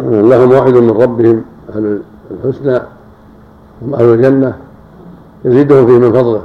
لهم 0.00 0.48
موعد 0.48 0.74
من 0.74 0.90
ربهم 0.90 1.42
أهل 1.74 2.00
الحسنى 2.30 2.80
هم 3.82 3.94
أهل 3.94 4.04
الجنة 4.04 4.56
يزيدهم 5.44 5.86
فيه 5.86 5.98
من 5.98 6.12
فضله 6.12 6.42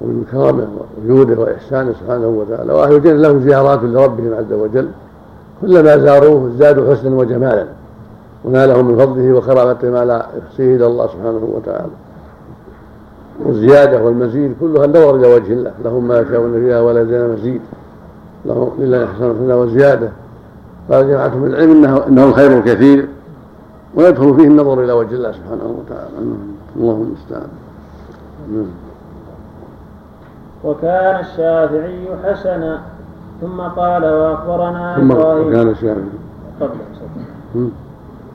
ومن 0.00 0.24
كرمه 0.32 0.68
وجوده 1.04 1.40
وإحسانه 1.40 1.92
سبحانه 2.00 2.28
وتعالى. 2.28 2.72
وأهل 2.72 2.94
الجنة 2.94 3.14
لهم 3.14 3.40
زيارات 3.40 3.82
لربهم 3.82 4.34
عز 4.34 4.52
وجل. 4.52 4.88
كلما 5.60 5.98
زاروه 5.98 6.46
ازدادوا 6.46 6.94
حسنا 6.94 7.16
وجمالا. 7.16 7.66
ونالهم 8.44 8.84
من 8.84 8.98
فضله 8.98 9.32
وكرامته 9.32 9.90
ما 9.90 10.04
لا 10.04 10.26
يحصيه 10.38 10.76
إلا 10.76 10.86
الله 10.86 11.06
سبحانه 11.06 11.48
وتعالى. 11.54 11.92
والزيادة 13.44 14.02
والمزيد 14.02 14.54
كلها 14.60 14.84
النظر 14.84 15.16
إلى 15.16 15.34
وجه 15.34 15.52
الله. 15.52 15.72
لهم 15.84 16.08
ما 16.08 16.20
يشاءون 16.20 16.52
فيها 16.52 16.80
ولا 16.80 17.02
يزال 17.02 17.32
مزيد. 17.32 17.60
لهم 18.46 18.70
لله 18.78 19.04
إحسان 19.04 19.30
الحسنى 19.30 19.54
وزيادة 19.54 20.08
قال 20.90 21.08
جماعة 21.08 21.36
من 21.36 21.46
العلم 21.46 21.70
إنه, 21.70 22.06
إنه 22.06 22.24
الخير 22.24 22.58
الكثير. 22.58 23.08
ويدخل 23.94 24.36
فيه 24.36 24.46
النظر 24.46 24.84
إلى 24.84 24.92
وجه 24.92 25.14
الله 25.14 25.32
سبحانه 25.32 25.74
وتعالى. 25.78 26.08
اللهم 26.76 27.02
المستعان 27.02 27.48
نعم. 28.52 28.66
وكان 30.64 31.20
الشافعي 31.20 32.08
حسنا. 32.24 32.82
ثم 33.40 33.60
قال 33.60 34.04
وأخبرنا 34.04 34.96
ثم 34.96 35.12
إبراهيم. 35.12 35.52
كان 35.52 35.68
الشافعي. 35.68 36.04
قبل. 36.60 37.68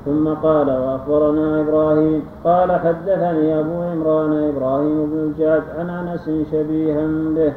ثم 0.06 0.28
قال 0.30 0.70
وأخبرنا 0.70 1.62
إبراهيم. 1.62 2.22
قال 2.44 2.72
حدثني 2.72 3.60
أبو 3.60 3.82
عمران 3.82 4.34
إبراهيم 4.50 5.06
بن 5.06 5.20
الجعد 5.20 5.64
عن 5.78 5.90
أنس 5.90 6.30
شبيها 6.52 7.08
به 7.36 7.54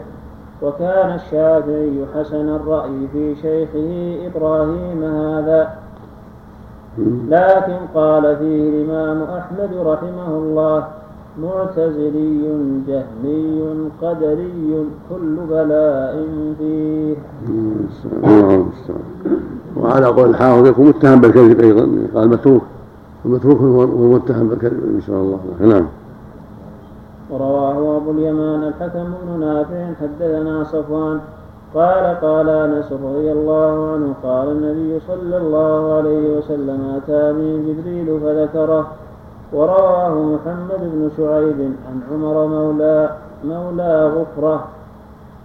وكان 0.62 1.14
الشافعي 1.14 2.04
حسن 2.14 2.48
الرأي 2.48 3.08
في 3.12 3.34
شيخه 3.42 4.18
إبراهيم 4.26 5.04
هذا. 5.04 5.74
لكن 7.28 7.78
قال 7.94 8.36
فيه 8.36 8.68
الإمام 8.70 9.22
أحمد 9.22 9.70
رحمه 9.86 10.28
الله 10.28 10.86
معتزلي 11.42 12.42
جهمي 12.88 13.90
قدري 14.02 14.86
كل 15.10 15.36
بلاء 15.50 16.26
فيه. 16.58 17.16
وعلى 19.80 20.06
قول 20.06 20.30
الحافظ 20.30 20.66
يكون 20.66 20.86
متهم 20.86 21.20
بالكذب 21.20 21.60
أيضا. 21.60 21.88
قال 22.14 22.28
متروك. 22.28 22.62
المتروك 23.24 23.60
هو 23.60 23.86
متهم 23.86 24.48
بالكذب 24.48 24.94
إن 24.94 25.00
شاء 25.06 25.16
الله. 25.16 25.38
نعم. 25.60 25.86
ورواه 27.30 27.96
أبو 27.96 28.10
اليمان 28.10 28.62
الحكم 28.62 29.04
بن 29.22 29.40
نافع 29.40 29.92
حدثنا 30.00 30.64
صفوان 30.64 31.20
قال 31.74 32.20
قال 32.20 32.48
أنس 32.48 32.92
رضي 32.92 33.32
الله 33.32 33.92
عنه 33.92 34.14
قال 34.22 34.48
النبي 34.48 35.00
صلى 35.08 35.36
الله 35.36 35.94
عليه 35.96 36.38
وسلم 36.38 36.80
أتاني 36.96 37.58
جبريل 37.66 38.20
فذكره. 38.20 38.86
ورواه 39.52 40.14
محمد 40.14 40.80
بن 40.80 41.10
شعيب 41.16 41.72
عن 41.88 42.00
عمر 42.12 42.46
مولى 42.46 43.10
مولى 43.44 44.12
غفرة. 44.16 44.64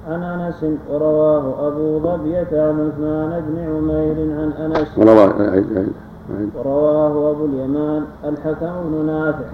عن 0.10 0.24
أنس 0.24 0.66
ورواه 0.90 1.68
أبو 1.68 2.00
ظبية 2.00 2.48
عن 2.52 2.90
عثمان 2.90 3.42
بن 3.48 3.60
عمير 3.60 4.18
عن 4.40 4.52
أنس 4.66 4.98
ورواه 4.98 5.34
عيد 5.40 5.78
عيد 5.78 5.94
عيد 6.38 6.50
ورواه 6.58 7.32
أبو 7.32 7.46
اليمان 7.46 8.04
الحكم 8.26 8.74
بن 8.86 9.06
نافع. 9.06 9.46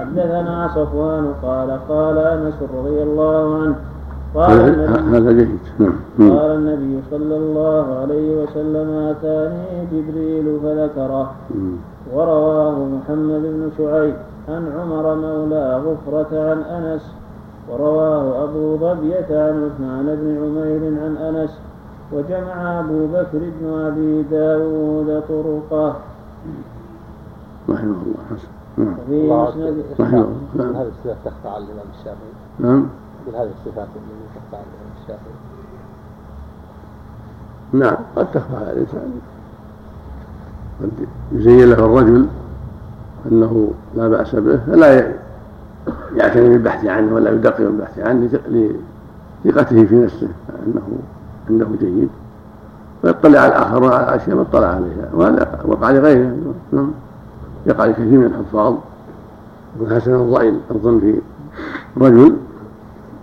حدثنا 0.00 0.68
صفوان 0.74 1.32
قال 1.42 1.78
قال 1.88 2.18
أنس 2.18 2.54
رضي 2.78 3.02
الله 3.02 3.62
عنه 3.62 3.76
قال 4.34 4.60
هذا 4.60 5.30
النبي. 5.30 5.58
قال 6.18 6.50
النبي 6.50 7.00
صلى 7.10 7.36
الله 7.36 7.98
عليه 8.00 8.42
وسلم 8.42 8.90
أتاني 8.90 9.86
جبريل 9.92 10.60
فذكره. 10.62 11.34
ورواه 12.14 12.76
محمد 12.78 13.42
بن 13.42 13.70
شعيب 13.78 14.14
عن 14.48 14.72
عمر 14.78 15.14
مولى 15.14 15.80
غفرة 15.86 16.50
عن 16.50 16.58
أنس 16.62 17.14
ورواه 17.68 18.44
أبو 18.44 18.76
ظبية 18.76 19.26
عن 19.30 19.70
عثمان 19.70 20.06
بن 20.20 20.36
عمير 20.42 21.02
عن 21.04 21.16
أنس 21.16 21.58
وجمع 22.12 22.80
أبو 22.80 23.06
بكر 23.06 23.38
بن 23.60 23.68
أبي 23.72 24.22
داود 24.22 25.22
طرقة. 25.28 25.96
رحمه 27.68 27.96
الله 28.02 28.14
حسن. 28.30 28.48
نعم. 28.76 28.94
وفي 28.98 29.28
مسند 29.32 29.84
رحمه 30.00 30.18
الله. 30.18 30.36
نعم. 30.54 30.76
هذه 30.76 30.88
الصفات 30.88 31.16
تخفى 31.24 31.48
على 31.48 31.64
الإمام 31.64 31.86
الشافعي. 31.98 32.34
نعم. 32.58 32.86
هذه 33.26 33.50
الصفات 33.58 33.88
التي 33.96 34.26
تخفى 34.34 34.56
على 34.56 34.64
الإمام 34.64 34.92
الشافعي. 35.02 35.34
نعم. 37.72 37.96
قد 38.16 38.32
تخفى 38.32 38.56
على 38.56 38.72
الإنسان 38.72 39.10
قد 40.82 40.90
يزين 41.32 41.70
له 41.70 41.74
الرجل 41.84 42.26
أنه 43.32 43.70
لا 43.96 44.08
بأس 44.08 44.34
به 44.34 44.56
فلا 44.56 44.98
ي- 44.98 45.14
يعتني 46.16 46.48
بالبحث 46.48 46.84
عنه 46.86 47.14
ولا 47.14 47.30
يدقق 47.30 47.58
بالبحث 47.58 47.98
عنه 47.98 48.28
لث- 48.28 48.74
لثقته 49.44 49.84
في 49.84 49.94
نفسه 49.94 50.28
أنه 50.66 50.82
أنه 51.50 51.76
جيد. 51.80 52.08
ويطلع 53.04 53.40
على 53.40 53.48
الآخرون 53.48 53.92
على 53.92 54.16
أشياء 54.16 54.36
ما 54.36 54.42
اطلع 54.42 54.66
عليها. 54.66 55.08
وهذا 55.14 55.60
وقع 55.64 55.90
لغيره. 55.90 56.36
نعم. 56.72 56.90
يقع 57.66 57.84
لكثير 57.84 58.18
من 58.18 58.24
الحفاظ. 58.24 58.74
يكون 59.76 59.96
حسن 59.96 60.14
الظن 60.14 60.56
الظن 60.70 61.00
في 61.00 61.14
رجل 62.00 62.36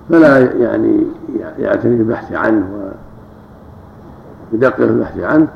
فلا 0.09 0.39
يعني 0.39 1.03
يعتني 1.59 1.95
بالبحث 1.95 2.33
عنه 2.33 2.91
يدقق 4.53 4.75
في 4.75 4.83
البحث 4.83 5.19
عنه 5.19 5.47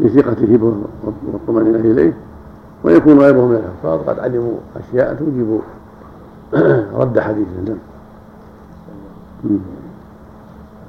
لثقته 0.00 0.72
والطمأنينة 1.32 1.78
إليه. 1.78 2.12
ويكون 2.84 3.18
غيره 3.18 3.46
من 3.46 3.54
الحفاظ. 3.56 4.08
قد 4.08 4.18
علموا 4.18 4.54
أشياء 4.76 5.14
توجب 5.14 5.60
رد 7.00 7.20
حديث 7.20 7.46
نعم. 7.66 7.78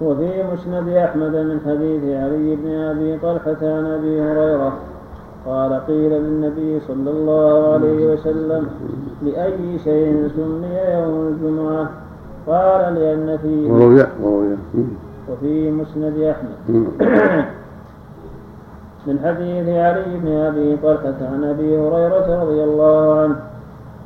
وفي 0.02 0.44
مسند 0.54 0.90
أحمد 0.90 1.36
من 1.36 1.60
حديث 1.66 2.04
علي 2.04 2.56
بن 2.56 2.72
أبي 2.72 3.18
طلحة 3.18 3.58
عن 3.62 3.86
أبي 3.86 4.22
هريرة 4.22 4.78
قال 5.46 5.86
قيل 5.88 6.12
للنبي 6.12 6.80
صلى 6.88 7.10
الله 7.10 7.74
عليه 7.74 8.14
وسلم 8.14 8.68
لأي 9.24 9.80
شيء 9.84 10.30
سمي 10.36 10.76
يوم 10.94 11.28
الجمعة 11.28 11.90
قال 12.48 12.96
لأن 12.96 13.38
فيه 13.42 13.72
وروي 13.72 14.06
وروي. 14.22 14.56
وفي 15.30 15.72
مسند 15.72 16.18
أحمد. 16.18 16.56
من 19.08 19.20
حديث 19.24 19.70
علي 19.70 20.18
بن 20.24 20.32
أبي 20.32 20.78
طلحة 20.84 21.16
عن 21.22 21.44
أبي 21.44 21.78
هريرة 21.78 22.44
رضي 22.44 22.64
الله 22.64 23.20
عنه 23.20 23.55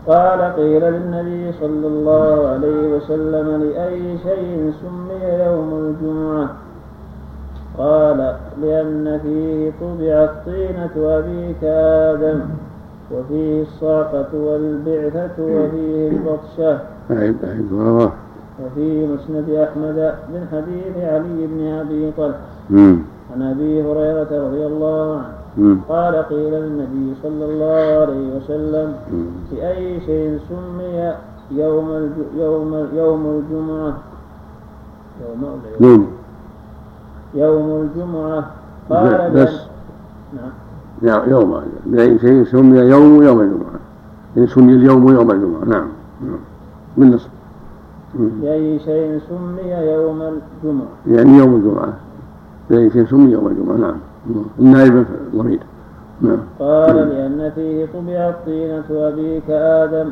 قال 0.09 0.41
قيل 0.57 0.83
للنبي 0.83 1.51
صلى 1.59 1.87
الله 1.87 2.47
عليه 2.47 2.95
وسلم 2.95 3.47
لأي 3.63 4.17
شيء 4.17 4.73
سمي 4.81 5.43
يوم 5.45 5.69
الجمعة 5.85 6.49
قال 7.77 8.35
لأن 8.61 9.19
فيه 9.23 9.71
طبعت 9.81 10.29
طينة 10.45 10.95
أبيك 11.17 11.63
آدم 11.63 12.39
وفيه 13.11 13.61
الصعقة 13.61 14.27
والبعثة 14.33 15.37
وفيه 15.39 16.09
البطشة 16.09 16.79
وفي 18.65 19.07
مسند 19.07 19.49
أحمد 19.49 20.13
من 20.33 20.47
حديث 20.51 21.03
علي 21.03 21.47
بن 21.47 21.67
أبي 21.67 22.11
طلحة. 22.17 22.39
عن 23.35 23.41
أبي 23.41 23.81
هريرة 23.81 24.47
رضي 24.47 24.65
الله 24.65 25.13
عنه. 25.17 25.38
قال 25.89 26.15
قيل 26.15 26.53
للنبي 26.53 27.15
صلى 27.23 27.45
الله 27.45 28.01
عليه 28.01 28.37
وسلم. 28.37 28.95
بأي 29.51 30.01
شيء 30.05 30.39
سمي 30.49 31.13
يوم 31.51 31.89
الج... 31.91 32.17
يوم 32.37 32.87
يوم 32.93 33.25
الجمعة. 33.25 33.97
يوم 35.21 35.61
يوم؟ 35.81 36.07
يوم 37.33 37.81
الجمعة. 37.81 38.51
قال 38.89 39.31
بس. 39.35 39.61
نعم. 41.01 41.29
يوم. 41.29 41.61
بأي 41.85 42.19
شيء 42.19 42.43
سمي 42.43 42.79
يوم 42.79 43.23
يوم 43.23 43.41
الجمعة. 43.41 43.79
يعني 44.35 44.47
سمي 44.47 44.73
اليوم 44.73 45.09
يوم 45.09 45.31
الجمعة. 45.31 45.65
نعم. 45.65 45.87
نعم. 46.21 46.39
بالنصب 46.97 47.29
مم. 48.15 48.29
بأي 48.41 48.79
شيء 48.79 49.19
سمي 49.29 49.71
يوم 49.71 50.21
الجمعة. 50.21 50.87
يعني 51.07 51.37
يوم 51.37 51.55
الجمعة. 51.55 51.93
بأي 52.69 52.89
شيء 52.89 53.05
سمي 53.05 53.31
يوم 53.31 53.47
الجمعة. 53.47 53.77
نعم. 53.77 53.97
النائب 54.59 55.05
ضمير 55.35 55.59
نعم. 56.21 56.39
قال 56.59 56.95
لأن 56.95 57.51
فيه 57.55 57.85
طبعت 57.85 58.35
طينة 58.45 59.07
أبيك 59.07 59.49
آدم 59.49 60.11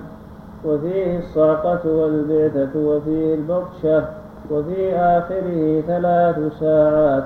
وفيه 0.66 1.20
الصعقة 1.20 1.80
والبعثة 1.86 2.80
وفيه 2.80 3.36
البطشة 3.36 4.06
وفي 4.52 4.96
آخره 4.96 5.82
ثلاث 5.88 6.60
ساعات. 6.60 7.24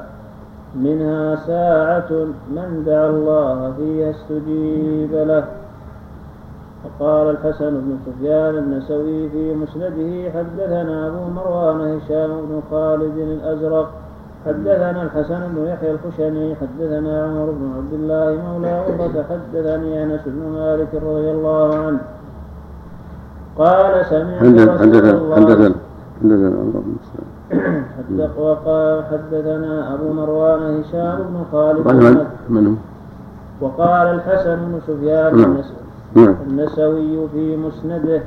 منها 0.75 1.35
ساعة 1.35 2.11
من 2.55 2.83
دعا 2.85 3.09
الله 3.09 3.73
فيها 3.77 4.09
استجيب 4.11 5.13
له. 5.13 5.43
وقال 6.85 7.29
الحسن 7.29 7.69
بن 7.69 7.97
سفيان 8.05 8.57
النسوي 8.57 9.29
في 9.29 9.55
مسنده 9.55 10.31
حدثنا 10.31 11.07
أبو 11.07 11.33
مروان 11.35 11.79
هشام 11.97 12.29
بن 12.29 12.61
خالد 12.71 13.17
الأزرق 13.17 13.91
حدثنا 14.45 15.03
الحسن 15.03 15.39
بن 15.55 15.67
يحيى 15.67 15.91
الخشني 15.91 16.55
حدثنا 16.55 17.23
عمر 17.25 17.51
بن 17.51 17.71
عبد 17.77 17.93
الله 17.93 18.41
مولى 18.47 18.69
عقبة 18.69 19.23
حدثني 19.29 20.03
أنس 20.03 20.21
بن 20.25 20.41
مالك 20.53 20.87
رضي 20.93 21.31
الله 21.31 21.75
عنه 21.75 21.99
قال 23.57 24.05
سمعت 24.05 24.39
حدثنا 24.79 25.13
رسول 25.13 25.33
حدثنا 25.35 25.67
الله 26.21 26.83
حدثنا 27.97 28.29
وقال 28.37 29.03
حدثنا 29.11 29.93
أبو 29.93 30.13
مروان 30.13 30.79
هشام 30.79 31.17
بن 31.17 31.43
خالد 31.51 31.87
من 31.87 32.25
من 32.49 32.67
هو؟ 32.67 32.73
وقال 33.61 34.07
الحسن 34.07 34.55
بن 34.55 34.79
سفيان 34.87 35.37
نعم. 35.37 35.57
نعم 36.15 36.35
النسوي 36.47 37.27
في 37.33 37.57
مسنده. 37.57 38.21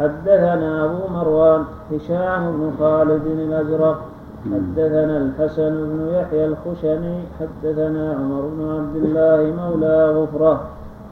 حدثنا 0.00 0.84
أبو 0.84 1.12
مروان 1.14 1.62
هشام 1.92 2.52
بن 2.52 2.70
خالد 2.78 3.26
الأزرق 3.26 4.04
حدثنا 4.44 5.16
الحسن 5.16 5.70
بن 5.70 6.08
يحيى 6.14 6.44
الخشني 6.44 7.16
حدثنا 7.40 8.12
عمر 8.12 8.42
بن 8.56 8.60
عبد 8.70 8.96
الله 8.96 9.52
مولى 9.60 10.10
غفرة 10.16 10.60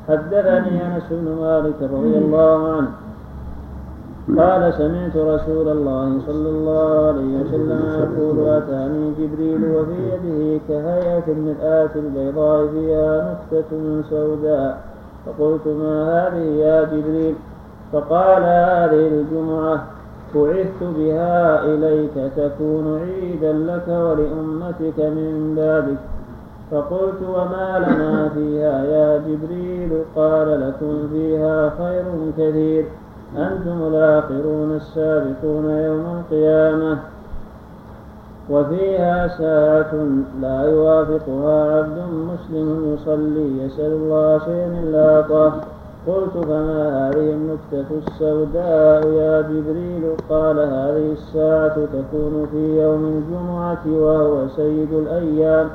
حدثني 0.09 0.87
أنس 0.87 1.03
بن 1.11 1.37
مالك 1.41 1.83
رضي 1.83 2.19
الله 2.19 2.73
عنه. 2.73 2.91
قال 4.39 4.75
سمعت 4.75 5.17
رسول 5.17 5.69
الله 5.69 6.21
صلى 6.27 6.49
الله 6.49 7.07
عليه 7.07 7.33
وسلم 7.41 7.81
يقول 8.03 8.49
أتاني 8.49 9.13
جبريل 9.19 9.61
وفي 9.75 9.97
يده 10.13 10.61
كهيئة 10.69 11.27
المرآة 11.29 11.91
البيضاء 11.97 12.67
فيها 12.67 13.09
نكتة 13.33 14.03
سوداء. 14.11 14.83
فقلت 15.27 15.67
ما 15.67 15.95
هذه 16.29 16.45
يا 16.65 16.85
جبريل؟ 16.85 17.35
فقال 17.93 18.43
هذه 18.43 19.09
الجمعة. 19.09 19.85
بعثت 20.35 20.83
بها 20.83 21.65
إليك 21.65 22.33
تكون 22.37 23.01
عيدا 23.01 23.53
لك 23.53 23.89
ولأمتك 23.89 24.99
من 24.99 25.55
بعدك. 25.57 25.99
فقلت 26.71 27.23
وما 27.29 27.79
لنا 27.79 28.29
فيها 28.29 28.85
يا 28.85 29.19
جبريل؟ 29.19 29.91
قال 30.17 30.61
لكم 30.61 31.09
فيها 31.13 31.71
خير 31.79 32.05
كثير. 32.39 32.85
أنتم 33.37 33.87
الآخرون 33.87 34.77
السابقون 34.77 35.71
يوم 35.71 36.21
القيامة. 36.21 36.99
وفيها 38.51 39.29
ساعة 39.29 39.95
لا 40.43 40.63
يوافقها 40.63 41.79
عبد 41.79 41.99
مسلم 42.29 42.95
يصلي 42.95 43.65
يسأل 43.65 43.93
الله 43.93 44.39
شيئا 44.39 44.81
إلا 44.85 45.17
أعطاه 45.17 45.53
قلت 46.09 46.45
فما 46.45 47.09
هذه 47.09 47.33
النكتة 47.33 47.87
السوداء 48.07 49.09
يا 49.09 49.41
جبريل؟ 49.41 50.17
قال 50.31 50.59
هذه 50.59 51.13
الساعة 51.13 51.75
تكون 51.75 52.47
في 52.51 52.83
يوم 52.83 53.05
الجمعة 53.05 54.03
وهو 54.03 54.49
سيد 54.57 54.93
الأيام. 54.93 55.69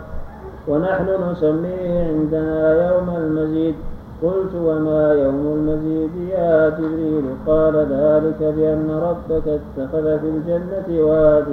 ونحن 0.68 1.08
نسميه 1.32 2.08
عندنا 2.08 2.92
يوم 2.92 3.10
المزيد. 3.18 3.76
قلت 4.24 4.56
وما 4.66 5.14
يوم 5.14 5.54
المزيد 5.56 6.30
يا 6.30 6.70
جبريل؟ 6.70 7.24
قال 7.48 7.76
ذلك 7.76 8.54
بأن 8.58 9.00
ربك 9.02 9.48
اتخذ 9.48 10.20
في 10.20 10.28
الجنة 10.28 11.06
واد 11.06 11.46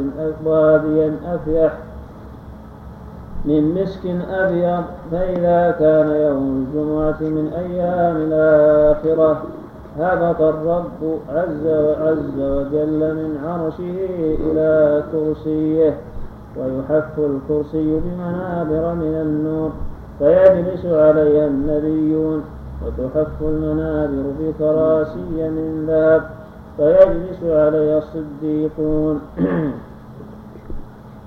واديا 0.45 1.13
أفيح. 1.27 1.73
من 3.45 3.75
مسك 3.75 4.07
أبيض 4.31 4.85
فإذا 5.13 5.77
كان 5.79 6.09
يوم 6.11 6.67
الجمعة 6.67 7.21
من 7.21 7.53
أيام 7.53 8.17
الآخرة 8.17 9.43
هبط 9.99 10.41
الرب 10.41 11.19
عز 11.29 11.67
وعز 11.67 12.39
وجل 12.39 13.15
من 13.15 13.39
عرشه 13.45 14.09
إلى 14.41 15.03
كرسيه 15.13 15.97
ويحف 16.57 17.19
الكرسي 17.19 18.01
بمنابر 18.01 18.95
من 18.95 19.15
النور 19.23 19.71
فيجلس 20.19 20.87
عليها 20.87 21.47
النبيون 21.47 22.45
وتحف 22.87 23.43
المنابر 23.43 24.23
بكراسي 24.41 25.49
من 25.51 25.85
ذهب 25.89 26.23
فيجلس 26.77 27.43
عليها 27.45 27.99
الصديقون. 27.99 29.21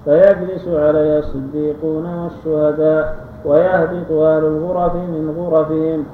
فيجلس 0.05 0.67
عليها 0.67 1.19
الصديقون 1.19 2.05
والشهداء 2.05 3.15
ويهبط 3.45 4.11
أهل 4.11 4.43
الغرف 4.45 4.95
من 4.95 5.35
غرفهم 5.37 6.05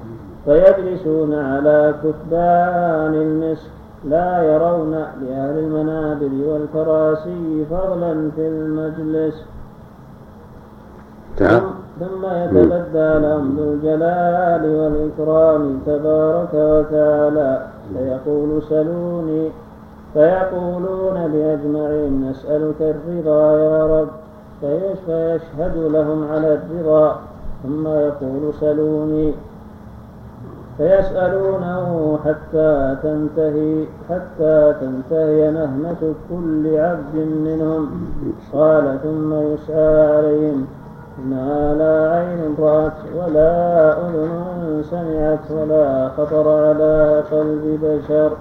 فيجلسون 0.46 1.34
على 1.34 1.94
كثبان 2.04 3.14
المسك 3.14 3.70
لا 4.06 4.44
يرون 4.44 4.92
لأهل 4.92 5.60
المنابر 5.60 6.30
والكراسي 6.48 7.66
فضلا 7.72 8.32
في 8.36 8.48
المجلس. 8.48 9.46
ثم 12.00 12.26
يتبدى 12.26 13.20
لهم 13.20 13.58
ذو 13.58 13.74
الجلال 13.74 14.64
والإكرام 14.76 15.80
تبارك 15.86 16.54
وتعالى 16.54 17.68
فيقول 17.94 18.62
سلوني 18.70 19.50
فيقولون 20.14 21.28
بأجمعين 21.28 22.30
نسألك 22.30 22.82
الرضا 22.82 23.58
يا 23.58 24.02
رب. 24.02 24.08
فيش- 24.62 25.00
فيشهد 25.06 25.78
لهم 25.78 26.32
على 26.32 26.54
الرضا 26.54 27.20
ثم 27.64 27.88
يقول 27.88 28.54
سلوني. 28.60 29.34
فيسألونه 30.78 32.20
حتى 32.26 32.96
تنتهي 33.04 33.86
حتى 34.10 34.74
تنتهي 34.82 35.52
نهمة 35.52 36.14
كل 36.30 36.78
عبد 36.78 37.16
منهم. 37.16 38.06
قال 38.54 38.98
ثم 39.04 39.34
يسعى 39.34 40.18
عليهم. 40.18 40.66
ما 41.26 41.76
لا 41.80 42.16
عين 42.16 42.56
رأت 42.60 42.98
ولا 43.16 43.92
أذن 43.92 44.84
سمعت 44.84 45.52
ولا 45.52 46.10
خطر 46.10 46.50
على 46.50 47.24
قلب 47.32 47.80
بشر. 47.84 48.32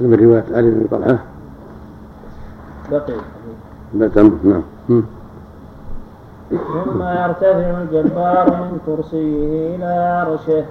من 0.00 0.14
رواية 0.14 0.44
علي 0.56 0.70
بن 0.70 0.86
طلحة 0.90 1.18
بقي 2.90 3.16
بتم 3.94 4.38
نعم. 4.44 4.62
ثم 6.50 7.02
يرتفع 7.02 7.82
الجبار 7.82 8.50
من 8.50 8.78
كرسيه 8.86 9.76
إلى 9.76 9.84
عرشه 9.84 10.64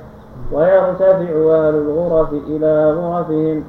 ويرتفع 0.54 1.34
أهل 1.58 1.76
الغرف 1.76 2.30
إلى 2.48 2.92
غرفهم. 2.92 3.64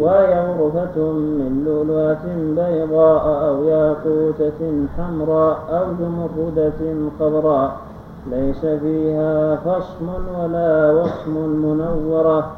وهي 0.00 0.46
غرفة 0.58 1.12
من 1.12 1.64
لؤلؤة 1.66 2.24
بيضاء 2.56 3.48
أو 3.48 3.64
ياقوتة 3.64 4.86
حمراء 4.96 5.58
أو 5.70 5.84
زمردة 6.00 6.80
خضراء 7.20 7.76
ليس 8.30 8.60
فيها 8.60 9.56
خصم 9.56 10.08
ولا 10.38 10.92
وصم 10.92 11.34
منورة. 11.62 12.50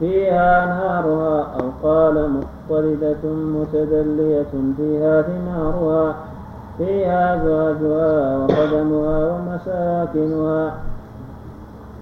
فيها 0.00 0.64
أنهارها 0.64 1.46
أو 1.60 1.88
قال 1.88 2.30
مضطردة 2.30 3.24
متدلية 3.24 4.52
فيها 4.76 5.22
ثمارها 5.22 6.14
فيها 6.78 7.34
أزواجها 7.36 8.38
وقدمها 8.38 9.32
ومساكنها. 9.32 10.74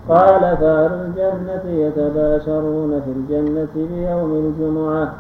قال 0.09 0.41
فأهل 0.41 0.93
الجنة 0.93 1.65
يتباشرون 1.65 3.01
في 3.01 3.11
الجنة 3.17 3.69
بيوم 3.75 4.31
الجمعة 4.35 5.15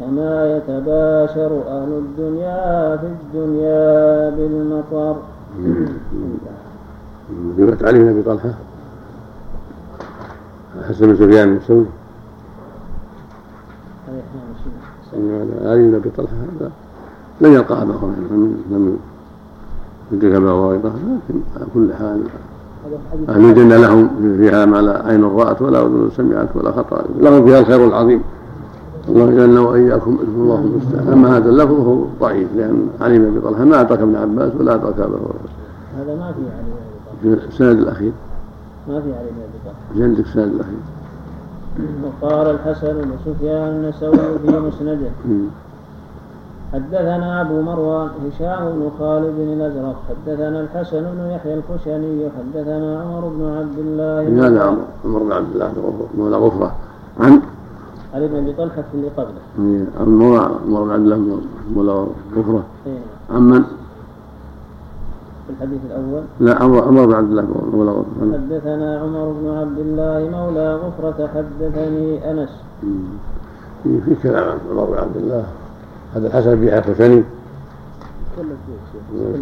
كما 0.00 0.56
يتباشر 0.56 1.60
أهل 1.68 1.92
الدنيا 1.92 2.96
في 2.96 3.06
الدنيا 3.06 4.30
بالمطر. 4.30 5.16
رواية 7.58 7.78
علي 7.82 7.98
بن 7.98 8.08
أبي 8.08 8.22
طلحة. 8.22 8.50
حسن 10.88 11.06
بن 11.06 11.14
سفيان 11.16 11.48
مشينا. 11.54 11.84
علي 15.64 15.88
بن 15.88 15.94
ابي 15.94 16.10
طلحه 16.16 16.32
هذا؟ 16.32 16.70
لم 17.40 17.52
يلقى 17.52 17.82
أبا 17.82 17.94
هريره 17.94 18.32
لم 18.70 18.96
يدرك 20.12 20.34
أبا 20.34 20.50
هريره 20.50 20.78
لكن 20.78 21.40
على 21.56 21.66
كل 21.74 21.94
حال 21.94 22.22
أهل 23.28 23.44
الجنة 23.44 23.76
لهم 23.76 24.08
فيها 24.38 24.66
ما 24.66 24.76
لا 24.76 25.06
عين 25.06 25.24
رأت 25.24 25.62
ولا 25.62 25.82
أذن 25.82 26.10
سمعت 26.16 26.48
ولا 26.54 26.72
خطر 26.72 27.04
لهم 27.20 27.44
فيها 27.44 27.58
الخير 27.58 27.86
العظيم. 27.86 28.22
الله 29.08 29.32
يجعلنا 29.32 29.60
وإياكم 29.60 30.18
الله 30.34 30.58
المستعان. 30.58 31.12
أما 31.12 31.36
هذا 31.36 31.48
اللفظ 31.48 31.74
فهو 31.74 32.04
ضعيف 32.20 32.48
لأن 32.56 32.88
علي 33.00 33.18
بن 33.18 33.26
ابي 33.26 33.40
طلحه 33.40 33.64
ما 33.64 33.80
أدرك 33.80 33.98
ابن 33.98 34.16
عباس 34.16 34.52
ولا 34.60 34.74
أدرك 34.74 35.00
أبا 35.00 35.16
هريرة. 35.16 35.52
هذا 35.98 36.14
ما 36.14 36.32
في 36.32 37.28
عليه 37.28 37.46
السند 37.48 37.78
الأخير. 37.78 38.12
ما 38.88 39.00
في 39.00 39.14
علي 39.14 39.30
بن 39.30 39.42
ابي 39.42 39.58
طلحه 39.64 40.04
عندك 40.04 40.26
السند 40.26 40.54
الأخير 40.54 40.78
وقال 42.04 42.46
الحسن 42.46 42.96
وسفيان 43.10 43.68
النسوي 43.68 44.38
في 44.38 44.58
مسنده. 44.58 45.10
حدثنا 46.72 47.40
أبو 47.40 47.62
مروان 47.62 48.08
هشام 48.08 48.72
بن 48.72 48.90
خالد 48.98 49.38
الأزرق. 49.38 49.96
حدثنا 50.08 50.60
الحسن 50.60 51.02
بن 51.02 51.30
يحيى 51.30 51.54
الخشني. 51.54 52.28
حدثنا 52.38 53.02
عمر 53.02 53.28
بن 53.28 53.42
عبد 53.58 53.78
الله. 53.78 54.46
هذا 54.48 54.62
عمر؟ 54.62 54.84
عمر 55.04 55.22
بن 55.22 55.32
عبد 55.32 55.52
الله 55.52 55.68
بن 55.68 56.22
مولى 56.22 56.36
غفرة. 56.36 56.74
عن؟ 57.20 57.40
علي 58.14 58.28
بن 58.28 58.36
أبي 58.36 58.52
طلحة 58.52 58.82
في 58.82 58.94
اللي 58.94 59.08
قبله. 59.08 59.42
عن 60.00 60.08
مولى 60.08 60.38
عمر 60.66 60.82
بن 60.84 60.90
عبد 60.90 61.02
الله 61.02 61.16
بن 61.16 61.40
مولى 61.74 62.06
غفرة. 62.36 62.64
إيه. 62.86 62.98
عمن 63.30 63.62
في 63.62 63.68
الحديث 65.52 65.80
الأول. 65.90 66.22
لا 66.40 66.62
عمر 66.62 66.84
عمر 66.84 67.06
بن 67.06 67.14
عبد 67.14 67.30
الله 67.30 67.46
مولى 67.72 68.04
حدثنا 68.20 69.00
عمر 69.00 69.34
بن 69.40 69.58
عبد 69.58 69.78
الله 69.78 70.28
مولى 70.38 70.74
غفرة 70.74 71.28
حدثني 71.34 72.30
أنس. 72.30 72.50
في 73.82 74.14
كلام 74.22 74.48
عن 74.48 74.58
عمر 74.70 74.84
بن 74.84 74.98
عبد 74.98 75.16
الله. 75.16 75.44
هذا 76.14 76.26
الحسن 76.26 76.54
بن 76.54 76.68
الحسني 76.68 77.24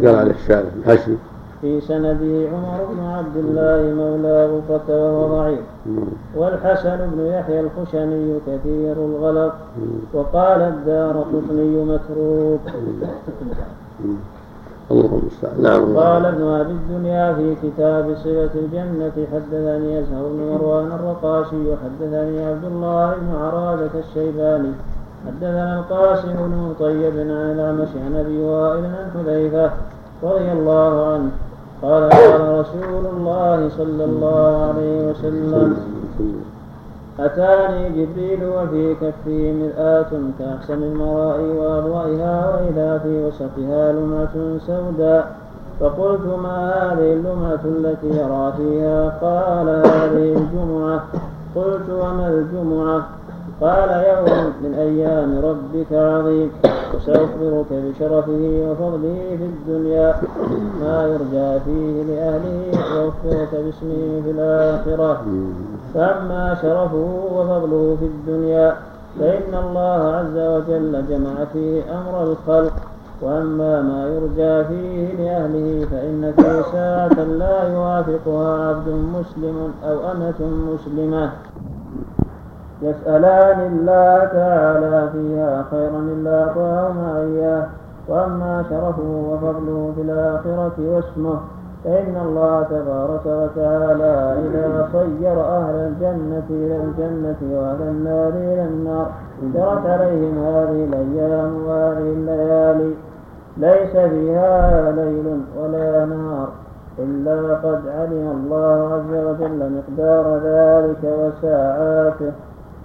قال 0.05 0.15
عليه 0.15 0.31
الشارع 0.31 0.69
الحشي 0.79 1.15
في 1.61 1.81
سنده 1.81 2.49
عمر 2.53 2.79
بن 2.93 2.99
عبد 3.03 3.37
الله 3.37 3.93
مولى 3.95 4.45
غفرة 4.45 4.89
وهو 4.89 5.37
ضعيف. 5.37 5.59
والحسن 6.35 6.97
بن 7.13 7.25
يحيى 7.25 7.59
الخشني 7.59 8.39
كثير 8.47 8.93
الغلط. 8.93 9.53
وقال 10.13 10.61
الدار 10.61 11.25
قطني 11.33 11.83
متروك. 11.85 12.61
مم. 14.91 14.99
اللهم 14.99 15.19
المستعان 15.21 15.61
نعم 15.61 15.97
قال 15.97 16.25
ابن 16.25 16.43
أبي 16.43 16.71
الدنيا 16.71 17.33
في 17.33 17.55
كتاب 17.63 18.15
صفة 18.15 18.49
الجنة 18.59 19.11
حدثني 19.33 19.99
أزهر 19.99 20.23
بن 20.33 20.39
مروان 20.53 20.91
الرقاشي 20.91 21.75
حدثني 21.83 22.45
عبد 22.45 22.63
الله 22.65 23.13
بن 23.21 23.35
عرادة 23.41 23.91
الشيباني 23.99 24.71
حدثنا 25.27 25.79
القاسم 25.79 26.33
بن 26.33 26.73
طيب 26.79 27.13
عن 27.19 27.51
الاعمش 27.55 27.89
عن 28.05 28.15
ابي 28.15 28.37
وائل 28.43 28.85
عن 28.85 29.11
حذيفة 29.15 29.71
رضي 30.23 30.51
الله 30.51 31.05
عنه 31.13 31.29
قال 31.81 32.09
قال 32.09 32.59
رسول 32.59 33.05
الله 33.15 33.69
صلى 33.69 34.03
الله 34.05 34.73
عليه 34.73 35.09
وسلم 35.09 35.75
أتاني 37.19 37.89
جبريل 37.89 38.39
وفي 38.43 38.95
كفه 38.95 39.53
مرآة 39.53 40.11
كأحسن 40.39 40.83
المراء 40.83 41.39
وأضوائها 41.41 42.55
وإذا 42.55 42.97
في 42.97 43.25
وسطها 43.25 43.91
لمعة 43.91 44.57
سوداء. 44.67 45.35
فقلت 45.79 46.21
ما 46.43 46.73
هذه 46.73 47.13
اللمعة 47.13 47.59
التي 47.65 48.07
يرى 48.07 48.53
فيها؟ 48.57 49.09
قال 49.21 49.69
هذه 49.69 50.37
الجمعة. 50.37 51.03
قلت 51.55 51.89
وما 51.89 52.27
الجمعة؟ 52.27 53.07
قال 53.61 53.89
يوم 53.89 54.53
من 54.63 54.73
أيام 54.73 55.39
ربك 55.45 55.91
عظيم 55.91 56.51
وسأخبرك 56.95 57.65
بشرفه 57.71 58.43
وفضله 58.67 59.37
في 59.37 59.45
الدنيا 59.45 60.15
ما 60.81 61.07
يرجى 61.07 61.59
فيه 61.65 62.03
لأهله 62.03 62.71
وأخبرك 62.73 63.51
باسمه 63.51 64.21
في 64.23 64.31
الآخرة. 64.31 65.21
فأما 65.93 66.57
شرفه 66.61 67.07
وفضله 67.35 67.97
في 67.99 68.05
الدنيا 68.05 68.75
فإن 69.19 69.53
الله 69.65 70.15
عز 70.15 70.37
وجل 70.37 71.05
جمع 71.09 71.45
فيه 71.53 71.81
أمر 71.99 72.23
الخلق. 72.23 72.73
وأما 73.21 73.81
ما 73.81 74.07
يرجى 74.07 74.67
فيه 74.67 75.23
لأهله 75.23 75.85
فإن 75.91 76.33
في 76.37 76.63
ساعة 76.71 77.23
لا 77.23 77.73
يوافقها 77.73 78.69
عبد 78.69 78.87
مسلم 78.89 79.73
أو 79.83 80.11
أمة 80.11 80.39
مسلمة. 80.73 81.31
يسألان 82.81 83.59
الله 83.71 84.25
تعالى 84.25 85.09
فيها 85.11 85.65
خيرا 85.71 85.99
إلا 85.99 86.43
أعطاهما 86.43 87.17
إياه 87.17 87.65
وأما 88.07 88.63
شرفه 88.69 89.09
وفضله 89.31 89.91
في 89.95 90.01
الآخرة 90.01 90.73
واسمه. 90.79 91.39
فإن 91.83 92.15
الله 92.25 92.63
تبارك 92.63 93.25
وتعالى 93.25 94.37
إذا 94.45 94.89
صير 94.93 95.41
أهل 95.41 95.75
الجنة 95.75 96.47
إلى 96.49 96.75
الجنة 96.83 97.39
وأهل 97.53 97.81
النار 97.81 98.29
إلى 98.29 98.63
النار. 98.63 99.07
جرت 99.53 99.85
عليهم 99.85 100.37
هذه 100.45 100.85
الأيام 100.85 101.65
وهذه 101.67 102.13
الليالي. 102.17 102.93
ليس 103.57 103.91
فيها 103.91 104.91
ليل 104.91 105.41
ولا 105.59 106.05
نهار 106.05 106.49
إلا 106.99 107.55
قد 107.55 107.81
علم 107.97 108.31
الله 108.37 108.93
عز 108.93 109.13
وجل 109.25 109.71
مقدار 109.71 110.37
ذلك 110.43 111.03
وساعاته 111.03 112.31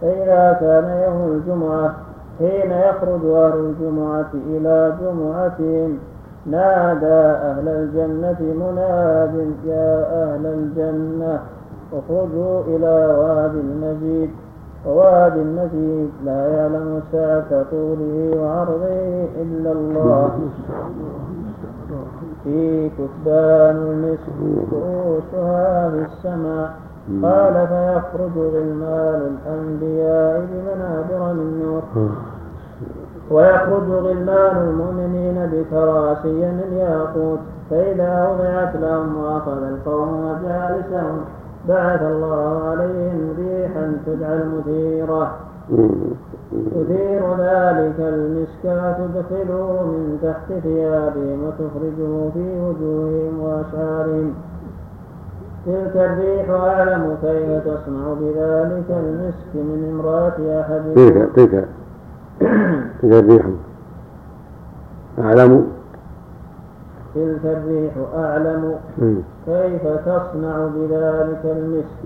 فإذا 0.00 0.56
كان 0.60 1.02
يوم 1.06 1.32
الجمعة 1.32 1.94
حين 2.38 2.70
يخرج 2.70 3.24
أهل 3.24 3.54
الجمعة 3.54 4.30
إلى 4.34 4.92
جمعتهم 5.00 5.98
نادى 6.46 7.26
أهل 7.50 7.68
الجنة 7.68 8.40
مناد 8.40 9.54
يا 9.66 10.04
أهل 10.22 10.46
الجنة 10.46 11.40
اخرجوا 11.92 12.62
إلى 12.66 13.16
وادي 13.18 13.60
المجيد 13.60 14.30
ووادي 14.86 15.42
المجيد 15.42 16.10
لا 16.24 16.48
يعلم 16.56 17.02
سعة 17.12 17.64
طوله 17.70 18.36
وعرضه 18.40 19.24
إلا 19.42 19.72
الله. 19.72 20.30
في 22.44 22.88
كتبان 22.90 23.76
المسك 23.76 24.72
رؤوسها 24.72 25.90
في 25.90 26.06
السماء. 26.06 26.70
قال 27.22 27.66
فيخرج 27.68 28.34
غلمان 28.36 29.36
الأنبياء 29.46 30.46
بمنابر 30.50 31.32
من 31.32 31.48
نور. 31.62 31.82
ويخرج 33.30 33.88
غلمان 33.90 34.56
المؤمنين 34.68 35.50
بكراسي 35.52 36.28
من 36.28 36.72
ياقوت. 36.72 37.38
فإذا 37.70 38.28
وضعت 38.28 38.76
لهم 38.76 39.24
وأخذ 39.24 39.62
القوم 39.62 40.10
مجالسهم 40.24 41.20
بعث 41.68 42.02
الله 42.02 42.62
عليهم 42.64 43.34
ريحا 43.38 43.92
تدعى 44.06 44.34
المثيرة. 44.34 45.36
تثير 46.50 47.22
ذلك 47.38 47.98
المسك 48.00 48.64
وتدخله 48.64 49.82
من 49.82 50.18
تحت 50.22 50.48
ثيابهم 50.62 51.44
وتخرجه 51.44 52.30
في 52.34 52.60
وجوههم 52.60 53.40
وأشعارهم. 53.40 54.34
تلك 55.66 55.96
الريح 55.96 56.50
أعلم 56.50 57.16
كيف 57.22 57.64
تصنع 57.64 58.14
بذلك 58.20 58.84
المسك 58.90 59.52
من 59.54 59.90
امرأة 59.92 60.60
أحدكم 60.60 60.94
تلك 60.94 61.30
تلك 61.36 61.68
تلك 63.02 63.12
الريح. 63.24 63.46
أعلم. 65.18 65.66
تلك 67.14 67.44
الريح 67.44 67.92
أعلم. 68.16 68.74
كيف 69.46 69.82
تصنع 70.06 70.66
بذلك 70.76 71.42
المسك. 71.44 72.04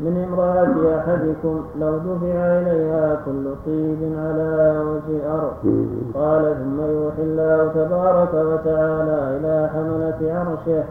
من 0.00 0.24
امرأة 0.28 0.98
أحدكم؟ 0.98 1.60
لو 1.80 1.98
دفع 1.98 2.36
إليها 2.58 3.16
كل 3.26 3.44
طيب 3.66 3.98
على 4.18 4.82
وجه 4.86 5.16
الأرض. 5.16 5.52
مم. 5.64 5.86
قال 6.14 6.54
ثم 6.58 6.80
يوحي 6.80 7.22
الله 7.22 7.68
تبارك 7.74 8.34
وتعالى 8.34 9.36
إلى 9.36 9.70
حملة 9.74 10.32
عرشه. 10.34 10.84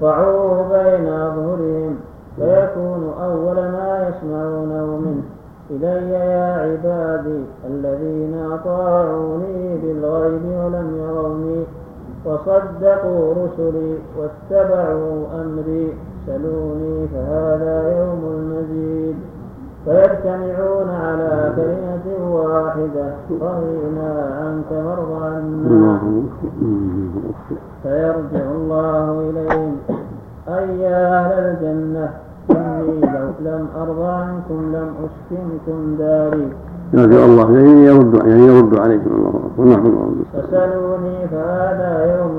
ضعوه 0.00 0.68
بين 0.68 1.08
أظهرهم 1.08 1.96
فيكون 2.36 3.12
أول 3.22 3.56
ما 3.56 4.08
يسمعونه 4.08 4.86
منه. 4.96 5.22
إلي 5.70 6.10
يا 6.12 6.54
عبادي 6.54 7.44
الذين 7.70 8.34
أطاعوني 8.52 9.78
بالغيب 9.82 10.44
ولم 10.44 10.88
يروني 10.96 11.64
وصدقوا 12.24 13.34
رسلي 13.34 13.98
واتبعوا 14.18 15.26
أمري. 15.42 15.94
سلوني 16.26 17.08
فهذا 17.08 17.98
يوم 17.98 18.22
المزيد 18.34 19.16
فيجتمعون 19.84 20.88
على 20.88 21.52
كلمة 21.56 22.06
واحدة. 22.34 23.06
رضينا 23.30 24.10
عنك 24.40 24.70
وارض 24.86 25.22
عنا. 25.22 26.00
فيرجع 27.82 28.44
الله 28.54 29.30
إليهم. 29.30 29.76
أي 30.48 30.80
يا 30.80 31.18
أهل 31.20 31.32
الجنة؟ 31.32 32.08
إني 32.50 33.00
لو 33.00 33.28
لم 33.40 33.68
أرضى 33.82 34.12
عنكم 34.12 34.72
لم 34.74 34.88
أسكنكم 35.04 35.96
داري. 35.98 36.48
يرجع 36.92 37.24
الله 37.24 37.56
يعني 37.56 37.86
يرد 37.86 38.14
يعني 38.14 38.46
يرد 38.46 38.78
عليهم. 38.78 39.00
الله 39.06 39.28
أكبر. 39.28 39.64
نعم. 39.64 39.86
الله 39.86 40.24
فسلوني 40.32 41.28
فهذا 41.28 41.90
يوم 42.18 42.36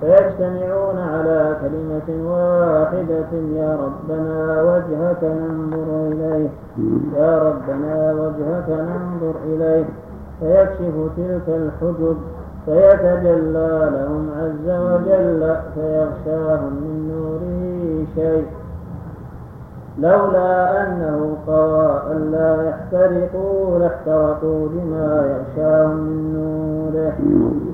فيجتمعون 0.00 0.98
على 0.98 1.56
كلمة 1.60 2.30
واحدة 2.30 3.32
يا 3.56 3.78
ربنا 3.84 4.62
وجهك 4.62 5.22
ننظر 5.24 5.88
إليه 6.12 6.48
يا 7.16 7.32
ربنا 7.48 8.12
وجهك 8.12 8.68
ننظر 8.68 9.34
إليه. 9.46 9.84
فيكشف 10.40 10.94
تلك 11.16 11.48
الحجب 11.48 12.16
فيتجلى 12.64 13.90
لهم 13.94 14.30
عز 14.38 14.68
وجل 14.70 15.56
فيغشاهم 15.74 16.72
من 16.72 16.96
نوره 17.10 18.04
شيء. 18.14 18.46
لولا 20.00 20.82
أنه 20.82 21.36
قضى 21.46 22.00
ألا 22.12 22.68
يحترقوا 22.68 23.78
لاحترقوا 23.78 24.68
بما 24.68 25.26
يغشاهم 25.30 25.96
من 25.96 26.32
نوره 26.34 27.12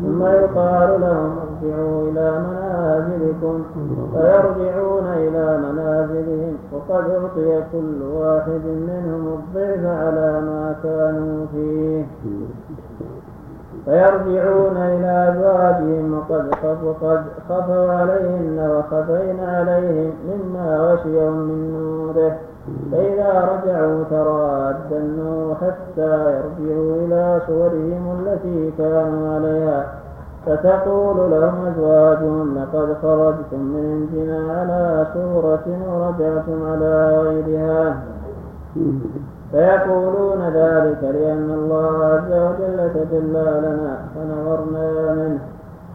ثم 0.03 0.23
يقال 0.25 1.01
لهم 1.01 1.37
ارجعوا 1.39 2.09
إلى 2.09 2.39
منازلكم 2.39 3.65
فيرجعون 4.13 5.07
إلى 5.07 5.59
منازلهم 5.59 6.57
وقد 6.73 7.11
أعطي 7.11 7.63
كل 7.73 8.03
واحد 8.03 8.61
منهم 8.65 9.39
الضعف 9.39 9.85
على 9.85 10.41
ما 10.41 10.75
كانوا 10.83 11.47
فيه. 11.53 12.05
فيرجعون 13.87 14.77
إلى 14.77 15.33
أزواجهم 15.33 16.19
وقد 16.19 16.51
وقد 16.85 17.23
خفوا 17.49 17.93
عليهن 17.93 18.59
وخفينا 18.71 19.59
عليهم 19.59 20.13
مما 20.29 20.79
غشيهم 20.79 21.33
من 21.33 21.73
نوره. 21.73 22.37
فإذا 22.93 23.49
رجعوا 23.53 24.05
تراد 24.11 24.93
النور 24.93 25.55
حتى 25.55 26.41
يرجعوا 26.61 26.97
إلى 27.07 27.41
صورهم 27.47 28.19
التي 28.21 28.73
كانوا 28.79 29.35
عليها. 29.35 29.87
فتقول 30.47 31.31
لهم 31.31 31.67
أزواجهم 31.67 32.59
لقد 32.59 32.97
خرجتم 33.03 33.61
من 33.61 33.85
عندنا 33.93 34.61
على 34.61 35.07
صورة 35.15 35.67
ورجعتم 35.89 36.71
على 36.73 37.21
غيرها. 37.21 37.97
فيقولون 39.57 40.43
ذلك 40.43 41.03
لأن 41.03 41.51
الله 41.51 42.05
عز 42.05 42.33
وجل 42.33 42.91
تجلى 42.95 43.61
لنا 43.65 43.99
فنظرنا 44.15 45.15
منه. 45.15 45.39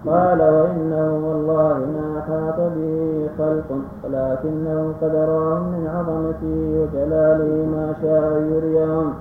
قال 0.08 0.42
وإنه 0.42 1.28
والله 1.28 1.78
ما 1.78 2.20
أحاط 2.20 2.60
به 2.76 3.30
خلق 3.38 3.70
ولكنه 4.04 4.94
قد 5.02 5.16
راهم 5.16 5.64
من 5.74 5.88
عظمته 5.96 6.58
وجلاله 6.82 7.66
ما 7.76 7.94
شاء 8.02 8.42
يريهم. 8.52 9.14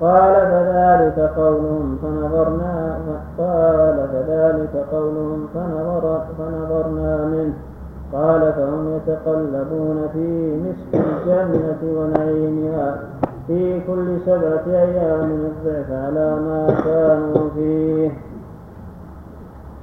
قال 0.00 0.34
فذلك 0.34 1.30
قولهم 1.36 1.98
فنظرنا 2.02 2.98
قال 3.38 4.08
فذلك 4.12 4.84
قولهم 4.92 5.48
فنظر 5.54 6.20
فنظرنا 6.38 7.24
منه. 7.24 7.71
قال 8.12 8.52
فهم 8.52 8.96
يتقلبون 8.96 10.08
في 10.12 10.56
مسك 10.56 11.04
الجنة 11.06 12.00
ونعيمها 12.00 12.98
في 13.46 13.80
كل 13.86 14.20
سبعة 14.26 14.66
أيام 14.66 15.30
الضعف 15.30 15.90
على 15.90 16.36
ما 16.46 16.66
كانوا 16.84 17.48
فيه. 17.54 18.10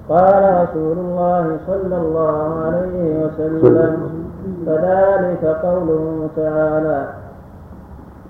قال 0.09 0.43
رسول 0.63 0.97
الله 0.97 1.57
صلى 1.67 1.97
الله 1.97 2.59
عليه 2.65 3.25
وسلم 3.25 3.97
فذلك 4.65 5.45
قوله 5.63 6.27
تعالى 6.35 7.07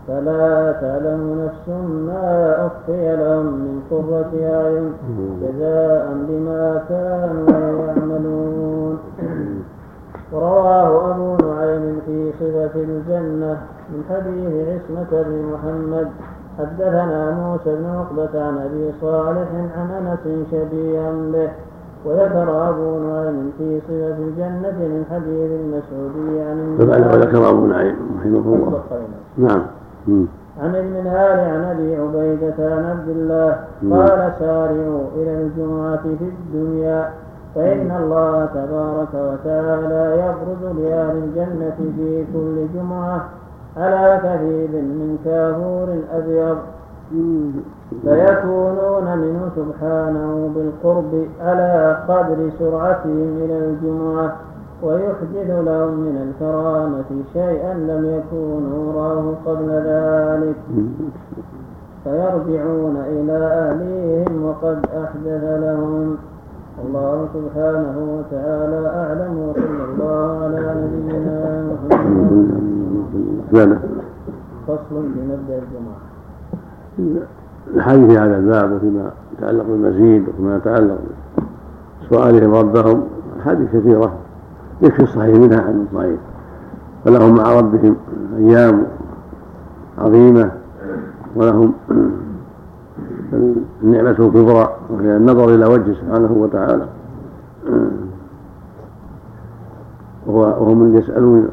فلا 0.08 0.72
تعلم 0.72 1.46
نفس 1.46 1.70
ما 2.08 2.56
أخفي 2.68 3.16
لهم 3.16 3.46
من 3.46 3.82
قرة 3.92 4.32
أعين 4.44 4.94
جزاء 5.42 6.08
بما 6.30 6.82
كانوا 6.90 7.50
يعملون. 7.88 8.59
ورواه 10.34 11.12
أبو 11.12 11.48
نعيم 11.48 12.02
في 12.06 12.32
صفة 12.40 12.76
الجنة 12.76 13.58
من 13.90 14.04
حديث 14.10 14.54
عصمة 14.68 15.12
بن 15.12 15.54
محمد. 15.54 16.08
حدثنا 16.60 17.32
موسى 17.32 17.76
بن 17.76 17.86
عقبة 17.86 18.44
عن 18.44 18.58
أبي 18.58 18.92
صالح 19.02 19.48
عن 19.78 19.90
أنس 20.00 20.48
شبيها 20.52 21.12
به. 21.12 21.50
وذكر 22.06 22.70
أبو 22.70 23.00
نعيم 23.00 23.52
في 23.58 23.80
صفة 23.88 24.18
الجنة 24.28 24.78
من 24.80 25.06
حديث 25.12 25.52
المسعودي 25.62 26.42
عن 26.42 26.78
فبعد 26.80 27.22
ذكر 27.22 27.50
أبو 27.50 27.66
نعيم 27.66 27.96
رحمه 28.20 28.56
الله. 28.56 28.82
نعم. 29.38 29.62
عن 30.62 30.76
المنهال 30.76 31.40
عن 31.40 31.64
أبي 31.64 31.96
عبيدة 31.96 32.76
عن 32.76 32.86
عبد 32.86 33.10
الله. 33.10 33.50
قال 33.92 34.32
سارعوا 34.40 35.04
إلى 35.16 35.42
الجمعة 35.42 36.02
في 36.20 36.26
الدنيا. 36.26 37.10
فإن 37.56 37.92
الله 38.04 38.46
تبارك 38.46 39.14
وتعالى 39.14 40.04
يبرز 40.24 40.78
لأهل 40.78 41.18
الجنة 41.18 41.78
في 41.96 42.26
كل 42.34 42.68
جمعة. 42.76 43.26
على 43.78 44.20
كثيب 44.24 44.74
من 44.76 45.18
كافور 45.26 45.88
أبيض. 46.14 46.58
فيكونون 48.04 49.18
منه 49.18 49.50
سبحانه 49.56 50.52
بالقرب 50.56 51.26
على 51.42 51.98
قدر 52.08 52.50
سرعتهم 52.60 53.38
إلى 53.38 53.58
الجمعة 53.58 54.36
ويحدث 54.84 55.50
لهم 55.50 55.94
من 56.00 56.16
الكرامة 56.28 57.10
شيئا 57.34 57.74
لم 57.74 58.06
يكونوا 58.18 58.94
راه 58.94 59.34
قبل 59.46 59.70
ذلك. 59.70 60.56
فيرجعون 62.04 62.98
إلى 63.08 63.38
أهليهم 63.38 64.46
وقد 64.46 64.86
أحدث 64.86 65.44
لهم. 65.44 66.18
الله 66.88 67.28
سبحانه 67.34 67.96
وتعالى 68.18 68.80
أعلم 68.88 69.34
وصلى 69.40 69.84
الله 69.90 70.44
على 70.44 70.62
نبينا 70.82 71.40
محمد. 71.72 72.50
فصل 74.68 75.04
في 75.14 75.20
مبدأ 75.20 75.56
الجمعة. 75.64 76.00
الحديث 77.76 78.10
هذا 78.18 78.38
الباب 78.38 78.72
وفيما 78.72 79.12
يتعلق 79.38 79.64
بالمزيد 79.64 80.30
وفيما 80.30 80.58
يتعلق 80.58 80.98
بسؤالهم 82.02 82.52
ربهم. 82.54 83.04
حديث 83.46 83.70
كثيرة. 83.70 84.14
يكفي 84.82 85.04
الصحيح 85.04 85.36
منها 85.36 85.62
عن 85.62 85.72
الضعيف 85.72 86.20
فلهم 87.06 87.36
مع 87.36 87.60
ربهم 87.60 87.96
أيام 88.38 88.84
عظيمة 89.98 90.52
ولهم 91.36 91.74
النعمة 93.84 94.10
الكبرى 94.10 94.70
وهي 94.90 95.18
النظر 95.18 95.56
إلى 95.56 95.66
وجهه 95.66 95.94
سبحانه 95.94 96.32
وتعالى. 96.32 96.86
وهم 100.28 100.98
يسألون 100.98 101.50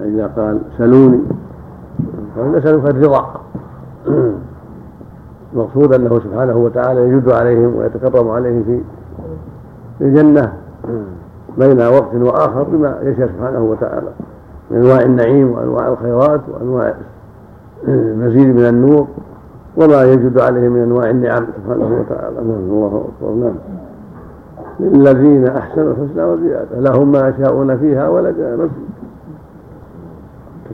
إذا 0.00 0.26
قال 0.36 0.60
سلوني 0.78 1.20
قال 2.36 2.52
نسألك 2.52 2.90
الرضا. 2.90 3.40
المقصود 5.52 5.94
أنه 5.94 6.20
سبحانه 6.20 6.56
وتعالى 6.56 7.00
يجد 7.00 7.32
عليهم 7.32 7.76
ويتكرم 7.76 8.28
عليهم 8.28 8.62
في 8.62 8.80
الجنة 10.04 10.52
بين 11.58 11.80
وقت 11.80 12.14
وآخر 12.14 12.62
بما 12.62 12.98
يشاء 13.02 13.28
سبحانه 13.28 13.62
وتعالى. 13.62 14.08
من 14.70 14.76
أنواع 14.76 15.00
النعيم 15.02 15.52
وأنواع 15.52 15.88
الخيرات 15.88 16.40
وأنواع 16.48 16.94
المزيد 17.88 18.56
من 18.56 18.68
النور. 18.68 19.06
وما 19.78 20.02
يجد 20.04 20.38
عليه 20.38 20.68
من 20.68 20.82
أنواع 20.82 21.10
النعم 21.10 21.46
سبحانه 21.56 22.00
وتعالى. 22.00 22.36
نعم 22.36 22.50
الله 22.50 23.04
أكبر. 23.08 23.34
نعم. 23.34 23.54
للذين 24.80 25.46
أحسنوا 25.46 25.92
الحسنى 25.92 26.24
وزيادة. 26.24 26.80
لهم 26.80 27.12
ما 27.12 27.28
يشاءون 27.28 27.78
فيها 27.78 28.08
ولدينا 28.08 28.56
مزيد 28.56 28.70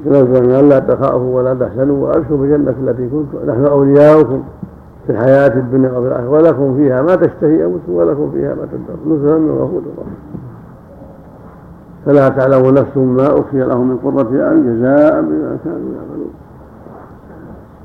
تتنزل 0.05 0.63
من 0.63 0.69
لا 0.69 0.79
تخافوا 0.79 1.37
ولا 1.37 1.55
تحزنوا 1.55 2.07
وأبشروا 2.07 2.39
بالجنة 2.39 2.75
التي 2.83 3.09
كنتم 3.09 3.51
نحن 3.51 3.65
أولياؤكم 3.65 4.43
في 5.07 5.13
الحياة 5.13 5.57
الدنيا 5.59 5.91
وفي 5.91 6.09
الآخرة. 6.09 6.31
ولكم 6.31 6.77
فيها 6.77 7.03
ما 7.03 7.15
تشتهي 7.15 7.65
أنفسكم 7.65 7.93
ولكم 7.93 8.31
فيها 8.31 8.55
ما 8.55 8.69
تدعون 8.73 9.19
نزلا 9.19 9.39
من 9.39 9.51
غفور 9.51 9.83
رحيم. 9.99 10.17
فلا 12.07 12.29
تعلم 12.29 12.75
نفس 12.75 12.97
ما 12.97 13.27
أخفي 13.41 13.59
لهم 13.59 13.89
من 13.89 13.97
قرة 13.97 14.43
أعين 14.43 14.79
جزاء 14.79 15.21
بما 15.23 15.57
كانوا 15.65 15.91
يعملون. 15.97 16.31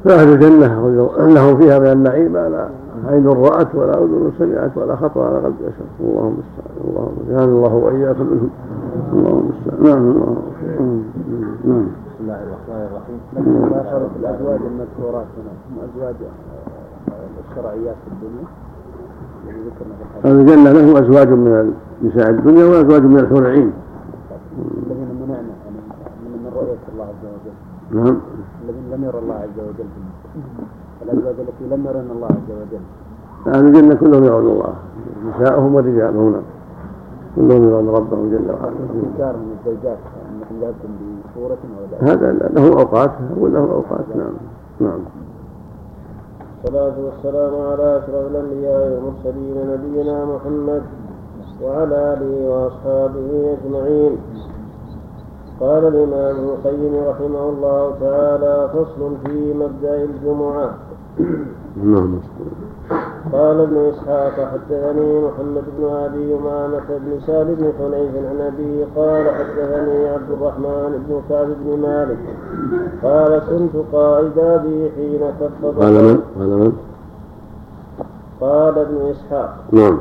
فأهل 0.03 0.33
الجنة 0.33 0.89
لهم 1.17 1.57
فيها 1.57 1.79
من 1.79 1.91
النعيم 1.91 2.31
ما 2.31 2.49
لا 2.49 2.69
عين 3.07 3.27
رأت 3.27 3.75
ولا 3.75 3.97
أذن 3.97 4.31
سمعت 4.39 4.77
ولا 4.77 4.95
خطر 4.95 5.21
على 5.21 5.37
قلب 5.37 5.55
بشر. 5.55 6.09
اللهم 6.09 6.33
المستعان 6.33 6.89
اللهم 6.89 7.15
جعلنا 7.29 7.43
الله 7.43 7.75
وإياكم 7.75 8.25
منهم. 8.25 8.49
اللهم 9.13 9.39
المستعان 9.39 9.83
نعم 9.83 10.15
نعم. 11.65 11.85
بسم 12.07 12.21
الله 12.21 12.39
الرحمن 12.43 12.87
الرحيم 12.89 13.19
ما 13.71 13.83
فرق 13.83 14.09
الأزواج 14.19 14.59
المذكورات 14.71 15.25
هنا 15.37 15.51
هم 15.69 15.89
أزواج 15.89 16.15
الشرعيات 17.51 17.95
في 17.95 18.11
الدنيا 18.11 18.45
أهل 20.25 20.39
الجنة 20.39 20.71
لهم 20.71 20.97
أزواج 21.03 21.29
من 21.29 21.73
نساء 22.03 22.29
الدنيا 22.29 22.65
وأزواج 22.65 23.01
من 23.03 23.19
الحور 23.19 23.39
العين 23.39 23.71
الذين 24.87 25.07
منعنا 25.21 25.53
من 26.43 26.51
رؤية 26.55 26.77
الله 26.93 27.03
عز 27.05 27.25
وجل 27.25 28.03
نعم. 28.03 28.17
الذين 28.69 28.91
لم 28.93 29.03
يرى 29.03 29.19
الله 29.19 29.35
عز 29.35 29.59
وجل 29.59 29.89
الأزواج 31.01 31.35
التي 31.39 31.75
لم 31.75 31.85
يرن 31.85 32.09
الله 32.11 32.27
عز 32.27 32.51
وجل. 32.61 32.83
أهل 33.47 33.67
الجنة 33.67 33.95
كلهم 33.95 34.23
يرون 34.23 34.47
الله. 34.47 34.73
نساؤهم 35.25 35.75
ورجالهم. 35.75 36.31
نعم 36.31 36.41
كلهم 37.35 37.63
يرون 37.63 37.89
ربهم 37.89 38.29
جل 38.29 38.51
وعلا. 38.51 38.73
إنكار 38.93 39.35
من 39.37 39.57
الزوجات 39.59 39.97
أنكم 40.29 40.55
ذهبتم 40.61 40.91
بصورة 41.25 41.57
أو 41.77 42.07
هذا 42.07 42.31
له 42.31 42.65
أوقات 42.81 43.11
وله 43.37 43.59
أوقات. 43.59 44.05
نعم 44.15 44.33
نعم. 44.79 44.99
والصلاة 46.63 46.95
والسلام 47.05 47.53
على 47.71 47.97
أشرف 47.97 48.31
الأنبياء 48.31 48.91
والمرسلين 48.91 49.57
نبينا 49.73 50.25
محمد 50.25 50.83
وعلى 51.63 52.13
آله 52.13 52.49
وأصحابه 52.49 53.57
أجمعين. 53.57 54.17
قال 55.59 55.87
الإمام 55.87 56.35
ابن 56.35 56.49
القيم 56.49 57.03
رحمه 57.07 57.49
الله 57.49 57.95
تعالى 58.01 58.69
فصل 58.73 59.15
في 59.25 59.53
مبدأ 59.53 60.03
الجمعة. 60.03 60.73
نعم. 61.83 62.19
قال 63.33 63.59
ابن 63.59 63.77
إسحاق 63.77 64.51
حدثني 64.51 65.21
محمد 65.21 65.63
بن 65.77 65.85
أبي 65.85 66.35
أمامة 66.35 66.87
بن 66.89 67.19
سالم 67.25 67.55
بن 67.55 67.71
حنيف 67.79 68.11
عن 68.15 68.41
ابيه 68.41 68.85
قال 68.95 69.29
حدثني 69.29 70.09
عبد 70.09 70.31
الرحمن 70.31 71.05
بن 71.07 71.21
كعب 71.29 71.47
بن 71.63 71.79
مالك. 71.81 72.17
قال 73.03 73.41
كنت 73.49 73.85
قائد 73.93 74.37
ابي 74.37 74.91
حين 74.95 75.21
كف 75.39 75.79
قال 75.79 75.93
من؟ 75.93 76.21
قال 76.39 76.49
من؟ 76.49 76.73
قال 78.41 78.77
ابن 78.77 79.11
إسحاق 79.11 79.57
نعم. 79.71 79.99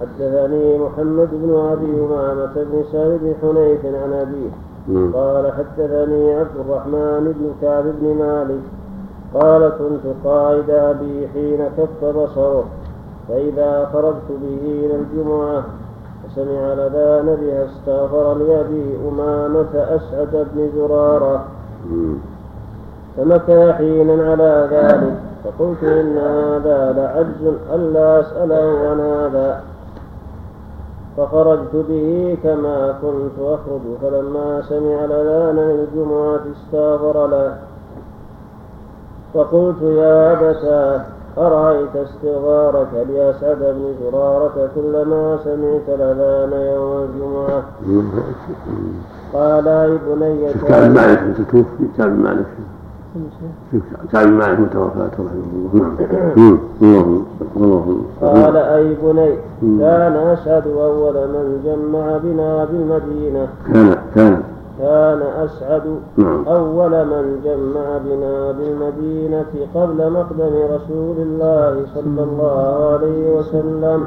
حدثني 0.00 0.78
محمد 0.78 1.28
بن 1.32 1.54
أبي 1.72 2.04
أمامة 2.04 2.54
بن 2.54 2.84
سالم 2.92 3.18
بن 3.22 3.34
حنيف 3.42 3.86
عن 3.86 4.12
نعم 4.12 4.50
قال 4.88 5.52
حدثني 5.52 6.34
عبد 6.34 6.56
الرحمن 6.60 7.32
بن 7.38 7.52
كعب 7.62 7.84
بن 8.00 8.14
مالك 8.14 8.62
قال 9.34 9.68
كنت 9.78 10.14
قائد 10.24 10.70
أبي 10.70 11.28
حين 11.28 11.68
كف 11.78 12.04
بصره 12.04 12.64
فإذا 13.28 13.90
خرجت 13.92 14.28
به 14.28 14.60
إلى 14.62 14.96
الجمعة 14.96 15.64
فسمع 16.24 16.72
الأذان 16.72 17.36
بها 17.40 17.64
استغفر 17.64 18.34
لأبي 18.34 18.98
أمامة 19.08 19.74
أسعد 19.74 20.46
بن 20.54 20.70
زرارة. 20.76 21.44
مم. 21.90 22.14
فمكى 23.16 23.72
حينا 23.72 24.30
على 24.30 24.68
ذلك 24.70 25.14
فقلت 25.44 25.82
إن 25.82 26.18
هذا 26.18 26.92
لعجز 26.92 27.54
ألا 27.74 28.20
أسأله 28.20 28.88
عن 28.88 29.00
هذا 29.00 29.62
فخرجت 31.16 31.74
به 31.88 32.36
كما 32.42 32.94
كنت 33.02 33.38
أخرج 33.38 33.80
فلما 34.02 34.62
سمع 34.68 35.04
الأذان 35.04 35.56
للجمعة 35.56 36.40
استغفر 36.52 37.26
له. 37.26 37.56
فقلت 39.34 39.82
يا 39.82 40.32
أبتاه 40.32 41.04
أرأيت 41.38 41.96
استغفارك 41.96 42.88
لأسعد 43.08 43.58
بن 43.58 43.94
زرارة 44.02 44.70
كلما 44.74 45.38
سمعت 45.44 45.88
الأذان 45.88 46.52
يوم 46.52 47.08
الجمعة. 47.08 47.62
قال 49.34 49.68
أي 49.68 49.98
بني 50.08 50.52
بن 50.52 50.90
مالك 50.94 51.18
انت 51.18 51.40
توفي 51.40 51.88
بن 51.98 52.22
مالك 52.22 52.46
كعب 54.12 54.26
بن 54.26 54.32
مالك 54.32 54.60
متوفاة 54.60 55.10
رحمه 55.18 55.70
الله. 55.74 56.58
نعم. 56.80 57.22
اللهم 57.56 58.04
قال 58.22 58.56
أي 58.56 58.96
بني. 59.02 59.34
كان 59.80 60.16
أسعد 60.16 60.66
أول 60.66 61.14
من 61.14 61.60
جمع 61.64 62.18
بنا 62.24 62.64
بالمدينة. 62.64 63.48
كان 63.72 63.96
كان. 64.14 64.42
كان 64.78 65.22
أسعد 65.22 65.82
نعم. 66.16 66.44
أول 66.48 66.90
من 66.90 67.40
جمع 67.44 67.98
بنا 68.04 68.52
بالمدينة 68.52 69.52
قبل 69.74 70.10
مقدم 70.10 70.54
رسول 70.74 71.16
الله 71.18 71.86
صلى 71.94 72.22
الله 72.22 72.88
عليه 72.92 73.38
وسلم 73.38 74.04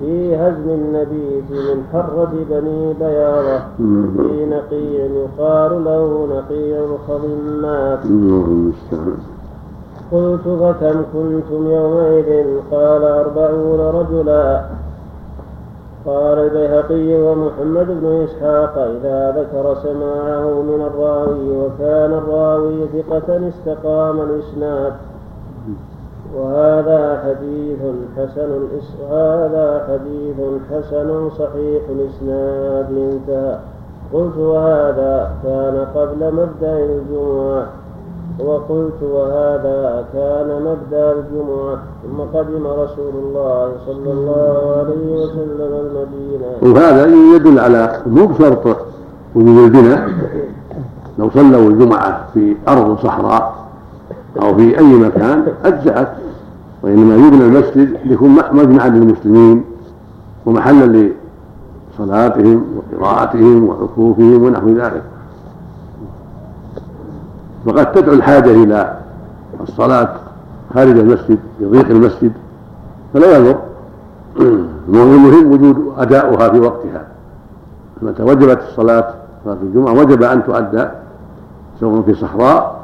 في 0.00 0.36
هزم 0.36 0.68
النبيذ 0.70 1.44
من 1.50 1.84
حرة 1.92 2.32
بني 2.50 2.94
بياضة. 2.94 3.64
مم. 3.78 4.16
في 4.16 4.46
نقيع 4.46 5.04
يقال 5.04 5.84
له 5.84 6.28
نقيع 6.36 6.84
الخضمات. 6.84 7.98
قلت 10.12 10.40
فكم 10.42 11.02
كنتم 11.12 11.70
يومئذ؟ 11.70 12.46
قال 12.70 13.02
أربعون 13.02 13.80
رجلا. 13.80 14.64
قال 16.06 16.38
البيهقي 16.38 17.22
ومحمد 17.22 17.86
بن 17.86 18.22
إسحاق 18.24 18.78
إذا 18.78 19.30
ذكر 19.30 19.74
سماعه 19.82 20.62
من 20.62 20.86
الراوي 20.86 21.50
وكان 21.50 22.12
الراوي 22.12 22.86
ثقة 22.86 23.48
استقام 23.48 24.20
الإسناد. 24.20 24.92
وهذا 26.36 27.22
حديث 27.24 27.78
حسن 28.16 28.68
وهذا 29.02 29.86
حديث 29.88 30.36
حسن 30.70 31.30
صحيح 31.30 31.82
الإسناد. 31.88 32.86
انتهى. 32.90 33.58
قلت 34.12 34.36
وهذا 34.36 35.30
كان 35.42 35.86
قبل 35.94 36.34
مبدأ 36.34 36.78
الجمعة. 36.78 37.66
وقلت 38.38 39.02
وهذا 39.02 40.04
كان 40.12 40.62
مبدأ 40.62 41.12
الجمعة 41.12 41.78
ثم 42.02 42.38
قدم 42.38 42.66
رسول 42.66 43.14
الله 43.24 43.72
صلى 43.86 44.12
الله 44.12 44.76
عليه 44.76 45.06
وسلم 45.16 45.72
المدينة. 45.72 46.48
وهذا 46.62 47.06
يدل 47.06 47.58
على 47.58 48.02
مو 48.06 48.26
بشرط 48.26 48.76
وجود 49.34 49.58
البناء 49.58 50.08
لو 51.18 51.30
صلوا 51.30 51.70
الجمعة 51.70 52.26
في 52.34 52.56
أرض 52.68 52.98
صحراء 52.98 53.54
أو 54.42 54.56
في 54.56 54.78
أي 54.78 54.94
مكان 54.94 55.46
أجزأت 55.64 56.08
وإنما 56.82 57.26
يبنى 57.26 57.44
المسجد 57.44 57.96
ليكون 58.04 58.36
مجمعا 58.52 58.88
للمسلمين 58.88 59.64
ومحلا 60.46 61.10
لصلاتهم 61.94 62.64
وقراءتهم 62.76 63.68
وعكوفهم 63.68 64.42
ونحو 64.42 64.68
ذلك. 64.68 65.02
وقد 67.66 67.92
تدعو 67.92 68.14
الحاجة 68.14 68.50
إلى 68.50 68.96
الصلاة 69.60 70.08
خارج 70.74 70.98
المسجد 70.98 71.38
يضيق 71.60 71.86
المسجد 71.90 72.32
فلا 73.14 73.38
يضر. 73.38 73.56
المهم 74.88 75.52
وجود 75.52 75.92
أداؤها 75.98 76.48
في 76.48 76.60
وقتها. 76.60 77.06
متى 78.02 78.22
وجبت 78.22 78.58
الصلاة 78.68 79.14
صلاة 79.44 79.56
الجمعة 79.62 79.92
وجب 79.92 80.22
أن 80.22 80.44
تؤدى 80.44 80.88
سواء 81.80 82.02
في 82.02 82.14
صحراء 82.14 82.80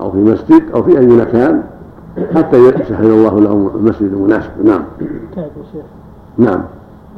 أو 0.00 0.10
في 0.10 0.18
مسجد 0.18 0.62
أو 0.74 0.82
في 0.82 0.98
أي 0.98 1.06
مكان 1.06 1.62
حتى 2.34 2.56
يسهل 2.56 3.06
الله 3.06 3.40
لهم 3.40 3.70
المسجد 3.74 4.12
المناسب. 4.12 4.50
نعم. 4.64 4.82
كعب 5.36 5.44
يا 5.44 5.64
شيخ. 5.72 5.84
نعم. 6.38 6.60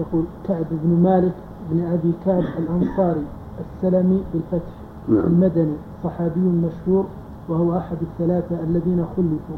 يقول 0.01 0.25
كعب 0.49 0.65
بن 0.71 1.03
مالك 1.03 1.33
بن 1.71 1.85
أبي 1.93 2.13
كعب 2.27 2.45
الأنصاري 2.59 3.25
السلمي 3.61 4.23
بالفتح 4.35 4.73
نعم. 5.09 5.25
المدني. 5.27 5.77
صحابي 6.05 6.41
مشهور 6.41 7.05
وهو 7.49 7.79
أحد 7.79 7.97
الثلاثة 8.03 8.57
الذين 8.69 9.05
خلفوا. 9.16 9.57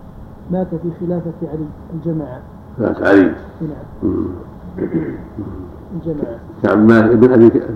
مات 0.53 0.67
في 0.67 0.91
خلافة 1.01 1.33
علي 1.43 1.67
الجماعة. 1.95 2.41
فات 2.79 3.03
علي. 3.03 3.23
نعم. 3.61 3.87
مم. 4.03 4.27
الجماعة. 5.97 6.39
كعب 6.63 6.79
مالك 6.79 7.11
ابن 7.11 7.33
أبي 7.33 7.51
كعب. 7.51 7.75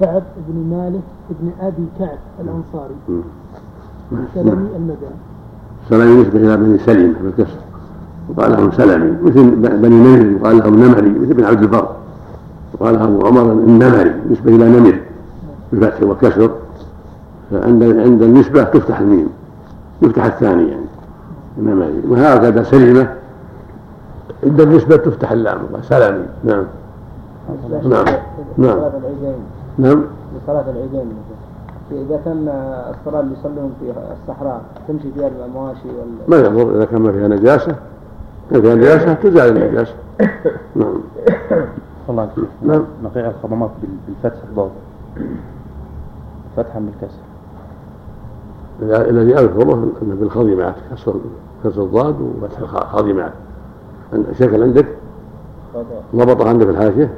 كعب 0.00 0.22
بن 0.48 0.76
مالك 0.76 1.02
بن 1.40 1.50
أبي 1.60 1.86
كعب 1.98 2.18
الأنصاري. 2.40 2.94
مم. 3.08 3.20
السلمي 4.12 4.68
المدني. 4.76 5.16
سلمي 5.90 6.22
نسبة 6.22 6.38
إلى 6.38 6.56
بني 6.56 6.78
سلمة 6.78 7.14
بالكسر 7.22 7.58
وقال 8.28 8.52
لهم 8.52 8.72
سلمي. 8.72 9.16
مثل 9.22 9.56
بني 9.56 9.96
نمر 9.96 10.42
وقال 10.42 10.56
لهم 10.56 10.74
نمري. 10.74 11.18
مثل 11.18 11.34
بن 11.34 11.44
عبد 11.44 11.62
البر. 11.62 11.96
وقال 12.74 12.96
أبو 12.96 13.26
عمر 13.26 13.52
النمري. 13.52 14.14
نسبة 14.30 14.56
إلى 14.56 14.80
نمر. 14.80 15.00
بالفتح 15.72 16.02
والكسر 16.02 16.50
فعند 17.50 17.82
عند 17.82 18.22
النسبة 18.22 18.62
تفتح 18.62 18.98
الميم 19.00 19.28
يفتح 20.02 20.24
الثاني 20.24 20.68
يعني. 20.68 20.86
النمري 21.58 22.02
وهكذا 22.08 22.62
سلمة. 22.62 23.14
عند 24.44 24.60
النسبة 24.60 24.96
تفتح 24.96 25.32
اللام 25.32 25.58
سلمي 25.82 26.24
نعم. 26.44 26.64
نعم. 27.84 28.04
نعم. 28.58 28.78
نعم. 29.78 30.02
لصلاة 30.42 30.64
العيدين. 30.70 31.12
إذا 31.92 32.20
كان 32.24 32.48
الصلاة 33.00 33.20
اللي 33.20 33.32
يصلون 33.40 33.72
في 33.80 33.92
الصحراء 34.22 34.60
تمشي 34.88 35.12
فيها 35.14 35.30
المواشي 35.46 35.88
وال 35.88 36.28
ما 36.28 36.36
يضر. 36.36 36.76
إذا 36.76 36.84
كان 36.84 37.00
ما 37.02 37.12
فيها 37.12 37.28
نجاسة 37.28 37.76
إذا 38.52 38.60
فيها 38.60 38.74
نجاسة 38.74 39.14
تزال 39.14 39.56
النجاسة. 39.62 39.94
نعم. 40.76 40.94
والله 42.08 42.28
نعم. 42.62 42.82
نقيع 43.04 43.30
الخضمات 43.30 43.70
بال- 43.82 43.90
بالفتح 44.22 44.42
الضاد 44.48 44.70
فتحا 46.56 46.78
بالكسر. 46.80 47.18
الذي 48.82 49.34
اذكره 49.38 49.88
إنه 50.02 50.14
بالخاضمات 50.14 50.74
كسر 50.92 51.14
كسر 51.64 51.82
الضاد 51.82 52.16
وفتح 52.20 52.58
الخاضمات 52.60 53.32
عند- 54.12 54.26
شكل 54.38 54.62
عندك؟ 54.62 54.86
ضبط 56.14 56.46
عندك 56.46 56.66
الحاشية؟ 56.68 57.14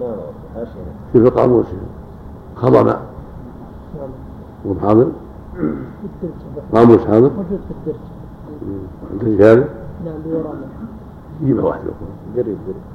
لا 0.00 0.04
لا 0.06 0.16
حاشية 0.54 0.70
في 1.12 1.18
في 1.20 1.28
القاموس 1.28 1.66
خضم 2.56 2.92
في 6.00 6.06
الدرج 6.26 6.32
قاموس 6.74 6.98
حاضر 7.06 7.20
موجود 7.30 7.60
في 7.68 7.74
الدرج 7.90 8.00
عندك 9.22 9.42
هذا 9.42 9.68
نعم 10.04 10.14
اللي 10.26 10.36
ورانا 10.36 10.66
جيبها 11.44 11.64
واحدة 11.64 11.90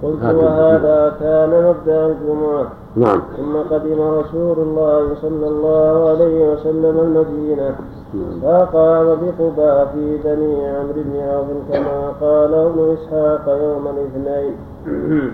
قلت. 0.04 0.24
وهذا 0.24 1.16
كان 1.20 1.50
مبدأ 1.50 2.06
الجمعة. 2.06 2.68
نعم. 2.96 3.22
ثم 3.38 3.58
قدم 3.76 4.02
رسول 4.02 4.58
الله 4.60 5.16
صلى 5.22 5.48
الله 5.48 6.10
عليه 6.10 6.54
وسلم 6.54 7.00
المدينة. 7.00 7.76
نعم. 8.14 8.40
فقام 8.42 9.06
بقباء 9.06 9.86
في 9.94 10.18
بني 10.24 10.68
عمرو 10.68 10.94
بن 10.96 11.20
عوف 11.20 11.48
كما 11.72 12.10
قال 12.22 12.54
ابن 12.54 12.98
إسحاق 12.98 13.58
يوم 13.64 13.88
الاثنين. 13.88 14.56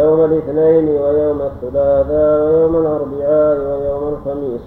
يوم 0.00 0.24
الاثنين 0.24 0.88
ويوم 0.88 1.42
الثلاثاء 1.42 2.46
ويوم 2.46 2.76
الأربعاء 2.76 3.56
ويوم 3.58 4.14
الخميس. 4.14 4.60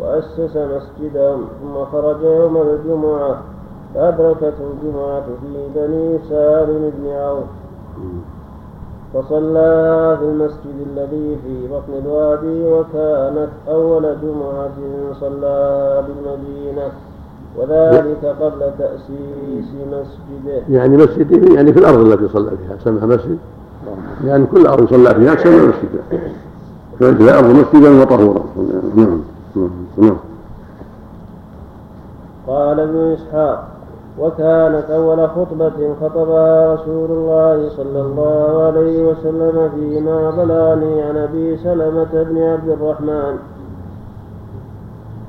وأسس 0.00 0.56
مسجدهم 0.56 1.44
ثم 1.60 1.84
خرج 1.92 2.22
يوم 2.22 2.56
الجمعة. 2.56 3.53
فأدركته 3.94 4.64
الجمعة 4.72 5.22
في 5.22 5.68
بني 5.74 6.18
سالم 6.28 6.92
بن 6.98 7.10
عوف. 7.10 7.44
فصلى 9.14 10.16
في 10.20 10.24
المسجد 10.24 10.86
الذي 10.86 11.38
في 11.44 11.68
بطن 11.68 11.92
الوادي 12.04 12.64
وكانت 12.64 13.48
أول 13.68 14.02
جمعة 14.02 14.70
صلاها 15.20 16.00
بالمدينة 16.00 16.88
وذلك 17.58 18.24
قبل 18.40 18.70
تأسيس 18.78 19.68
مسجده. 19.92 20.62
يعني 20.70 20.96
مسجد 20.96 21.52
يعني 21.52 21.72
في 21.72 21.78
الأرض 21.78 21.98
التي 21.98 22.28
صلى 22.28 22.50
فيها 22.50 22.76
سمها 22.84 23.06
مسجد؟ 23.06 23.38
يعني 24.24 24.46
كل 24.46 24.66
أرض 24.66 24.90
صلى 24.90 25.14
فيها 25.14 25.34
تسمى 25.34 25.56
مسجدا 25.56 26.02
كانت 27.00 27.20
الأرض 27.20 27.44
مسجدا 27.44 28.02
وطهورا. 28.02 28.44
نعم 28.96 29.20
نعم 29.56 29.70
نعم. 29.98 30.16
قال 32.46 32.80
ابن 32.80 32.96
إسحاق 32.96 33.73
وكانت 34.20 34.90
أول 34.90 35.28
خطبة 35.28 35.94
خطبها 36.00 36.74
رسول 36.74 37.10
الله 37.10 37.68
صلى 37.68 38.00
الله 38.00 38.62
عليه 38.66 39.06
وسلم 39.08 39.70
فيما 39.74 40.30
بلاني 40.30 41.02
عن 41.02 41.16
أبي 41.16 41.56
سلمة 41.56 42.12
بن 42.12 42.42
عبد 42.42 42.68
الرحمن. 42.68 43.36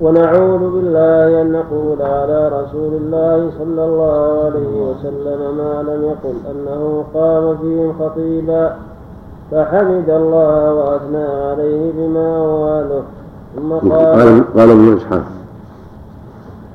ونعوذ 0.01 0.71
بالله 0.71 1.41
أن 1.41 1.51
نقول 1.51 2.01
على 2.01 2.47
رسول 2.47 2.93
الله 2.93 3.49
صلى 3.59 3.85
الله 3.85 4.43
عليه 4.45 4.75
وسلم 4.89 5.57
ما 5.57 5.83
لم 5.87 6.03
يقل 6.03 6.35
أنه 6.51 7.03
قام 7.13 7.57
فيهم 7.57 7.93
خطيبا 7.99 8.75
فحمد 9.51 10.09
الله 10.09 10.73
وأثنى 10.73 11.25
عليه 11.49 11.91
بما 11.97 12.37
هو 12.37 12.83
ثم 13.55 13.89
قال 13.89 14.43
قال 14.57 14.69
ابن 14.69 14.97
إسحاق. 14.97 15.23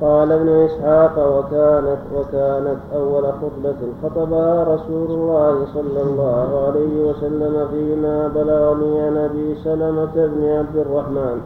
قال 0.01 0.31
ابن 0.31 0.49
إسحاق 0.49 1.15
وكانت 1.17 1.99
وكانت 2.15 2.77
أول 2.95 3.23
خطبة 3.23 3.75
خطبها 4.03 4.63
رسول 4.63 5.11
الله 5.11 5.65
صلى 5.73 6.01
الله 6.01 6.67
عليه 6.67 7.09
وسلم 7.09 7.67
فيما 7.71 8.27
بلغني 8.35 8.99
عن 9.01 9.17
أبي 9.17 9.55
سلمة 9.63 10.15
بن 10.15 10.45
عبد 10.45 10.75
الرحمن. 10.75 11.41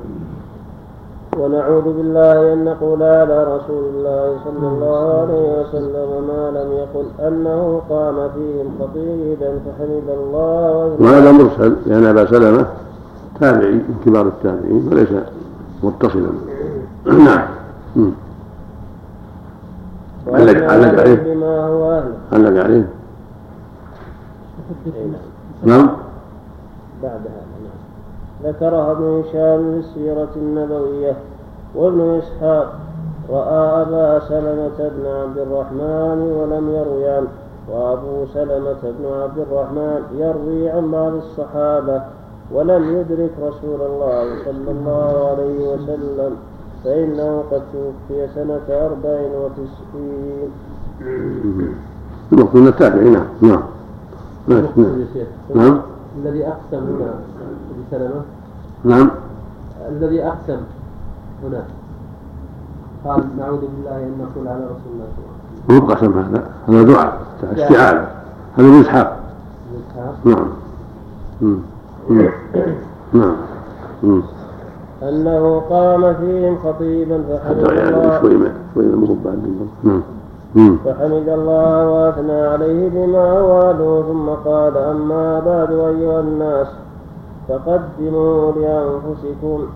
ونعوذ 1.38 1.84
بالله 1.84 2.53
أن 2.53 2.65
نقول 2.65 3.03
على 3.03 3.44
رسول 3.44 3.84
الله 3.95 4.36
صلى 4.45 4.68
الله 4.68 5.22
عليه 5.22 5.61
وسلم 5.61 6.10
ما 6.27 6.52
لم 6.57 6.72
يقل 6.72 7.27
أنه 7.27 7.82
قام 7.90 8.15
فيهم 8.15 8.68
خطيبا 8.80 9.60
فحمد 9.65 10.10
الله 10.19 10.95
وهذا 10.99 11.32
مرسل 11.32 11.76
لأن 11.86 12.06
أبا 12.06 12.26
سلمة 12.26 12.65
تابعي 13.40 13.72
من 13.72 13.95
كبار 14.06 14.27
التابعين 14.27 14.88
وليس 14.91 15.10
متصلا. 15.84 16.32
نعم. 17.26 17.48
علق 20.27 20.72
علق 20.72 20.99
عليه. 20.99 21.15
بما 21.15 21.68
هو 21.68 22.03
علق 22.34 22.64
عليه. 22.64 22.88
نعم. 25.64 25.89
بعد 27.03 27.22
هذا 27.22 27.45
نعم. 27.64 27.80
ذكرها 28.43 28.91
ابن 28.91 29.03
هشام 29.03 29.72
في 29.72 29.88
السيرة 29.88 30.30
النبوية 30.35 31.15
وابن 31.76 32.19
إسحاق 32.19 32.73
رأى 33.30 33.81
أبا 33.81 34.19
سلمة 34.19 34.77
بن 34.80 35.06
عبد 35.06 35.38
الرحمن 35.38 36.22
ولم 36.22 36.69
يروي 36.69 37.10
عنه 37.10 37.27
وأبو 37.72 38.26
سلمة 38.34 38.81
بن 38.84 39.06
عبد 39.22 39.38
الرحمن 39.38 40.02
يروي 40.18 40.69
عن 40.69 40.91
بعض 40.91 41.14
الصحابة 41.14 42.02
ولم 42.52 42.97
يدرك 42.97 43.31
رسول 43.41 43.81
الله 43.81 44.26
صلى 44.45 44.72
الله 44.72 45.30
عليه 45.30 45.73
وسلم. 45.73 46.35
فإنه 46.85 47.43
قد 47.51 47.61
توفي 47.73 48.27
سنة 48.35 48.61
أربع 48.69 49.19
وتسعين. 49.35 50.49
المقصود 52.31 52.67
التابعي 52.67 53.09
نعم 53.09 53.25
نعم. 53.41 53.63
نعم. 54.47 54.65
نعم. 54.75 55.05
شيخ 55.13 55.27
نعم. 55.55 55.81
الذي 56.17 56.47
أقسم 56.47 56.77
هنا 56.77 57.13
أبي 57.71 57.83
سلمة 57.91 58.21
نعم. 58.83 59.11
الذي 59.89 60.23
أقسم 60.23 60.59
هنا. 61.43 61.63
قال 63.05 63.23
نعوذ 63.37 63.59
بالله 63.59 63.97
أن 63.97 64.17
نقول 64.21 64.47
على 64.47 64.63
رسول 64.63 64.91
الله 64.93 65.07
صلى 65.15 65.25
الله 65.25 65.75
عليه 65.75 65.81
مو 65.81 65.93
قسم 65.93 66.19
هذا. 66.19 66.49
هذا 66.67 66.83
دعاء 66.83 67.21
استعاذة. 67.43 68.07
هذا 68.57 68.81
اسحاق 68.81 69.19
وسلم 70.25 70.49
نعم. 71.41 71.59
نعم. 73.13 73.35
مم. 74.03 74.23
أنه 75.10 75.60
قام 75.69 76.14
فيهم 76.14 76.57
خطيبا 76.64 77.23
فحمد 77.30 77.65
حتى 77.65 77.76
يعني 77.76 77.90
الله. 77.90 78.22
شوي 78.22 78.38
ما 78.38 78.53
شوي 78.73 78.86
بعد 79.26 79.40
نعم. 79.84 80.02
فحمد 80.86 81.30
الله 81.30 81.90
وأثنى 81.91 82.41
عليه 82.41 82.90
بما 82.90 83.41
واله 83.41 84.03
ثم 84.07 84.49
قال 84.49 84.77
أما 84.77 85.40
بعد 85.40 85.72
أيها 85.72 86.19
الناس 86.19 86.68
فقدموا 87.48 88.52
لأنفسكم. 88.52 89.68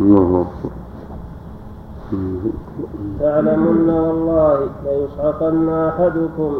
الله 0.00 0.46
أكبر. 0.46 0.70
تعلمن 3.20 3.90
والله 3.90 4.68
ليصعقن 4.84 5.68
أحدكم. 5.68 6.52